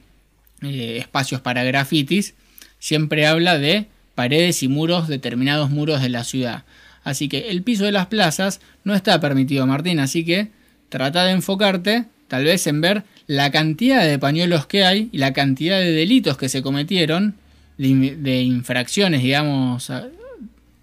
eh, 0.61 0.97
espacios 0.99 1.41
para 1.41 1.63
grafitis, 1.63 2.35
siempre 2.77 3.25
habla 3.25 3.57
de 3.57 3.87
paredes 4.15 4.61
y 4.63 4.67
muros, 4.67 5.07
determinados 5.07 5.69
muros 5.69 6.01
de 6.01 6.09
la 6.09 6.23
ciudad. 6.23 6.63
Así 7.03 7.27
que 7.27 7.49
el 7.49 7.61
piso 7.63 7.85
de 7.85 7.91
las 7.91 8.07
plazas 8.07 8.61
no 8.83 8.95
está 8.95 9.19
permitido, 9.19 9.65
Martín. 9.65 9.99
Así 9.99 10.23
que 10.25 10.49
trata 10.89 11.25
de 11.25 11.31
enfocarte 11.31 12.05
tal 12.27 12.43
vez 12.43 12.65
en 12.67 12.81
ver 12.81 13.03
la 13.27 13.51
cantidad 13.51 14.05
de 14.05 14.19
pañuelos 14.19 14.65
que 14.65 14.85
hay 14.85 15.09
y 15.11 15.17
la 15.17 15.33
cantidad 15.33 15.79
de 15.79 15.91
delitos 15.91 16.37
que 16.37 16.49
se 16.49 16.61
cometieron, 16.61 17.35
de, 17.77 18.15
de 18.17 18.41
infracciones, 18.41 19.21
digamos. 19.21 19.91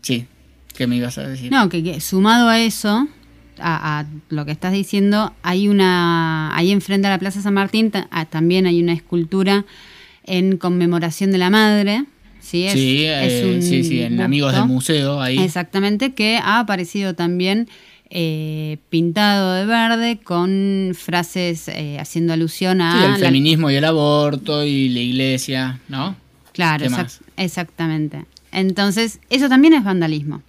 Sí, 0.00 0.26
¿qué 0.76 0.86
me 0.86 0.96
ibas 0.96 1.18
a 1.18 1.26
decir? 1.28 1.50
No, 1.50 1.68
que, 1.68 1.82
que 1.82 2.00
sumado 2.00 2.48
a 2.48 2.58
eso, 2.60 3.08
a, 3.58 4.00
a 4.00 4.06
lo 4.28 4.44
que 4.46 4.52
estás 4.52 4.72
diciendo, 4.72 5.32
hay 5.42 5.68
una, 5.68 6.54
ahí 6.56 6.70
enfrente 6.70 7.06
a 7.06 7.10
la 7.10 7.18
Plaza 7.18 7.40
San 7.42 7.54
Martín 7.54 7.90
ah, 8.10 8.24
también 8.26 8.66
hay 8.66 8.82
una 8.82 8.92
escultura 8.92 9.64
en 10.24 10.56
conmemoración 10.56 11.30
de 11.32 11.38
la 11.38 11.50
madre. 11.50 12.04
Sí, 12.40 12.64
es, 12.64 12.72
sí, 12.72 13.04
es 13.04 13.32
eh, 13.44 13.52
un 13.54 13.62
sí, 13.62 13.84
sí, 13.84 14.02
en 14.02 14.20
Amigos 14.20 14.52
del. 14.52 14.64
Museo, 14.66 15.20
ahí. 15.20 15.38
Exactamente, 15.38 16.12
que 16.12 16.38
ha 16.38 16.58
aparecido 16.58 17.14
también 17.14 17.68
eh, 18.10 18.78
pintado 18.90 19.54
de 19.54 19.64
verde 19.64 20.18
con 20.22 20.92
frases 20.94 21.68
eh, 21.68 21.98
haciendo 22.00 22.32
alusión 22.32 22.80
a... 22.80 22.92
Sí, 22.98 23.04
el 23.04 23.10
la- 23.12 23.18
feminismo 23.28 23.70
y 23.70 23.76
el 23.76 23.84
aborto 23.84 24.64
y 24.64 24.88
la 24.88 25.00
iglesia, 25.00 25.78
¿no? 25.88 26.16
Claro, 26.52 26.82
¿Qué 26.84 26.90
exact- 26.90 26.96
más? 26.96 27.20
exactamente. 27.36 28.24
Entonces, 28.50 29.20
eso 29.30 29.48
también 29.48 29.72
es 29.74 29.84
vandalismo. 29.84 30.42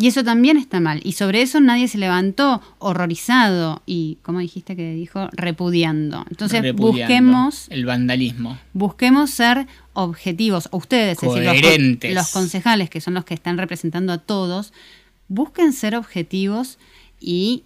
Y 0.00 0.06
eso 0.06 0.22
también 0.22 0.56
está 0.56 0.78
mal. 0.78 1.00
Y 1.02 1.12
sobre 1.12 1.42
eso 1.42 1.58
nadie 1.58 1.88
se 1.88 1.98
levantó 1.98 2.62
horrorizado 2.78 3.82
y, 3.84 4.18
como 4.22 4.38
dijiste 4.38 4.76
que 4.76 4.94
dijo, 4.94 5.28
repudiando. 5.32 6.24
Entonces 6.30 6.62
Repudiando 6.62 7.08
busquemos, 7.08 7.66
El 7.68 7.84
vandalismo. 7.84 8.56
busquemos 8.74 9.30
ser 9.30 9.66
objetivos. 9.94 10.68
Ustedes, 10.70 11.20
es 11.20 11.34
decir, 11.34 12.14
los, 12.14 12.30
concejales, 12.30 12.90
que 12.90 13.00
son 13.00 13.14
los 13.14 13.24
que 13.24 13.34
están 13.34 13.58
representando 13.58 14.12
a 14.12 14.18
todos, 14.18 14.72
busquen 15.26 15.72
ser 15.72 15.96
objetivos 15.96 16.78
y 17.20 17.64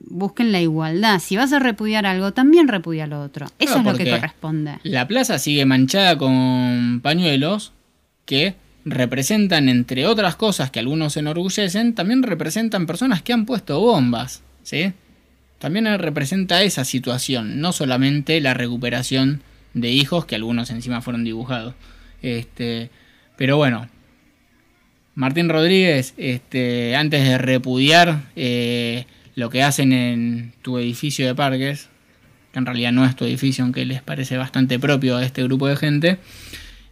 busquen 0.00 0.52
la 0.52 0.60
igualdad. 0.60 1.18
Si 1.18 1.34
vas 1.34 1.54
a 1.54 1.60
repudiar 1.60 2.04
algo, 2.04 2.34
también 2.34 2.68
repudia 2.68 3.06
lo 3.06 3.22
otro. 3.22 3.46
Eso 3.58 3.72
Claro, 3.72 3.90
es 3.92 3.98
lo 3.98 4.04
que 4.04 4.10
corresponde. 4.10 4.78
La 4.82 5.08
plaza 5.08 5.38
sigue 5.38 5.64
manchada 5.64 6.18
con 6.18 7.00
pañuelos 7.02 7.72
que 8.26 8.54
representan, 8.84 9.68
entre 9.68 10.06
otras 10.06 10.36
cosas 10.36 10.70
que 10.70 10.80
algunos 10.80 11.14
se 11.14 11.20
enorgullecen, 11.20 11.94
también 11.94 12.22
representan 12.22 12.86
personas 12.86 13.22
que 13.22 13.32
han 13.32 13.46
puesto 13.46 13.80
bombas, 13.80 14.42
¿sí? 14.62 14.92
También 15.58 15.86
representa 15.98 16.62
esa 16.62 16.84
situación, 16.84 17.60
no 17.60 17.72
solamente 17.72 18.40
la 18.40 18.54
recuperación 18.54 19.42
de 19.72 19.90
hijos 19.90 20.26
que 20.26 20.34
algunos 20.34 20.70
encima 20.70 21.00
fueron 21.00 21.24
dibujados. 21.24 21.74
Este, 22.22 22.90
pero 23.36 23.56
bueno, 23.56 23.88
Martín 25.14 25.48
Rodríguez, 25.48 26.14
este, 26.16 26.96
antes 26.96 27.24
de 27.24 27.38
repudiar 27.38 28.22
eh, 28.36 29.06
lo 29.34 29.48
que 29.48 29.62
hacen 29.62 29.92
en 29.92 30.52
tu 30.62 30.78
edificio 30.78 31.26
de 31.26 31.34
parques, 31.34 31.88
que 32.52 32.58
en 32.58 32.66
realidad 32.66 32.92
no 32.92 33.04
es 33.04 33.16
tu 33.16 33.24
edificio, 33.24 33.64
aunque 33.64 33.84
les 33.84 34.02
parece 34.02 34.36
bastante 34.36 34.78
propio 34.78 35.16
a 35.16 35.24
este 35.24 35.42
grupo 35.42 35.66
de 35.66 35.76
gente, 35.76 36.18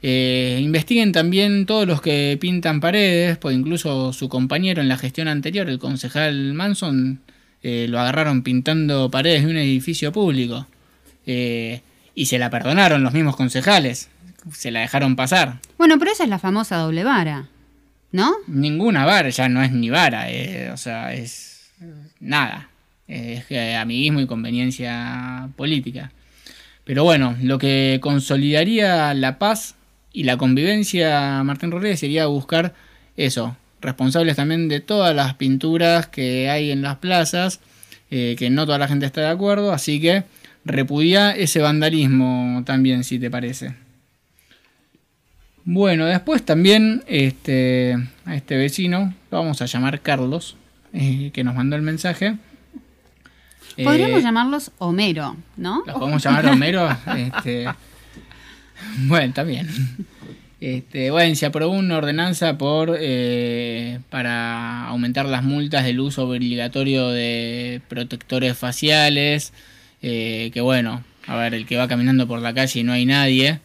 eh, 0.05 0.59
investiguen 0.61 1.13
también 1.13 1.65
todos 1.65 1.87
los 1.87 2.03
que 2.03 2.37
pintan 2.41 2.81
paredes, 2.81 3.39
pues 3.39 3.57
incluso 3.57 4.13
su 4.13 4.29
compañero 4.29 4.83
en 4.83 4.89
la 4.89 4.99
gestión 4.99 5.29
anterior, 5.29 5.69
el 5.69 5.79
concejal 5.79 6.55
Manson, 6.55 7.21
eh, 7.63 7.87
lo 7.89 8.01
agarraron 8.01 8.43
pintando 8.43 9.13
paredes 9.13 9.45
de 9.45 9.51
un 9.51 9.57
edificio 9.57 10.11
público. 10.11 10.67
Eh, 11.25 11.83
y 12.17 12.27
se 12.27 12.41
la 12.41 12.51
perdonaron 12.51 13.05
los 13.05 13.13
mismos 13.13 13.37
concejales, 13.37 14.11
se 14.51 14.73
la 14.73 14.81
dejaron 14.81 15.15
pasar. 15.15 15.61
Bueno, 15.79 16.01
pero 16.01 16.11
esa 16.11 16.25
es 16.25 16.29
la 16.29 16.41
famosa 16.41 16.79
doble 16.79 17.05
vara, 17.05 17.47
¿no? 18.11 18.35
Ninguna 18.49 19.07
vara, 19.07 19.29
ya 19.29 19.49
no 19.49 19.63
es 19.63 19.71
ni 19.71 19.89
vara, 19.89 20.27
o 20.73 20.77
sea, 20.77 21.15
es 21.15 21.71
nada. 22.19 22.69
Es 23.07 23.45
amiguismo 23.79 24.21
y 24.21 24.27
conveniencia 24.27 25.49
política. 25.57 26.13
Pero 26.85 27.05
bueno, 27.05 27.37
lo 27.41 27.59
que 27.59 27.99
consolidaría 28.03 29.15
la 29.15 29.39
paz 29.39 29.77
y 30.13 30.25
la 30.25 30.37
convivencia, 30.37 31.43
Martín 31.45 31.71
Rodríguez, 31.71 32.01
sería 32.01 32.27
buscar 32.27 32.75
eso, 33.17 33.57
responsables 33.81 34.37
también 34.37 34.69
de 34.69 34.81
todas 34.81 35.15
las 35.15 35.35
pinturas 35.35 36.07
que 36.07 36.49
hay 36.51 36.71
en 36.71 36.83
las 36.83 36.97
plazas, 36.97 37.61
eh, 38.11 38.37
que 38.39 38.51
no 38.51 38.67
toda 38.67 38.79
la 38.79 38.89
gente 38.89 39.07
está 39.07 39.23
de 39.23 39.29
acuerdo, 39.29 39.73
así 39.73 40.01
que 40.01 40.25
repudia 40.65 41.33
ese 41.33 41.61
vandalismo 41.61 42.63
también, 42.65 43.05
si 43.05 43.19
te 43.19 43.31
parece. 43.31 43.75
Bueno, 45.65 46.07
después 46.07 46.45
también 46.45 47.05
este, 47.07 47.97
a 48.25 48.35
este 48.35 48.57
vecino, 48.57 49.15
lo 49.31 49.39
vamos 49.39 49.63
a 49.63 49.67
llamar 49.67 50.01
Carlos, 50.01 50.57
eh, 50.93 51.31
que 51.33 51.45
nos 51.45 51.55
mandó 51.55 51.77
el 51.77 51.83
mensaje. 51.83 52.37
Podríamos 53.83 54.21
Eh, 54.21 54.23
llamarlos 54.23 54.73
Homero, 54.79 55.37
¿no? 55.57 55.83
¿Los 55.87 55.97
podemos 55.97 56.23
llamar 56.23 56.47
Homero? 56.47 56.89
Este, 57.17 57.67
bueno, 59.07 59.33
también. 59.33 59.69
Este, 60.61 61.11
bueno, 61.11 61.35
se 61.35 61.47
aprobó 61.47 61.73
una 61.75 61.99
ordenanza 61.99 62.57
por 62.57 62.97
eh, 63.01 63.99
para 64.11 64.87
aumentar 64.87 65.27
las 65.27 65.43
multas 65.43 65.85
del 65.85 65.99
uso 65.99 66.29
obligatorio 66.29 67.09
de 67.09 67.81
protectores 67.89 68.57
faciales. 68.57 69.53
eh, 70.03 70.51
que 70.55 70.61
bueno, 70.61 71.03
a 71.27 71.37
ver, 71.37 71.55
el 71.55 71.67
que 71.67 71.77
va 71.77 71.89
caminando 71.89 72.27
por 72.29 72.41
la 72.41 72.55
calle 72.55 72.81
y 72.81 72.85
no 72.85 72.93
hay 72.93 73.07
nadie, 73.07 73.61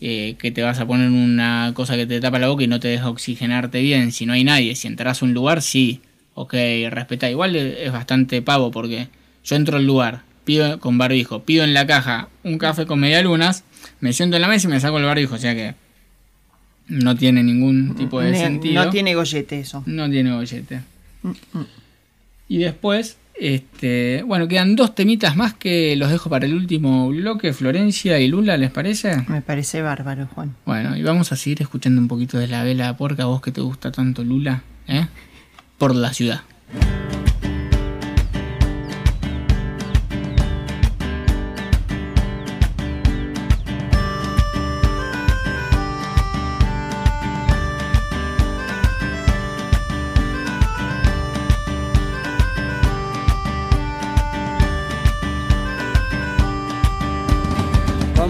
eh, 0.00 0.36
que 0.38 0.50
te 0.50 0.62
vas 0.62 0.78
a 0.78 0.86
poner 0.86 1.10
una 1.10 1.72
cosa 1.74 1.96
que 1.96 2.06
te 2.06 2.20
tapa 2.20 2.38
la 2.38 2.48
boca 2.48 2.64
y 2.64 2.66
no 2.66 2.80
te 2.80 2.88
deja 2.88 3.08
oxigenarte 3.08 3.80
bien. 3.80 4.12
Si 4.12 4.26
no 4.26 4.34
hay 4.34 4.44
nadie, 4.44 4.74
si 4.74 4.88
entras 4.88 5.22
a 5.22 5.24
un 5.24 5.34
lugar, 5.34 5.62
sí, 5.62 6.00
ok, 6.34 6.54
respeta. 6.90 7.30
Igual 7.30 7.56
es 7.56 7.92
bastante 7.92 8.42
pavo 8.42 8.70
porque 8.70 9.08
yo 9.44 9.56
entro 9.56 9.78
al 9.78 9.86
lugar, 9.86 10.22
pido 10.44 10.80
con 10.80 10.98
barbijo, 10.98 11.42
pido 11.44 11.64
en 11.64 11.74
la 11.74 11.86
caja 11.86 12.28
un 12.42 12.58
café 12.58 12.86
con 12.86 13.00
medialunas, 13.00 13.64
me 14.00 14.12
siento 14.12 14.36
en 14.36 14.42
la 14.42 14.48
mesa 14.48 14.68
y 14.68 14.70
me 14.70 14.80
saco 14.80 14.98
el 14.98 15.04
barbijo, 15.04 15.34
o 15.34 15.38
sea 15.38 15.54
que 15.54 15.74
no 16.88 17.16
tiene 17.16 17.42
ningún 17.42 17.94
tipo 17.96 18.20
de 18.20 18.36
sentido. 18.36 18.84
No 18.84 18.90
tiene 18.90 19.14
gollete 19.14 19.60
eso. 19.60 19.82
No 19.86 20.08
tiene 20.08 20.34
bollete. 20.34 20.80
Y 22.48 22.58
después, 22.58 23.16
este, 23.34 24.22
bueno, 24.24 24.46
quedan 24.46 24.76
dos 24.76 24.94
temitas 24.94 25.36
más 25.36 25.54
que 25.54 25.96
los 25.96 26.10
dejo 26.10 26.30
para 26.30 26.46
el 26.46 26.54
último 26.54 27.08
bloque, 27.08 27.52
Florencia 27.52 28.20
y 28.20 28.28
Lula, 28.28 28.56
¿les 28.56 28.70
parece? 28.70 29.24
Me 29.28 29.42
parece 29.42 29.82
bárbaro, 29.82 30.28
Juan. 30.34 30.54
Bueno, 30.64 30.96
y 30.96 31.02
vamos 31.02 31.32
a 31.32 31.36
seguir 31.36 31.62
escuchando 31.62 32.00
un 32.00 32.08
poquito 32.08 32.38
de 32.38 32.46
la 32.46 32.62
vela 32.62 32.96
porca, 32.96 33.24
vos 33.24 33.42
que 33.42 33.50
te 33.50 33.60
gusta 33.60 33.90
tanto 33.90 34.22
Lula, 34.22 34.62
¿eh? 34.86 35.06
Por 35.78 35.94
la 35.94 36.12
ciudad. 36.12 36.42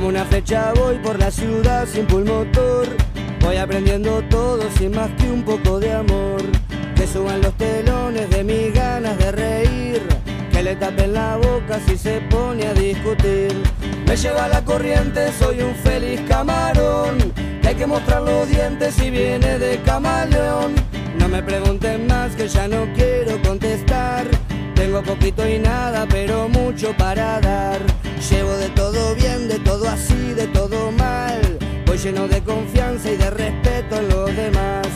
Una 0.07 0.25
flecha 0.25 0.73
voy 0.73 0.99
por 0.99 1.19
la 1.19 1.33
ciudad 1.33 1.85
sin 1.85 2.07
pulmotor. 2.07 2.87
Voy 3.41 3.57
aprendiendo 3.57 4.23
todo 4.31 4.63
sin 4.79 4.93
más 4.93 5.11
que 5.19 5.29
un 5.29 5.43
poco 5.43 5.81
de 5.81 5.93
amor. 5.93 6.43
Que 6.95 7.09
suban 7.09 7.43
los 7.43 7.53
telones 7.55 8.31
de 8.31 8.45
mis 8.45 8.73
ganas 8.73 9.19
de 9.19 9.33
reír. 9.33 10.03
Que 10.53 10.63
le 10.63 10.77
tapen 10.77 11.13
la 11.13 11.37
boca 11.39 11.81
si 11.89 11.99
se 11.99 12.21
pone 12.21 12.69
a 12.69 12.73
discutir. 12.73 13.53
Me 14.07 14.17
lleva 14.17 14.47
la 14.47 14.65
corriente, 14.65 15.33
soy 15.41 15.61
un 15.61 15.75
feliz 15.75 16.21
camarón. 16.29 17.19
Que 17.61 17.69
hay 17.69 17.75
que 17.75 17.87
mostrar 17.89 18.23
los 18.23 18.49
dientes 18.49 18.95
si 18.95 19.11
viene 19.11 19.59
de 19.59 19.83
camaleón. 19.83 20.77
No 21.19 21.27
me 21.27 21.43
pregunten 21.43 22.07
más 22.07 22.37
que 22.37 22.47
ya 22.47 22.69
no 22.69 22.87
quiero 22.95 23.43
contestar. 23.43 24.36
Tengo 24.77 25.03
poquito 25.03 25.49
y 25.49 25.59
nada, 25.59 26.07
pero 26.09 26.49
mucho 26.49 26.95
para 26.97 27.41
dar. 27.41 27.81
Llevo 28.31 28.57
de 28.57 28.69
todo 28.69 29.15
bien, 29.17 29.49
de 29.49 29.59
todo 29.59 29.89
así, 29.89 30.33
de 30.35 30.47
todo 30.49 30.93
mal. 30.93 31.41
Voy 31.87 31.99
lleno 31.99 32.29
de 32.29 32.41
confianza 32.43 33.11
y 33.11 33.17
de 33.17 33.31
respeto 33.31 33.97
en 33.97 34.09
los 34.09 34.37
demás. 34.37 34.87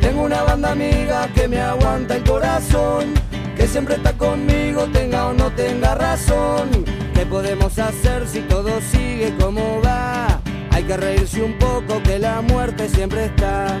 Tengo 0.00 0.22
una 0.22 0.42
banda 0.42 0.72
amiga 0.72 1.28
que 1.34 1.48
me 1.48 1.60
aguanta 1.60 2.16
el 2.16 2.24
corazón. 2.24 3.14
Que 3.56 3.66
siempre 3.66 3.94
está 3.94 4.12
conmigo, 4.12 4.86
tenga 4.92 5.28
o 5.28 5.32
no 5.32 5.50
tenga 5.52 5.94
razón. 5.94 6.68
¿Qué 7.14 7.24
podemos 7.24 7.78
hacer 7.78 8.26
si 8.26 8.40
todo 8.40 8.80
sigue 8.80 9.34
como 9.40 9.80
va? 9.82 10.40
Hay 10.70 10.84
que 10.84 10.96
reírse 10.96 11.42
un 11.42 11.58
poco 11.58 12.02
que 12.02 12.18
la 12.18 12.40
muerte 12.40 12.88
siempre 12.88 13.26
está. 13.26 13.80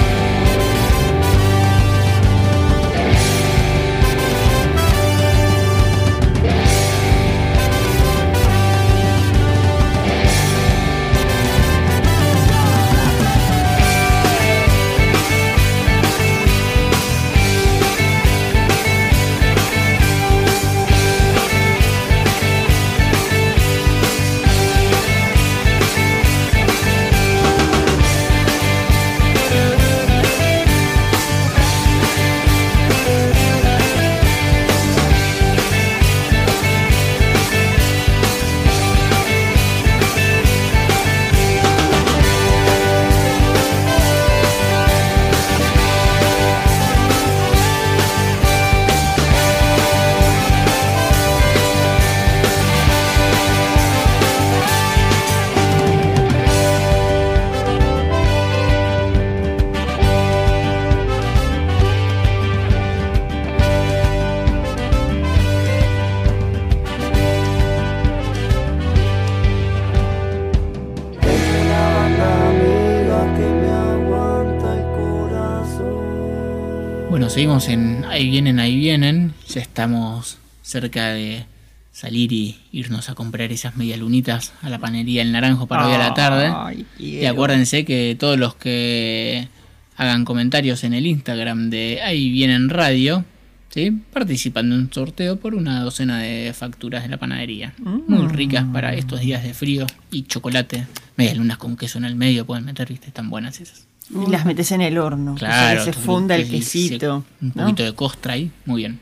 Seguimos 77.31 77.69
en 77.69 78.03
Ahí 78.05 78.29
vienen, 78.29 78.59
ahí 78.59 78.77
vienen. 78.77 79.33
Ya 79.47 79.61
estamos 79.61 80.37
cerca 80.63 81.13
de 81.13 81.45
salir 81.93 82.33
y 82.33 82.59
irnos 82.73 83.09
a 83.09 83.15
comprar 83.15 83.51
esas 83.53 83.77
medialunitas 83.77 84.53
a 84.61 84.69
la 84.69 84.79
panería 84.79 85.21
El 85.21 85.31
Naranjo 85.31 85.65
para 85.65 85.87
hoy 85.87 85.93
a 85.93 85.97
la 85.97 86.13
tarde. 86.13 86.51
Ay, 86.53 86.85
Y 86.99 87.25
acuérdense 87.25 87.85
que 87.85 88.17
todos 88.19 88.37
los 88.37 88.55
que 88.55 89.47
hagan 89.95 90.25
comentarios 90.25 90.83
en 90.83 90.93
el 90.93 91.05
Instagram 91.05 91.69
de 91.69 92.01
Ahí 92.03 92.29
vienen 92.31 92.69
radio, 92.69 93.23
¿sí? 93.69 93.91
participan 94.11 94.69
de 94.69 94.75
un 94.75 94.91
sorteo 94.91 95.37
por 95.37 95.55
una 95.55 95.81
docena 95.81 96.19
de 96.19 96.51
facturas 96.53 97.03
de 97.03 97.09
la 97.09 97.17
panadería. 97.17 97.73
Muy 97.79 98.27
ricas 98.27 98.65
para 98.73 98.93
estos 98.93 99.21
días 99.21 99.41
de 99.43 99.53
frío 99.53 99.87
y 100.11 100.23
chocolate. 100.23 100.85
Medialunas 101.15 101.57
con 101.57 101.77
queso 101.77 101.97
en 101.97 102.05
el 102.05 102.15
medio 102.15 102.45
pueden 102.45 102.65
meter, 102.65 102.89
¿viste? 102.89 103.07
Están 103.07 103.29
buenas 103.29 103.61
esas. 103.61 103.90
Y 104.13 104.29
las 104.29 104.45
metes 104.45 104.71
en 104.71 104.81
el 104.81 104.97
horno. 104.97 105.35
Claro. 105.35 105.79
Que 105.85 105.91
se 105.91 105.93
funda 105.93 106.35
el 106.35 106.43
que- 106.45 106.51
que- 106.51 106.57
quesito. 106.59 107.23
Un 107.41 107.51
¿no? 107.55 107.63
poquito 107.63 107.83
de 107.83 107.93
costra 107.95 108.33
ahí, 108.33 108.51
muy 108.65 108.81
bien. 108.81 108.99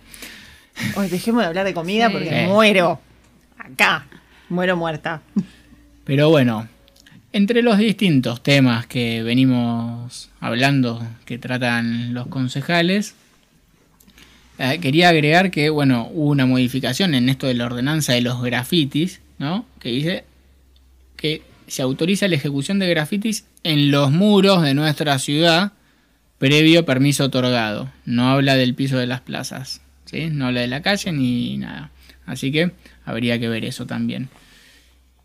Hoy 0.95 1.07
dejemos 1.09 1.41
de 1.41 1.47
hablar 1.47 1.65
de 1.65 1.73
comida 1.73 2.07
Sí. 2.07 2.13
porque 2.13 2.43
Eh. 2.43 2.47
muero. 2.47 2.99
Acá. 3.57 4.05
Muero 4.49 4.77
muerta. 4.77 5.21
Pero 6.05 6.29
bueno, 6.29 6.67
entre 7.33 7.61
los 7.61 7.77
distintos 7.77 8.41
temas 8.41 8.87
que 8.87 9.21
venimos 9.23 10.29
hablando, 10.39 11.05
que 11.25 11.37
tratan 11.37 12.13
los 12.13 12.27
concejales, 12.27 13.13
eh, 14.57 14.79
quería 14.81 15.09
agregar 15.09 15.51
que, 15.51 15.69
bueno, 15.69 16.09
hubo 16.11 16.29
una 16.29 16.45
modificación 16.45 17.13
en 17.13 17.29
esto 17.29 17.47
de 17.47 17.53
la 17.53 17.65
ordenanza 17.65 18.13
de 18.13 18.21
los 18.21 18.41
grafitis, 18.41 19.21
¿no? 19.37 19.65
Que 19.79 19.89
dice 19.89 20.23
que 21.15 21.43
se 21.67 21.81
autoriza 21.81 22.27
la 22.27 22.35
ejecución 22.35 22.79
de 22.79 22.89
grafitis 22.89 23.45
en 23.63 23.91
los 23.91 24.11
muros 24.11 24.61
de 24.61 24.73
nuestra 24.73 25.19
ciudad 25.19 25.73
previo 26.37 26.85
permiso 26.85 27.25
otorgado. 27.25 27.91
No 28.05 28.29
habla 28.29 28.55
del 28.55 28.75
piso 28.75 28.97
de 28.97 29.07
las 29.07 29.21
plazas, 29.21 29.81
¿sí? 30.05 30.29
No 30.31 30.47
habla 30.47 30.61
de 30.61 30.67
la 30.67 30.81
calle 30.81 31.11
ni 31.11 31.57
nada. 31.57 31.91
Así 32.25 32.51
que 32.51 32.71
habría 33.05 33.39
que 33.39 33.49
ver 33.49 33.65
eso 33.65 33.85
también 33.85 34.29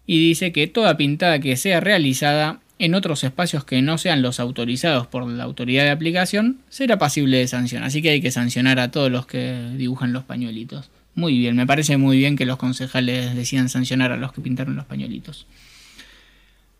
y 0.07 0.19
dice 0.19 0.53
que 0.53 0.67
toda 0.67 0.97
pintada 0.97 1.39
que 1.39 1.57
sea 1.57 1.81
realizada 1.81 2.61
en 2.79 2.95
otros 2.95 3.25
espacios 3.25 3.65
que 3.65 3.81
no 3.83 3.99
sean 3.99 4.21
los 4.21 4.41
autorizados 4.41 5.07
por 5.07 5.27
la 5.27 5.45
autoridad 5.45 5.85
de 5.85 5.91
aplicación 5.91 6.59
será 6.69 6.99
pasible 6.99 7.39
de 7.39 7.47
sanción. 7.47 7.85
Así 7.85 8.03
que 8.03 8.11
hay 8.11 8.21
que 8.21 8.31
sancionar 8.31 8.81
a 8.81 8.91
todos 8.91 9.11
los 9.11 9.27
que 9.27 9.71
dibujan 9.77 10.13
los 10.13 10.25
pañuelitos. 10.25 10.91
Muy 11.15 11.39
bien, 11.39 11.55
me 11.57 11.67
parece 11.67 11.97
muy 11.97 12.19
bien 12.19 12.37
que 12.37 12.45
los 12.45 12.57
concejales 12.57 13.35
decidan 13.35 13.69
sancionar 13.69 14.11
a 14.13 14.17
los 14.17 14.33
que 14.33 14.41
pintaron 14.41 14.75
los 14.75 14.85
pañuelitos. 14.85 15.47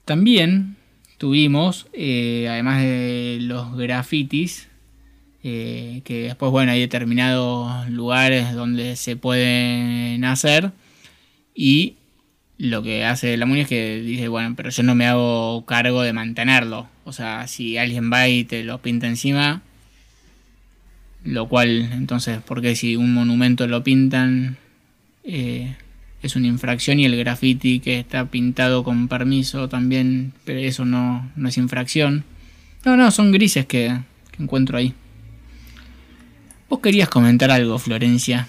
También 0.05 0.77
tuvimos, 1.19 1.87
eh, 1.93 2.47
además 2.51 2.83
de 2.83 3.39
los 3.41 3.77
grafitis, 3.77 4.69
eh, 5.43 6.01
que 6.05 6.23
después, 6.23 6.51
bueno, 6.51 6.73
hay 6.73 6.81
determinados 6.81 7.89
lugares 7.91 8.55
donde 8.55 8.97
se 8.97 9.17
pueden 9.17 10.25
hacer 10.25 10.73
y 11.55 11.97
lo 12.59 12.83
que 12.83 13.05
hace 13.05 13.37
la 13.37 13.47
MUNI 13.47 13.63
es 13.63 13.69
que 13.69 14.01
dice, 14.01 14.29
bueno, 14.29 14.55
pero 14.57 14.71
yo 14.71 14.83
no 14.83 14.95
me 14.95 15.07
hago 15.07 15.65
cargo 15.67 16.03
de 16.03 16.13
mantenerlo. 16.13 16.89
O 17.05 17.13
sea, 17.13 17.47
si 17.49 17.77
alguien 17.77 18.11
va 18.13 18.29
y 18.29 18.45
te 18.45 18.65
lo 18.65 18.81
pinta 18.81 19.07
encima, 19.07 19.63
lo 21.25 21.49
cual, 21.49 21.91
entonces, 21.93 22.41
¿por 22.43 22.63
qué 22.63 22.77
si 22.77 22.97
un 22.97 23.13
monumento 23.13 23.67
lo 23.67 23.83
pintan 23.83 24.57
eh, 25.25 25.75
es 26.27 26.37
una 26.37 26.47
infracción 26.47 27.01
y 27.01 27.05
el 27.05 27.17
graffiti 27.17 27.81
que 27.81 27.99
está 27.99 28.27
pintado 28.27 28.85
con 28.85 29.09
permiso 29.09 29.69
también, 29.69 30.33
pero 30.45 30.59
eso 30.59 30.85
no, 30.85 31.31
no 31.37 31.49
es 31.49 31.59
infracción? 31.59 32.25
No, 32.85 32.97
no, 32.97 33.11
son 33.11 33.33
grises 33.33 33.67
que, 33.67 33.97
que 34.31 34.43
encuentro 34.43 34.79
ahí. 34.79 34.95
Vos 36.69 36.81
querías 36.81 37.09
comentar 37.09 37.51
algo, 37.51 37.79
Florencia. 37.79 38.49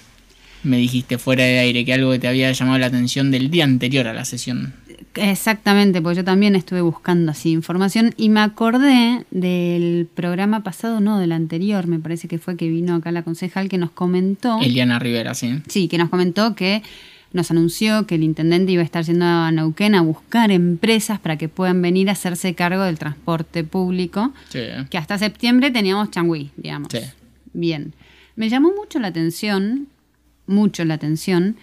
Me 0.64 0.78
dijiste 0.78 1.18
fuera 1.18 1.44
de 1.44 1.60
aire 1.60 1.86
que 1.86 1.94
algo 1.94 2.12
que 2.12 2.20
te 2.20 2.28
había 2.28 2.52
llamado 2.52 2.80
la 2.80 2.88
atención 2.88 3.30
del 3.30 3.52
día 3.52 3.66
anterior 3.66 4.08
a 4.08 4.14
la 4.14 4.26
sesión. 4.26 4.74
Exactamente, 5.16 6.02
porque 6.02 6.18
yo 6.18 6.24
también 6.24 6.56
estuve 6.56 6.82
buscando 6.82 7.32
así 7.32 7.52
información 7.52 8.14
y 8.18 8.30
me 8.30 8.42
acordé 8.42 9.26
del 9.32 10.08
programa 10.14 10.64
pasado, 10.64 11.00
no, 11.00 11.20
del 11.20 11.32
anterior, 11.32 11.88
me 11.88 12.00
parece 12.00 12.28
que 12.28 12.38
fue 12.38 12.58
que 12.58 12.68
vino 12.68 12.96
acá 12.96 13.12
la 13.12 13.24
concejal 13.24 13.70
que 13.70 13.78
nos 13.78 13.92
comentó. 13.92 14.60
Eliana 14.62 15.00
Rivera, 15.00 15.34
sí. 15.34 15.62
Sí, 15.68 15.88
que 15.88 15.98
nos 15.98 16.10
comentó 16.10 16.56
que 16.56 16.84
nos 17.36 17.52
anunció 17.52 18.08
que 18.08 18.16
el 18.16 18.24
intendente 18.24 18.72
iba 18.72 18.82
a 18.82 18.86
estar 18.86 19.04
yendo 19.04 19.26
a 19.26 19.52
Neuquén 19.52 19.94
a 19.94 20.02
buscar 20.02 20.50
empresas 20.52 21.20
para 21.20 21.38
que 21.38 21.50
puedan 21.50 21.82
venir 21.82 22.10
a 22.10 22.14
hacerse 22.14 22.56
cargo 22.56 22.84
del 22.84 22.98
transporte 22.98 23.64
público, 23.64 24.34
Sí. 24.50 24.62
que 24.90 24.98
hasta 24.98 25.18
septiembre 25.18 25.70
teníamos 25.70 26.10
changüí, 26.12 26.52
digamos. 26.58 26.88
Sí. 26.92 27.00
Bien. 27.54 27.94
Me 28.36 28.50
llamó 28.50 28.72
mucho 28.76 29.00
la 29.00 29.08
atención, 29.10 29.88
mucho 30.48 30.84
la 30.86 30.96
atención, 30.96 31.58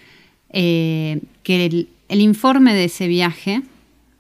eh, 0.51 1.21
que 1.43 1.67
el, 1.67 1.89
el 2.09 2.21
informe 2.21 2.75
de 2.75 2.85
ese 2.85 3.09
viaje, 3.09 3.63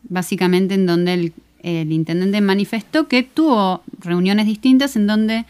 básicamente 0.08 0.74
en 0.74 0.86
donde 0.86 1.14
el, 1.14 1.32
el 1.62 1.92
intendente 1.92 2.40
manifestó 2.40 3.08
que 3.08 3.22
tuvo 3.22 3.82
reuniones 4.00 4.46
distintas 4.46 4.96
en 4.96 5.06
donde 5.06 5.44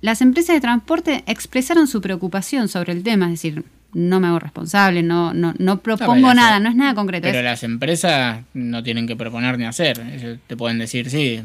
las 0.00 0.20
empresas 0.20 0.54
de 0.54 0.60
transporte 0.60 1.24
expresaron 1.26 1.86
su 1.86 2.00
preocupación 2.00 2.68
sobre 2.68 2.92
el 2.92 3.02
tema, 3.02 3.26
es 3.26 3.32
decir, 3.32 3.64
no 3.98 4.20
me 4.20 4.26
hago 4.28 4.38
responsable, 4.38 5.02
no, 5.02 5.32
no, 5.32 5.54
no 5.58 5.80
propongo 5.80 6.34
nada, 6.34 6.60
no 6.60 6.68
es 6.68 6.76
nada 6.76 6.94
concreto. 6.94 7.22
Pero 7.26 7.38
es- 7.38 7.44
las 7.44 7.62
empresas 7.62 8.40
no 8.52 8.82
tienen 8.82 9.06
que 9.06 9.16
proponer 9.16 9.58
ni 9.58 9.64
hacer. 9.64 9.98
Ellos 10.12 10.38
te 10.46 10.56
pueden 10.56 10.78
decir, 10.78 11.08
sí, 11.08 11.40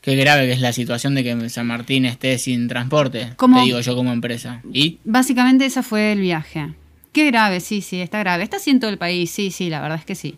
qué 0.00 0.16
grave 0.16 0.46
que 0.46 0.52
es 0.52 0.60
la 0.60 0.72
situación 0.72 1.14
de 1.14 1.22
que 1.22 1.48
San 1.48 1.66
Martín 1.68 2.04
esté 2.04 2.38
sin 2.38 2.66
transporte. 2.66 3.30
¿Cómo? 3.36 3.58
Te 3.58 3.64
digo 3.66 3.80
yo 3.80 3.94
como 3.94 4.12
empresa. 4.12 4.62
¿Y? 4.72 4.98
Básicamente 5.04 5.64
ese 5.66 5.82
fue 5.84 6.12
el 6.12 6.20
viaje. 6.20 6.74
Qué 7.12 7.26
grave, 7.26 7.60
sí, 7.60 7.80
sí, 7.82 8.00
está 8.00 8.18
grave. 8.18 8.42
Está 8.42 8.56
así 8.58 8.70
en 8.70 8.80
todo 8.80 8.90
el 8.90 8.98
país, 8.98 9.30
sí, 9.30 9.50
sí, 9.50 9.70
la 9.70 9.80
verdad 9.80 9.98
es 9.98 10.04
que 10.04 10.14
sí. 10.16 10.36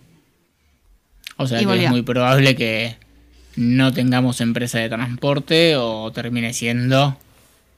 O 1.37 1.47
sea 1.47 1.59
Y 1.59 1.63
que 1.63 1.67
volvió. 1.67 1.85
es 1.85 1.91
muy 1.91 2.03
probable 2.03 2.55
que 2.57 2.97
no 3.57 3.93
tengamos 3.93 4.41
empresa 4.41 4.79
de 4.79 4.89
transporte 4.89 5.77
o 5.77 6.11
termine 6.13 6.53
siendo 6.53 7.19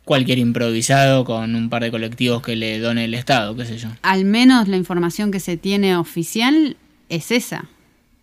cualquier 0.04 0.38
improvisado 0.38 1.24
con 1.24 1.54
un 1.54 1.68
par 1.70 1.82
de 1.82 1.90
colectivos 1.90 2.42
que 2.42 2.56
le 2.56 2.78
done 2.80 3.04
el 3.04 3.14
Estado, 3.14 3.54
qué 3.56 3.64
sé 3.64 3.78
yo. 3.78 3.88
Al 4.02 4.24
menos 4.24 4.68
la 4.68 4.76
información 4.76 5.30
que 5.30 5.40
se 5.40 5.56
tiene 5.56 5.96
oficial 5.96 6.76
es 7.08 7.30
esa. 7.30 7.66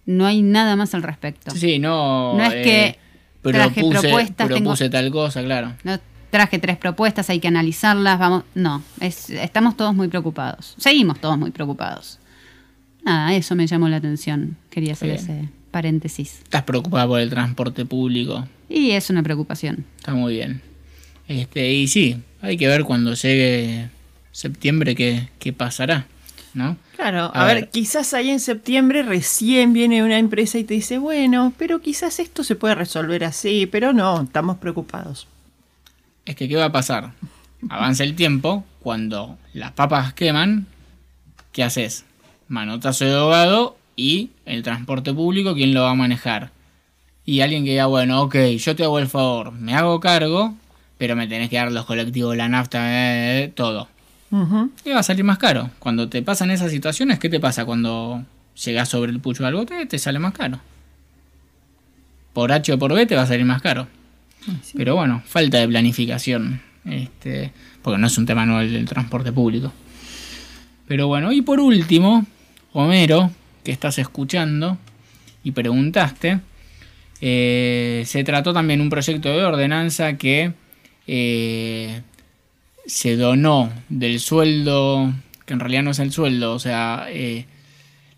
No 0.05 0.25
hay 0.25 0.41
nada 0.41 0.75
más 0.75 0.93
al 0.93 1.03
respecto. 1.03 1.51
Sí, 1.51 1.79
no. 1.79 2.33
No 2.37 2.43
es 2.43 2.53
eh, 2.53 2.61
que 2.63 2.99
traje 3.51 3.81
propuse, 3.81 3.99
propuestas, 4.01 4.47
tengo- 4.47 4.61
propuse 4.63 4.89
tal 4.89 5.11
cosa, 5.11 5.43
claro. 5.43 5.73
No 5.83 5.99
traje 6.29 6.59
tres 6.59 6.77
propuestas, 6.77 7.29
hay 7.29 7.39
que 7.39 7.47
analizarlas, 7.47 8.17
vamos. 8.19 8.43
No, 8.55 8.81
es, 8.99 9.29
estamos 9.29 9.75
todos 9.77 9.93
muy 9.95 10.07
preocupados. 10.07 10.75
Seguimos 10.77 11.19
todos 11.19 11.37
muy 11.37 11.51
preocupados. 11.51 12.19
Nada, 13.03 13.33
eso 13.33 13.55
me 13.55 13.67
llamó 13.67 13.87
la 13.87 13.97
atención. 13.97 14.57
Quería 14.69 14.93
hacer 14.93 15.09
Bien. 15.09 15.19
ese 15.21 15.49
paréntesis. 15.71 16.39
Estás 16.43 16.63
preocupada 16.63 17.07
por 17.07 17.19
el 17.19 17.29
transporte 17.29 17.85
público. 17.85 18.45
Y 18.69 18.91
es 18.91 19.09
una 19.09 19.23
preocupación. 19.23 19.85
Está 19.97 20.13
muy 20.13 20.33
bien. 20.35 20.61
Este, 21.27 21.73
y 21.73 21.87
sí, 21.87 22.17
hay 22.41 22.57
que 22.57 22.67
ver 22.67 22.83
cuando 22.83 23.13
llegue 23.13 23.89
septiembre 24.31 24.95
qué, 24.95 25.29
qué 25.39 25.51
pasará, 25.53 26.07
¿no? 26.53 26.77
Claro, 26.95 27.31
A 27.33 27.43
a, 27.43 27.45
ver, 27.45 27.55
ver. 27.55 27.69
quizás 27.69 28.13
ahí 28.13 28.29
en 28.29 28.39
septiembre 28.39 29.03
recién 29.03 29.73
viene 29.73 30.03
una 30.03 30.17
empresa 30.19 30.57
y 30.57 30.63
te 30.63 30.73
dice, 30.73 30.97
bueno, 30.97 31.53
pero 31.57 31.81
quizás 31.81 32.19
esto 32.19 32.43
se 32.43 32.55
puede 32.55 32.75
resolver 32.75 33.23
así, 33.23 33.65
pero 33.67 33.93
no, 33.93 34.21
estamos 34.21 34.57
preocupados. 34.57 35.27
Es 36.25 36.35
que, 36.35 36.47
¿qué 36.47 36.55
va 36.55 36.65
a 36.65 36.71
pasar? 36.71 37.11
Avanza 37.69 38.03
el 38.03 38.15
tiempo, 38.15 38.63
cuando 38.79 39.37
las 39.53 39.71
papas 39.71 40.13
queman, 40.13 40.67
¿qué 41.51 41.63
haces? 41.63 42.05
Manotazo 42.47 43.05
de 43.05 43.13
ahogado 43.15 43.77
y 43.95 44.29
el 44.45 44.63
transporte 44.63 45.13
público, 45.13 45.53
¿quién 45.55 45.73
lo 45.73 45.81
va 45.83 45.91
a 45.91 45.95
manejar? 45.95 46.51
Y 47.25 47.41
alguien 47.41 47.65
que 47.65 47.71
diga, 47.71 47.87
bueno, 47.87 48.21
ok, 48.21 48.35
yo 48.57 48.75
te 48.75 48.83
hago 48.83 48.99
el 48.99 49.07
favor, 49.07 49.51
me 49.51 49.73
hago 49.75 49.99
cargo, 49.99 50.55
pero 50.97 51.15
me 51.15 51.27
tenés 51.27 51.49
que 51.49 51.57
dar 51.57 51.71
los 51.71 51.85
colectivos, 51.85 52.35
la 52.35 52.49
nafta, 52.49 52.79
eh, 52.89 53.43
eh, 53.43 53.47
todo. 53.49 53.87
Ujú. 54.31 54.71
Y 54.83 54.89
va 54.89 54.99
a 54.99 55.03
salir 55.03 55.23
más 55.23 55.37
caro. 55.37 55.69
Cuando 55.79 56.09
te 56.09 56.21
pasan 56.21 56.51
esas 56.51 56.71
situaciones, 56.71 57.19
¿qué 57.19 57.29
te 57.29 57.39
pasa 57.39 57.65
cuando 57.65 58.23
llegas 58.63 58.89
sobre 58.89 59.11
el 59.11 59.19
pucho 59.19 59.43
del 59.43 59.55
bote? 59.55 59.85
Te 59.85 59.99
sale 59.99 60.19
más 60.19 60.33
caro. 60.33 60.59
Por 62.33 62.51
H 62.51 62.73
o 62.73 62.79
por 62.79 62.93
B 62.93 63.05
te 63.05 63.15
va 63.15 63.23
a 63.23 63.27
salir 63.27 63.45
más 63.45 63.61
caro. 63.61 63.87
Pero 64.75 64.95
bueno, 64.95 65.21
falta 65.25 65.57
de 65.59 65.67
planificación. 65.67 66.61
Este, 66.85 67.51
porque 67.81 67.97
no 67.97 68.07
es 68.07 68.17
un 68.17 68.25
tema 68.25 68.45
nuevo 68.45 68.61
el 68.61 68.73
del 68.73 68.85
transporte 68.85 69.31
público. 69.31 69.71
Pero 70.87 71.07
bueno, 71.07 71.31
y 71.31 71.41
por 71.41 71.59
último, 71.59 72.25
Homero, 72.73 73.31
que 73.63 73.71
estás 73.71 73.97
escuchando 73.97 74.77
y 75.43 75.51
preguntaste, 75.51 76.39
eh, 77.19 78.03
se 78.05 78.23
trató 78.23 78.53
también 78.53 78.79
un 78.79 78.89
proyecto 78.89 79.29
de 79.29 79.43
ordenanza 79.43 80.13
que 80.13 80.53
eh, 81.07 82.01
se 82.85 83.15
donó 83.15 83.71
del 83.89 84.19
sueldo, 84.19 85.13
que 85.45 85.53
en 85.53 85.59
realidad 85.59 85.83
no 85.83 85.91
es 85.91 85.99
el 85.99 86.11
sueldo, 86.11 86.53
o 86.53 86.59
sea, 86.59 87.07
eh, 87.09 87.45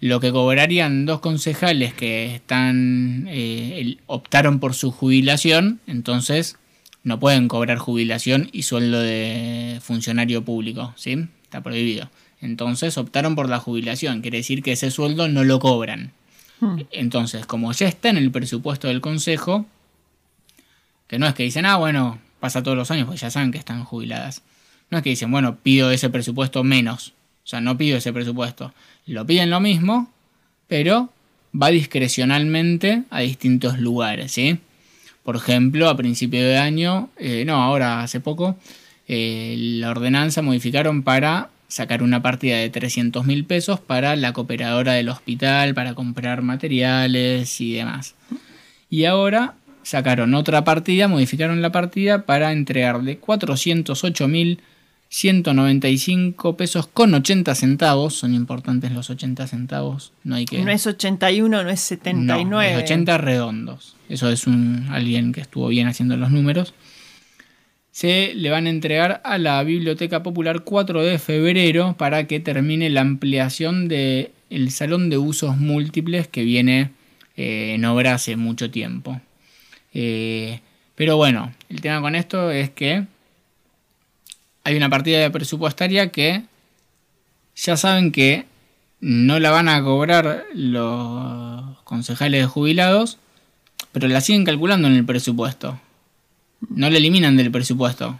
lo 0.01 0.19
que 0.19 0.31
cobrarían 0.31 1.05
dos 1.05 1.19
concejales 1.19 1.93
que 1.93 2.35
están 2.35 3.25
eh, 3.29 3.97
optaron 4.07 4.59
por 4.59 4.73
su 4.73 4.91
jubilación, 4.91 5.79
entonces 5.87 6.57
no 7.03 7.19
pueden 7.19 7.47
cobrar 7.47 7.77
jubilación 7.77 8.49
y 8.51 8.63
sueldo 8.63 9.01
de 9.01 9.79
funcionario 9.81 10.43
público, 10.43 10.93
¿sí? 10.95 11.27
Está 11.43 11.61
prohibido. 11.61 12.09
Entonces 12.41 12.97
optaron 12.97 13.35
por 13.35 13.49
la 13.49 13.59
jubilación, 13.59 14.21
quiere 14.21 14.37
decir 14.37 14.63
que 14.63 14.73
ese 14.73 14.91
sueldo 14.91 15.27
no 15.27 15.43
lo 15.43 15.59
cobran. 15.59 16.11
Hmm. 16.59 16.81
Entonces, 16.91 17.45
como 17.45 17.71
ya 17.71 17.87
está 17.87 18.09
en 18.09 18.17
el 18.17 18.31
presupuesto 18.31 18.87
del 18.87 19.01
Consejo, 19.01 19.65
que 21.07 21.19
no 21.19 21.27
es 21.27 21.33
que 21.33 21.43
dicen, 21.43 21.65
ah, 21.65 21.77
bueno, 21.77 22.19
pasa 22.39 22.63
todos 22.63 22.77
los 22.77 22.91
años, 22.91 23.05
porque 23.05 23.19
ya 23.19 23.31
saben 23.31 23.51
que 23.51 23.57
están 23.57 23.83
jubiladas. 23.83 24.41
No 24.89 24.97
es 24.97 25.03
que 25.03 25.11
dicen, 25.11 25.31
bueno, 25.31 25.57
pido 25.57 25.91
ese 25.91 26.09
presupuesto 26.09 26.63
menos. 26.63 27.13
O 27.43 27.47
sea, 27.47 27.61
no 27.61 27.77
pido 27.77 27.97
ese 27.97 28.13
presupuesto. 28.13 28.73
Lo 29.05 29.25
piden 29.25 29.49
lo 29.49 29.59
mismo, 29.59 30.11
pero 30.67 31.09
va 31.59 31.69
discrecionalmente 31.69 33.03
a 33.09 33.21
distintos 33.21 33.79
lugares, 33.79 34.31
¿sí? 34.31 34.59
Por 35.23 35.35
ejemplo, 35.35 35.89
a 35.89 35.97
principio 35.97 36.41
de 36.41 36.57
año, 36.57 37.09
eh, 37.17 37.43
no, 37.45 37.61
ahora 37.61 38.01
hace 38.01 38.19
poco, 38.19 38.57
eh, 39.07 39.55
la 39.57 39.91
ordenanza 39.91 40.41
modificaron 40.41 41.03
para 41.03 41.49
sacar 41.67 42.01
una 42.01 42.21
partida 42.21 42.57
de 42.57 42.69
300 42.69 43.25
mil 43.25 43.45
pesos 43.45 43.79
para 43.79 44.15
la 44.15 44.33
cooperadora 44.33 44.93
del 44.93 45.09
hospital, 45.09 45.73
para 45.73 45.93
comprar 45.93 46.41
materiales 46.41 47.61
y 47.61 47.73
demás. 47.73 48.15
Y 48.89 49.05
ahora 49.05 49.53
sacaron 49.83 50.33
otra 50.33 50.63
partida, 50.63 51.07
modificaron 51.07 51.61
la 51.61 51.71
partida 51.71 52.25
para 52.25 52.51
entregarle 52.51 53.17
408 53.17 54.27
mil 54.27 54.59
195 55.09 56.55
pesos 56.55 56.87
con 56.87 57.13
80 57.13 57.55
centavos. 57.55 58.13
Son 58.13 58.33
importantes 58.33 58.91
los 58.91 59.09
80 59.09 59.47
centavos. 59.47 60.13
No 60.23 60.35
hay 60.35 60.45
que. 60.45 60.63
No 60.63 60.71
es 60.71 60.85
81, 60.85 61.63
no 61.63 61.69
es 61.69 61.79
79. 61.79 62.45
No, 62.45 62.61
es 62.61 62.77
80 62.83 63.17
redondos. 63.17 63.95
Eso 64.07 64.29
es 64.29 64.47
un 64.47 64.87
alguien 64.91 65.33
que 65.33 65.41
estuvo 65.41 65.67
bien 65.67 65.87
haciendo 65.87 66.15
los 66.15 66.31
números. 66.31 66.73
Se 67.91 68.33
le 68.35 68.49
van 68.49 68.67
a 68.67 68.69
entregar 68.69 69.19
a 69.25 69.39
la 69.39 69.61
Biblioteca 69.63 70.23
Popular 70.23 70.61
4 70.63 71.03
de 71.03 71.17
febrero 71.17 71.95
para 71.97 72.27
que 72.27 72.39
termine 72.39 72.89
la 72.89 73.01
ampliación 73.01 73.87
del 73.87 74.31
el 74.51 74.71
salón 74.71 75.09
de 75.09 75.17
usos 75.17 75.57
múltiples 75.57 76.27
que 76.27 76.43
viene 76.43 76.91
eh, 77.35 77.73
en 77.75 77.85
obra 77.85 78.13
hace 78.13 78.35
mucho 78.35 78.69
tiempo. 78.69 79.19
Eh, 79.93 80.61
pero 80.95 81.17
bueno, 81.17 81.53
el 81.69 81.81
tema 81.81 82.01
con 82.01 82.15
esto 82.15 82.51
es 82.51 82.69
que 82.69 83.05
hay 84.63 84.75
una 84.75 84.89
partida 84.89 85.29
presupuestaria 85.31 86.11
que 86.11 86.43
ya 87.55 87.77
saben 87.77 88.11
que 88.11 88.45
no 89.01 89.39
la 89.39 89.51
van 89.51 89.69
a 89.69 89.81
cobrar 89.83 90.45
los 90.53 91.77
concejales 91.83 92.47
jubilados, 92.47 93.17
pero 93.91 94.07
la 94.07 94.21
siguen 94.21 94.45
calculando 94.45 94.87
en 94.87 94.95
el 94.95 95.05
presupuesto. 95.05 95.79
No 96.69 96.89
la 96.89 96.97
eliminan 96.97 97.37
del 97.37 97.51
presupuesto. 97.51 98.19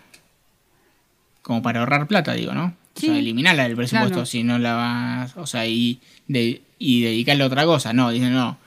Como 1.41 1.61
para 1.61 1.81
ahorrar 1.81 2.07
plata, 2.07 2.33
digo, 2.33 2.53
¿no? 2.53 2.73
O 2.95 2.99
sea, 2.99 3.17
eliminarla 3.17 3.63
del 3.63 3.75
presupuesto 3.75 4.13
claro. 4.13 4.25
si 4.25 4.43
no 4.43 4.59
la 4.59 4.73
vas. 4.73 5.37
O 5.37 5.47
sea, 5.47 5.65
y, 5.65 5.99
de, 6.27 6.61
y 6.79 7.01
dedicarle 7.01 7.43
a 7.43 7.47
otra 7.47 7.65
cosa. 7.65 7.93
No, 7.93 8.09
dicen, 8.11 8.33
no. 8.33 8.57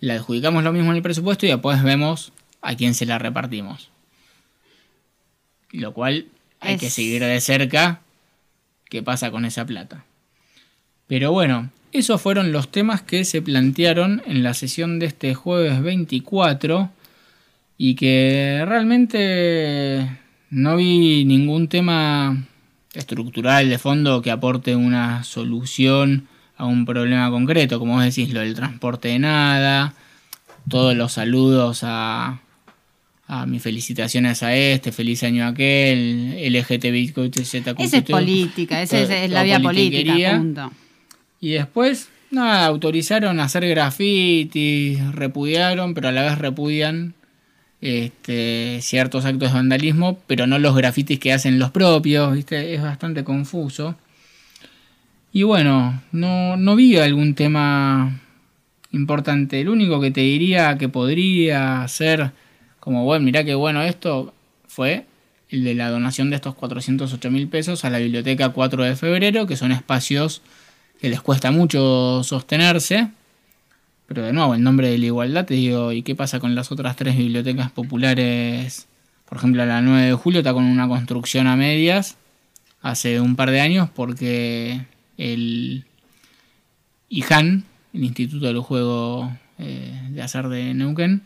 La 0.00 0.14
adjudicamos 0.14 0.64
lo 0.64 0.72
mismo 0.72 0.90
en 0.90 0.96
el 0.96 1.02
presupuesto 1.02 1.46
y 1.46 1.50
después 1.50 1.82
vemos 1.82 2.32
a 2.62 2.74
quién 2.74 2.94
se 2.94 3.06
la 3.06 3.18
repartimos. 3.18 3.90
Lo 5.72 5.92
cual 5.92 6.26
hay 6.60 6.76
que 6.76 6.90
seguir 6.90 7.22
de 7.22 7.40
cerca 7.40 8.00
qué 8.88 9.02
pasa 9.02 9.30
con 9.30 9.44
esa 9.44 9.64
plata. 9.64 10.04
Pero 11.06 11.32
bueno, 11.32 11.70
esos 11.92 12.20
fueron 12.20 12.52
los 12.52 12.70
temas 12.70 13.02
que 13.02 13.24
se 13.24 13.42
plantearon 13.42 14.22
en 14.26 14.42
la 14.42 14.54
sesión 14.54 14.98
de 14.98 15.06
este 15.06 15.34
jueves 15.34 15.82
24 15.82 16.90
y 17.78 17.94
que 17.94 18.62
realmente 18.66 20.18
no 20.50 20.76
vi 20.76 21.24
ningún 21.24 21.68
tema 21.68 22.46
estructural 22.92 23.68
de 23.68 23.78
fondo 23.78 24.20
que 24.20 24.30
aporte 24.30 24.76
una 24.76 25.24
solución 25.24 26.28
a 26.56 26.66
un 26.66 26.84
problema 26.84 27.30
concreto, 27.30 27.78
como 27.78 27.94
vos 27.94 28.04
decís, 28.04 28.34
lo 28.34 28.40
del 28.40 28.54
transporte 28.54 29.08
de 29.08 29.18
nada, 29.18 29.94
todos 30.68 30.94
los 30.94 31.12
saludos 31.12 31.80
a, 31.84 32.40
a 33.32 33.46
mis 33.46 33.62
felicitaciones 33.62 34.42
a 34.42 34.56
este, 34.56 34.90
feliz 34.90 35.22
año 35.22 35.44
a 35.44 35.48
aquel, 35.48 36.34
LGTBIQ, 36.52 37.18
Esa 37.78 37.98
es 37.98 38.02
política, 38.02 38.82
esa 38.82 38.98
es, 38.98 39.08
es 39.08 39.30
la 39.30 39.44
vía 39.44 39.60
política, 39.60 40.36
punto. 40.36 40.72
Y 41.40 41.50
después, 41.50 42.08
nada, 42.32 42.66
autorizaron 42.66 43.38
a 43.38 43.44
hacer 43.44 43.68
grafitis, 43.68 45.00
repudiaron, 45.12 45.94
pero 45.94 46.08
a 46.08 46.12
la 46.12 46.22
vez 46.22 46.38
repudian 46.38 47.14
este, 47.80 48.80
ciertos 48.82 49.24
actos 49.24 49.50
de 49.50 49.54
vandalismo, 49.54 50.18
pero 50.26 50.48
no 50.48 50.58
los 50.58 50.74
grafitis 50.74 51.20
que 51.20 51.32
hacen 51.32 51.60
los 51.60 51.70
propios, 51.70 52.34
¿viste? 52.34 52.74
Es 52.74 52.82
bastante 52.82 53.22
confuso. 53.22 53.94
Y 55.32 55.44
bueno, 55.44 56.02
no, 56.10 56.56
no 56.56 56.74
vi 56.74 56.96
algún 56.96 57.36
tema 57.36 58.20
importante. 58.90 59.60
El 59.60 59.68
único 59.68 60.00
que 60.00 60.10
te 60.10 60.22
diría 60.22 60.76
que 60.78 60.88
podría 60.88 61.86
ser 61.86 62.32
como, 62.80 63.04
bueno, 63.04 63.24
mirá 63.24 63.44
qué 63.44 63.54
bueno 63.54 63.82
esto, 63.82 64.34
fue 64.66 65.06
el 65.50 65.64
de 65.64 65.74
la 65.74 65.90
donación 65.90 66.30
de 66.30 66.36
estos 66.36 66.54
408 66.54 67.30
mil 67.30 67.48
pesos 67.48 67.84
a 67.84 67.90
la 67.90 67.98
biblioteca 67.98 68.50
4 68.50 68.84
de 68.84 68.96
febrero, 68.96 69.46
que 69.46 69.56
son 69.56 69.72
espacios 69.72 70.42
que 71.00 71.08
les 71.08 71.20
cuesta 71.20 71.50
mucho 71.50 72.22
sostenerse. 72.24 73.10
Pero 74.06 74.22
de 74.22 74.32
nuevo, 74.32 74.54
en 74.54 74.62
nombre 74.62 74.88
de 74.90 74.98
la 74.98 75.06
igualdad 75.06 75.46
te 75.46 75.54
digo, 75.54 75.92
¿y 75.92 76.02
qué 76.02 76.14
pasa 76.14 76.40
con 76.40 76.54
las 76.54 76.72
otras 76.72 76.96
tres 76.96 77.16
bibliotecas 77.16 77.70
populares? 77.70 78.86
Por 79.28 79.38
ejemplo, 79.38 79.64
la 79.64 79.80
9 79.80 80.06
de 80.06 80.14
julio 80.14 80.40
está 80.40 80.52
con 80.52 80.64
una 80.64 80.88
construcción 80.88 81.46
a 81.46 81.56
medias 81.56 82.16
hace 82.82 83.20
un 83.20 83.36
par 83.36 83.50
de 83.50 83.60
años 83.60 83.88
porque 83.94 84.86
el 85.16 85.84
IJAN, 87.08 87.64
el 87.92 88.04
Instituto 88.04 88.46
del 88.46 88.60
Juego 88.60 89.30
eh, 89.58 90.00
de 90.10 90.22
Azar 90.22 90.48
de 90.48 90.74
Neuquén, 90.74 91.22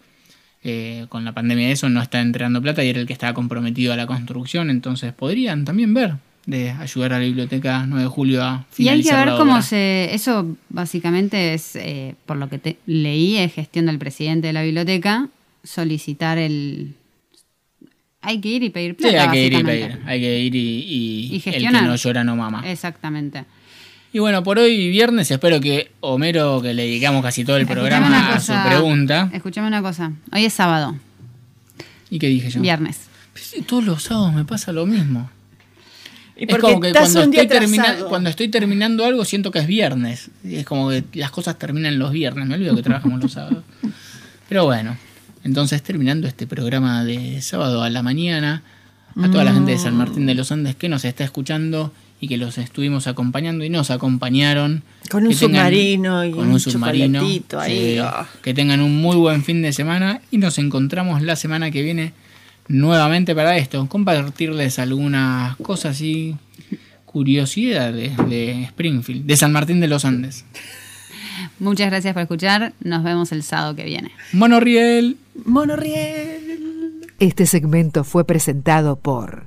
eh, 0.65 1.07
con 1.11 1.25
la 1.25 1.33
pandemia 1.33 1.67
de 1.67 1.73
eso 1.73 1.89
no 1.89 2.01
está 2.03 2.21
entregando 2.21 2.61
plata 2.63 2.83
y 2.83 2.89
era 2.89 3.01
el 3.01 3.07
que 3.07 3.13
estaba 3.13 3.35
comprometido 3.35 3.93
a 3.93 3.97
la 3.97 4.07
construcción, 4.07 4.71
entonces 4.71 5.13
podrían 5.13 5.65
también 5.65 5.93
ver 5.95 6.15
de 6.47 6.71
ayudar 6.71 7.13
a 7.15 7.19
la 7.19 7.25
biblioteca 7.25 7.87
9 7.87 8.03
de 8.05 8.09
julio 8.09 8.43
a 8.43 8.67
Y 8.77 8.89
hay 8.89 8.99
que 8.99 9.05
finalizar 9.09 9.19
ver 9.27 9.29
la 9.35 9.39
cómo 9.39 9.63
se. 9.63 10.15
Eso 10.15 10.57
básicamente 10.69 11.55
es, 11.55 11.75
eh, 11.77 12.15
por 12.27 12.37
lo 12.37 12.49
que 12.51 12.59
te- 12.59 12.77
leí, 12.87 13.37
es 13.39 13.53
gestión 13.55 13.87
del 13.87 13.99
presidente 13.99 14.49
de 14.49 14.53
la 14.53 14.63
biblioteca, 14.63 15.29
solicitar 15.63 16.37
el. 16.39 16.95
Hay 18.21 18.41
que 18.41 18.49
ir 18.49 18.63
y 18.63 18.71
pedir 18.71 18.93
Sí, 18.99 19.03
plata. 19.09 19.23
hay 19.23 19.31
que 19.31 19.47
ir 19.47 19.53
y 19.55 19.63
pedir, 19.65 19.99
hay 20.07 20.21
que 20.21 20.41
ir 20.41 20.55
y, 20.55 20.59
y 20.59 21.27
Y 21.37 21.43
el 21.51 21.63
que 21.63 21.71
no 21.83 21.95
llora 21.97 22.25
no 22.25 22.37
mama. 22.37 22.63
Exactamente. 22.71 23.45
Y 24.15 24.21
bueno, 24.21 24.45
por 24.45 24.59
hoy 24.61 24.91
viernes 24.91 25.29
espero 25.33 25.61
que 25.61 25.91
Homero, 25.99 26.63
que 26.63 26.73
le 26.73 26.85
dedicamos 26.85 27.21
casi 27.21 27.45
todo 27.45 27.57
el 27.57 27.63
Escuchame 27.63 27.81
programa 27.81 28.35
a 28.35 28.39
su 28.41 28.53
pregunta. 28.65 29.29
Escuchame 29.33 29.67
una 29.67 29.83
cosa. 29.83 30.13
Hoy 30.33 30.45
es 30.45 30.53
sábado, 30.53 30.97
¿Y 32.11 32.21
qué 32.21 32.29
dije 32.29 32.49
yo? 32.49 32.61
viernes. 32.61 33.01
Sí, 33.35 33.63
todos 33.63 33.83
los 33.85 34.05
sábados 34.05 34.33
me 34.33 34.45
pasa 34.45 34.71
lo 34.73 34.87
mismo. 34.87 35.29
Y 36.37 36.45
Es 36.51 36.59
como 36.59 36.79
que 36.81 36.89
estás 36.89 37.11
cuando 37.11 37.25
un 37.25 37.31
día 37.33 37.43
estoy, 37.43 37.59
termina- 37.59 37.83
atrasado. 37.83 38.09
cuando 38.09 38.31
estoy 38.31 38.49
terminando 38.49 39.05
algo 39.05 39.25
siento 39.25 39.51
que 39.51 39.59
es 39.59 39.67
viernes. 39.67 40.31
Y 40.45 40.57
es 40.57 40.65
como 40.65 40.91
que 40.91 41.03
las 41.15 41.33
cosas 41.33 41.59
terminan 41.59 41.99
los 41.99 42.13
viernes. 42.13 42.47
Me 42.47 42.55
olvido 42.55 42.77
que 42.77 42.83
trabajamos 42.83 43.21
los 43.21 43.33
sábados. 43.33 43.65
Pero 44.49 44.65
bueno, 44.65 44.97
entonces 45.43 45.83
terminando 45.83 46.29
este 46.29 46.47
programa 46.47 47.05
de 47.05 47.43
sábado 47.43 47.83
a 47.83 47.91
la 47.91 48.03
mañana, 48.05 48.63
a 49.21 49.29
toda 49.29 49.43
la 49.43 49.53
gente 49.53 49.73
de 49.73 49.79
San 49.79 49.97
Martín 49.97 50.27
de 50.27 50.35
los 50.35 50.53
Andes 50.53 50.77
que 50.77 50.89
nos 50.89 51.05
está 51.05 51.25
escuchando 51.25 51.93
y 52.21 52.29
que 52.29 52.37
los 52.39 52.57
estuvimos 52.59 53.07
acompañando 53.07 53.65
y 53.65 53.71
nos 53.71 53.91
acompañaron. 53.91 54.83
Con 55.11 55.25
un 55.27 55.31
Que 55.33 55.37
tengan- 55.37 55.65
submarino 55.67 56.25
y 56.25 56.31
con 56.31 56.47
un 56.47 56.53
un 56.55 56.61
submarino. 56.61 57.21
ahí, 57.59 57.93
Sí, 57.95 57.99
ah. 58.01 58.27
Que 58.43 58.55
tengan 58.55 58.81
un 58.81 58.97
muy 59.01 59.17
buen 59.17 59.45
fin 59.45 59.61
de 59.63 59.73
semana 59.73 60.21
y 60.31 60.39
nos 60.39 60.59
encontramos 60.59 61.21
la 61.23 61.37
semana 61.37 61.71
que 61.71 61.83
viene 61.83 62.13
nuevamente 62.69 63.35
para 63.35 63.59
esto, 63.59 63.87
compartirles 63.89 64.79
algunas 64.79 65.57
cosas 65.57 66.01
y 66.01 66.37
curiosidades 67.05 68.17
de 68.29 68.63
Springfield, 68.65 69.27
de 69.27 69.37
San 69.37 69.53
Martín 69.53 69.81
de 69.81 69.89
los 69.89 70.05
Andes. 70.05 70.45
Muchas 71.59 71.89
gracias 71.91 72.15
por 72.15 72.23
escuchar. 72.23 72.73
Nos 72.83 73.03
vemos 73.05 73.33
el 73.33 73.43
sábado 73.43 73.77
que 73.77 73.85
viene. 73.85 74.11
Monorriel. 74.33 75.17
Monorriel. 75.45 77.03
Este 77.21 77.47
segmento 77.47 78.03
fue 78.03 78.25
presentado 78.27 78.97
por 78.97 79.47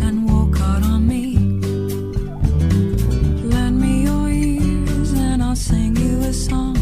song, 6.33 6.77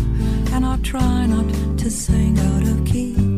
and 0.54 0.66
I 0.66 0.78
try 0.78 1.26
not 1.26 1.78
to 1.80 1.89
sing 1.89 2.38
out 2.39 2.64
of 2.64 2.86
key. 2.86 3.28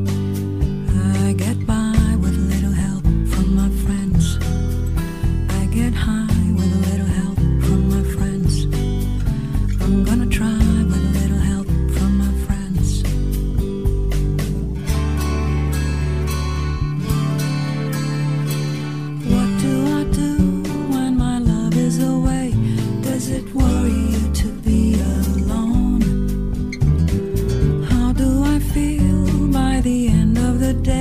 Day? 30.74 31.01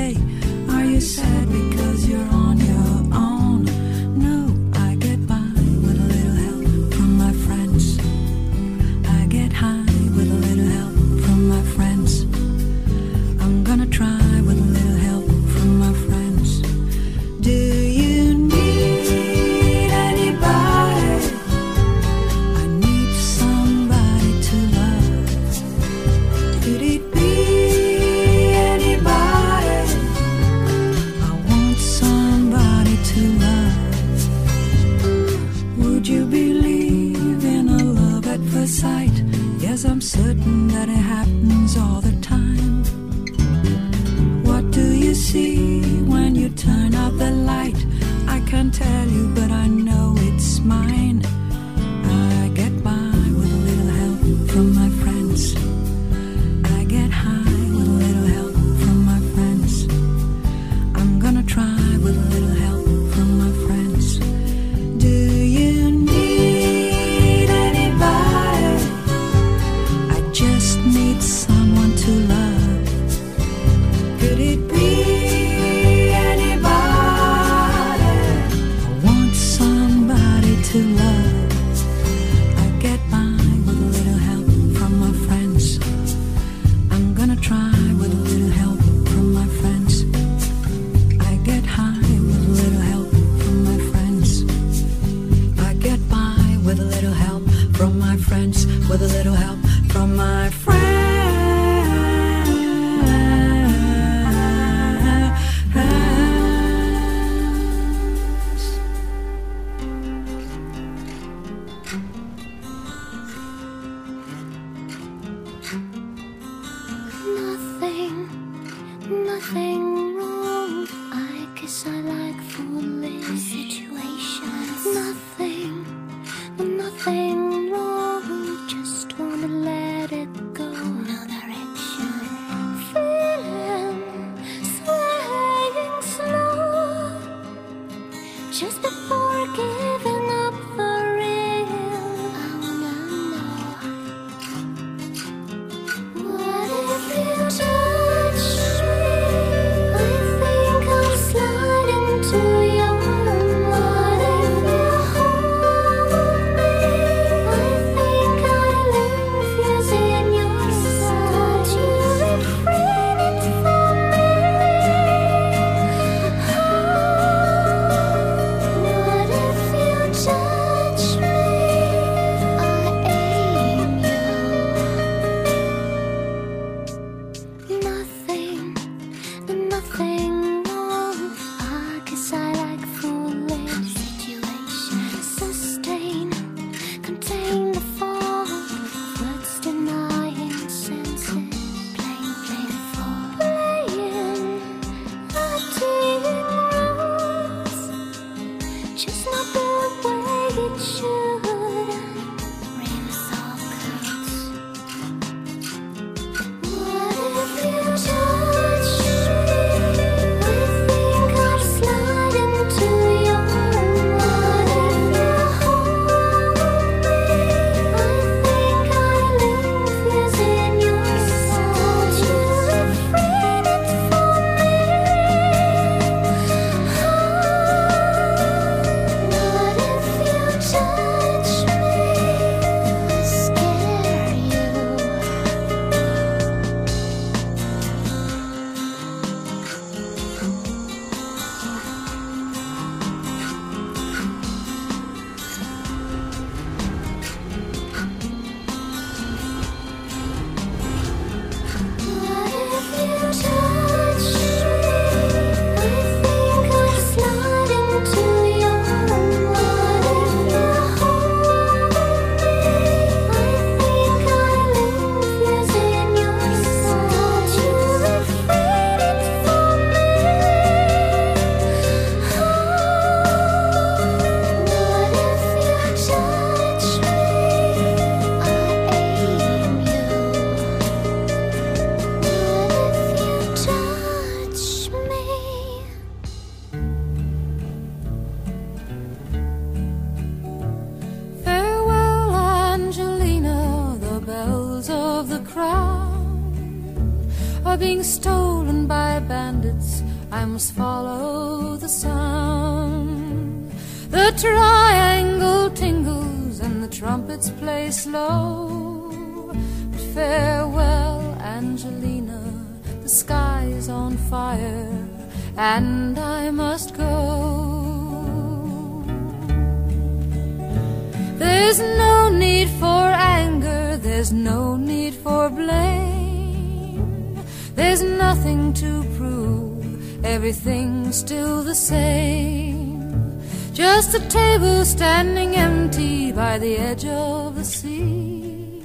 Edge 336.91 337.07
of 337.07 337.55
the 337.55 337.65
sea 337.65 338.83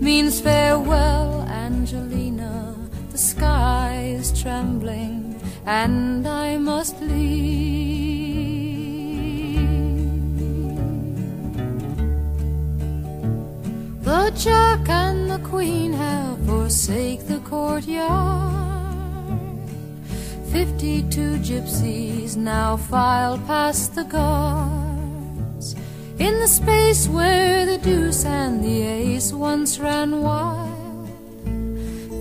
means 0.00 0.40
farewell, 0.40 1.42
Angelina. 1.42 2.74
The 3.12 3.18
sky 3.18 4.14
is 4.18 4.42
trembling, 4.42 5.40
and 5.64 6.26
I 6.26 6.58
must 6.58 7.00
leave. 7.00 8.00
The 14.02 14.32
Jack 14.36 14.88
and 14.88 15.30
the 15.30 15.38
Queen 15.38 15.92
have 15.92 16.36
forsake 16.46 17.28
the 17.28 17.38
courtyard. 17.50 19.38
Fifty-two 20.50 21.34
gypsies 21.48 22.36
now 22.36 22.76
file 22.76 23.38
past 23.46 23.94
the 23.94 24.02
guards. 24.02 24.89
In 26.20 26.38
the 26.38 26.46
space 26.46 27.08
where 27.08 27.64
the 27.64 27.78
deuce 27.78 28.26
and 28.26 28.62
the 28.62 28.82
ace 28.82 29.32
once 29.32 29.78
ran 29.78 30.20
wild. 30.20 31.08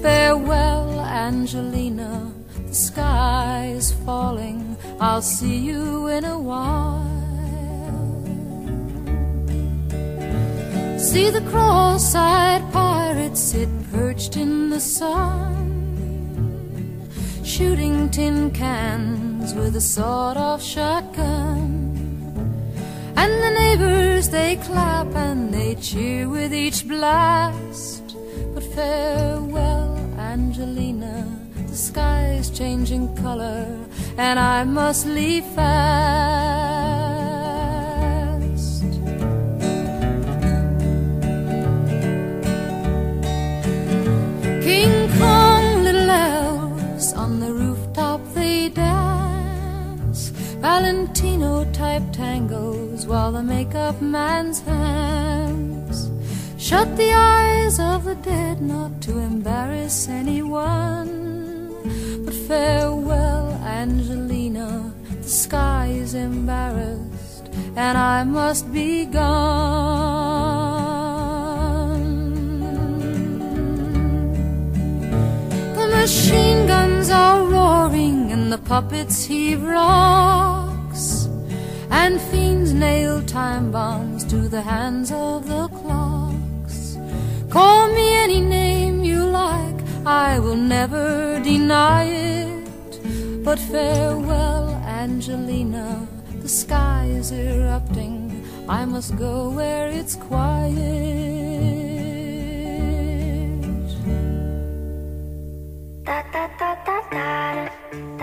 Farewell, 0.02 1.02
Angelina, 1.02 2.32
the 2.66 2.74
sky 2.74 3.74
is 3.76 3.92
falling. 4.06 4.78
I'll 5.02 5.22
see 5.22 5.58
you 5.58 6.08
in 6.08 6.24
a 6.24 6.40
while. 6.40 7.04
See 10.98 11.30
the 11.30 11.42
cross-eyed 11.52 12.72
pirates 12.72 13.42
sit 13.42 13.68
perched 13.92 14.38
in 14.38 14.70
the 14.70 14.80
sun, 14.80 15.60
shooting 17.44 18.10
tin 18.10 18.52
cans 18.52 19.54
with 19.54 19.76
a 19.76 19.82
sawed-off 19.82 20.64
shotgun. 20.64 21.59
And 23.22 23.34
the 23.44 23.52
neighbors 23.64 24.30
they 24.30 24.56
clap 24.68 25.14
and 25.14 25.54
they 25.54 25.76
cheer 25.76 26.30
with 26.30 26.54
each 26.54 26.88
blast. 26.88 28.16
But 28.54 28.64
farewell, 28.76 29.98
Angelina, 30.18 31.28
the 31.68 31.76
sky's 31.76 32.50
changing 32.50 33.14
color, 33.18 33.68
and 34.18 34.40
I 34.40 34.64
must 34.64 35.06
leave 35.06 35.46
fast. 35.48 35.60
King 44.64 45.10
Kong, 45.20 45.39
Valentino 50.62 51.64
type 51.72 52.04
tangos 52.12 53.08
while 53.08 53.32
the 53.32 53.42
makeup 53.42 54.02
man's 54.02 54.60
hands 54.60 56.12
shut 56.58 56.98
the 56.98 57.14
eyes 57.14 57.80
of 57.80 58.04
the 58.04 58.16
dead 58.16 58.62
not 58.62 59.02
to 59.02 59.18
embarrass 59.20 60.10
anyone. 60.10 61.74
But 62.26 62.34
farewell, 62.34 63.52
Angelina, 63.64 64.94
the 65.22 65.30
sky 65.30 65.88
is 65.88 66.14
embarrassed 66.14 67.48
and 67.78 67.98
I 67.98 68.26
must 68.26 68.72
be 68.74 69.06
gone. 69.06 70.99
Machine 76.02 76.66
guns 76.66 77.10
are 77.10 77.44
roaring 77.44 78.32
and 78.32 78.50
the 78.54 78.58
puppets 78.58 79.26
heave 79.26 79.62
rocks. 79.62 81.28
And 81.92 82.22
fiends 82.30 82.72
nail 82.74 83.22
time 83.24 83.70
bombs 83.70 84.24
to 84.32 84.48
the 84.48 84.62
hands 84.62 85.12
of 85.12 85.48
the 85.54 85.68
clocks. 85.80 86.98
Call 87.50 87.92
me 87.98 88.08
any 88.26 88.40
name 88.40 89.04
you 89.04 89.26
like, 89.26 89.80
I 90.06 90.40
will 90.40 90.62
never 90.78 91.42
deny 91.44 92.06
it. 92.06 93.44
But 93.44 93.60
farewell, 93.60 94.70
Angelina, 95.02 96.08
the 96.42 96.48
sky 96.48 97.08
is 97.20 97.34
erupting. 97.34 98.18
I 98.70 98.86
must 98.86 99.18
go 99.18 99.50
where 99.50 99.90
it's 99.90 100.16
quiet. 100.16 101.49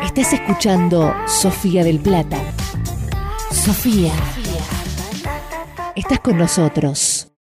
Estás 0.02 0.32
escuchando 0.32 1.14
Sofía 1.28 1.84
del 1.84 2.00
Plata. 2.00 2.38
Sofía. 3.52 4.12
Estás 5.94 6.18
con 6.18 6.36
nosotros. 6.36 7.15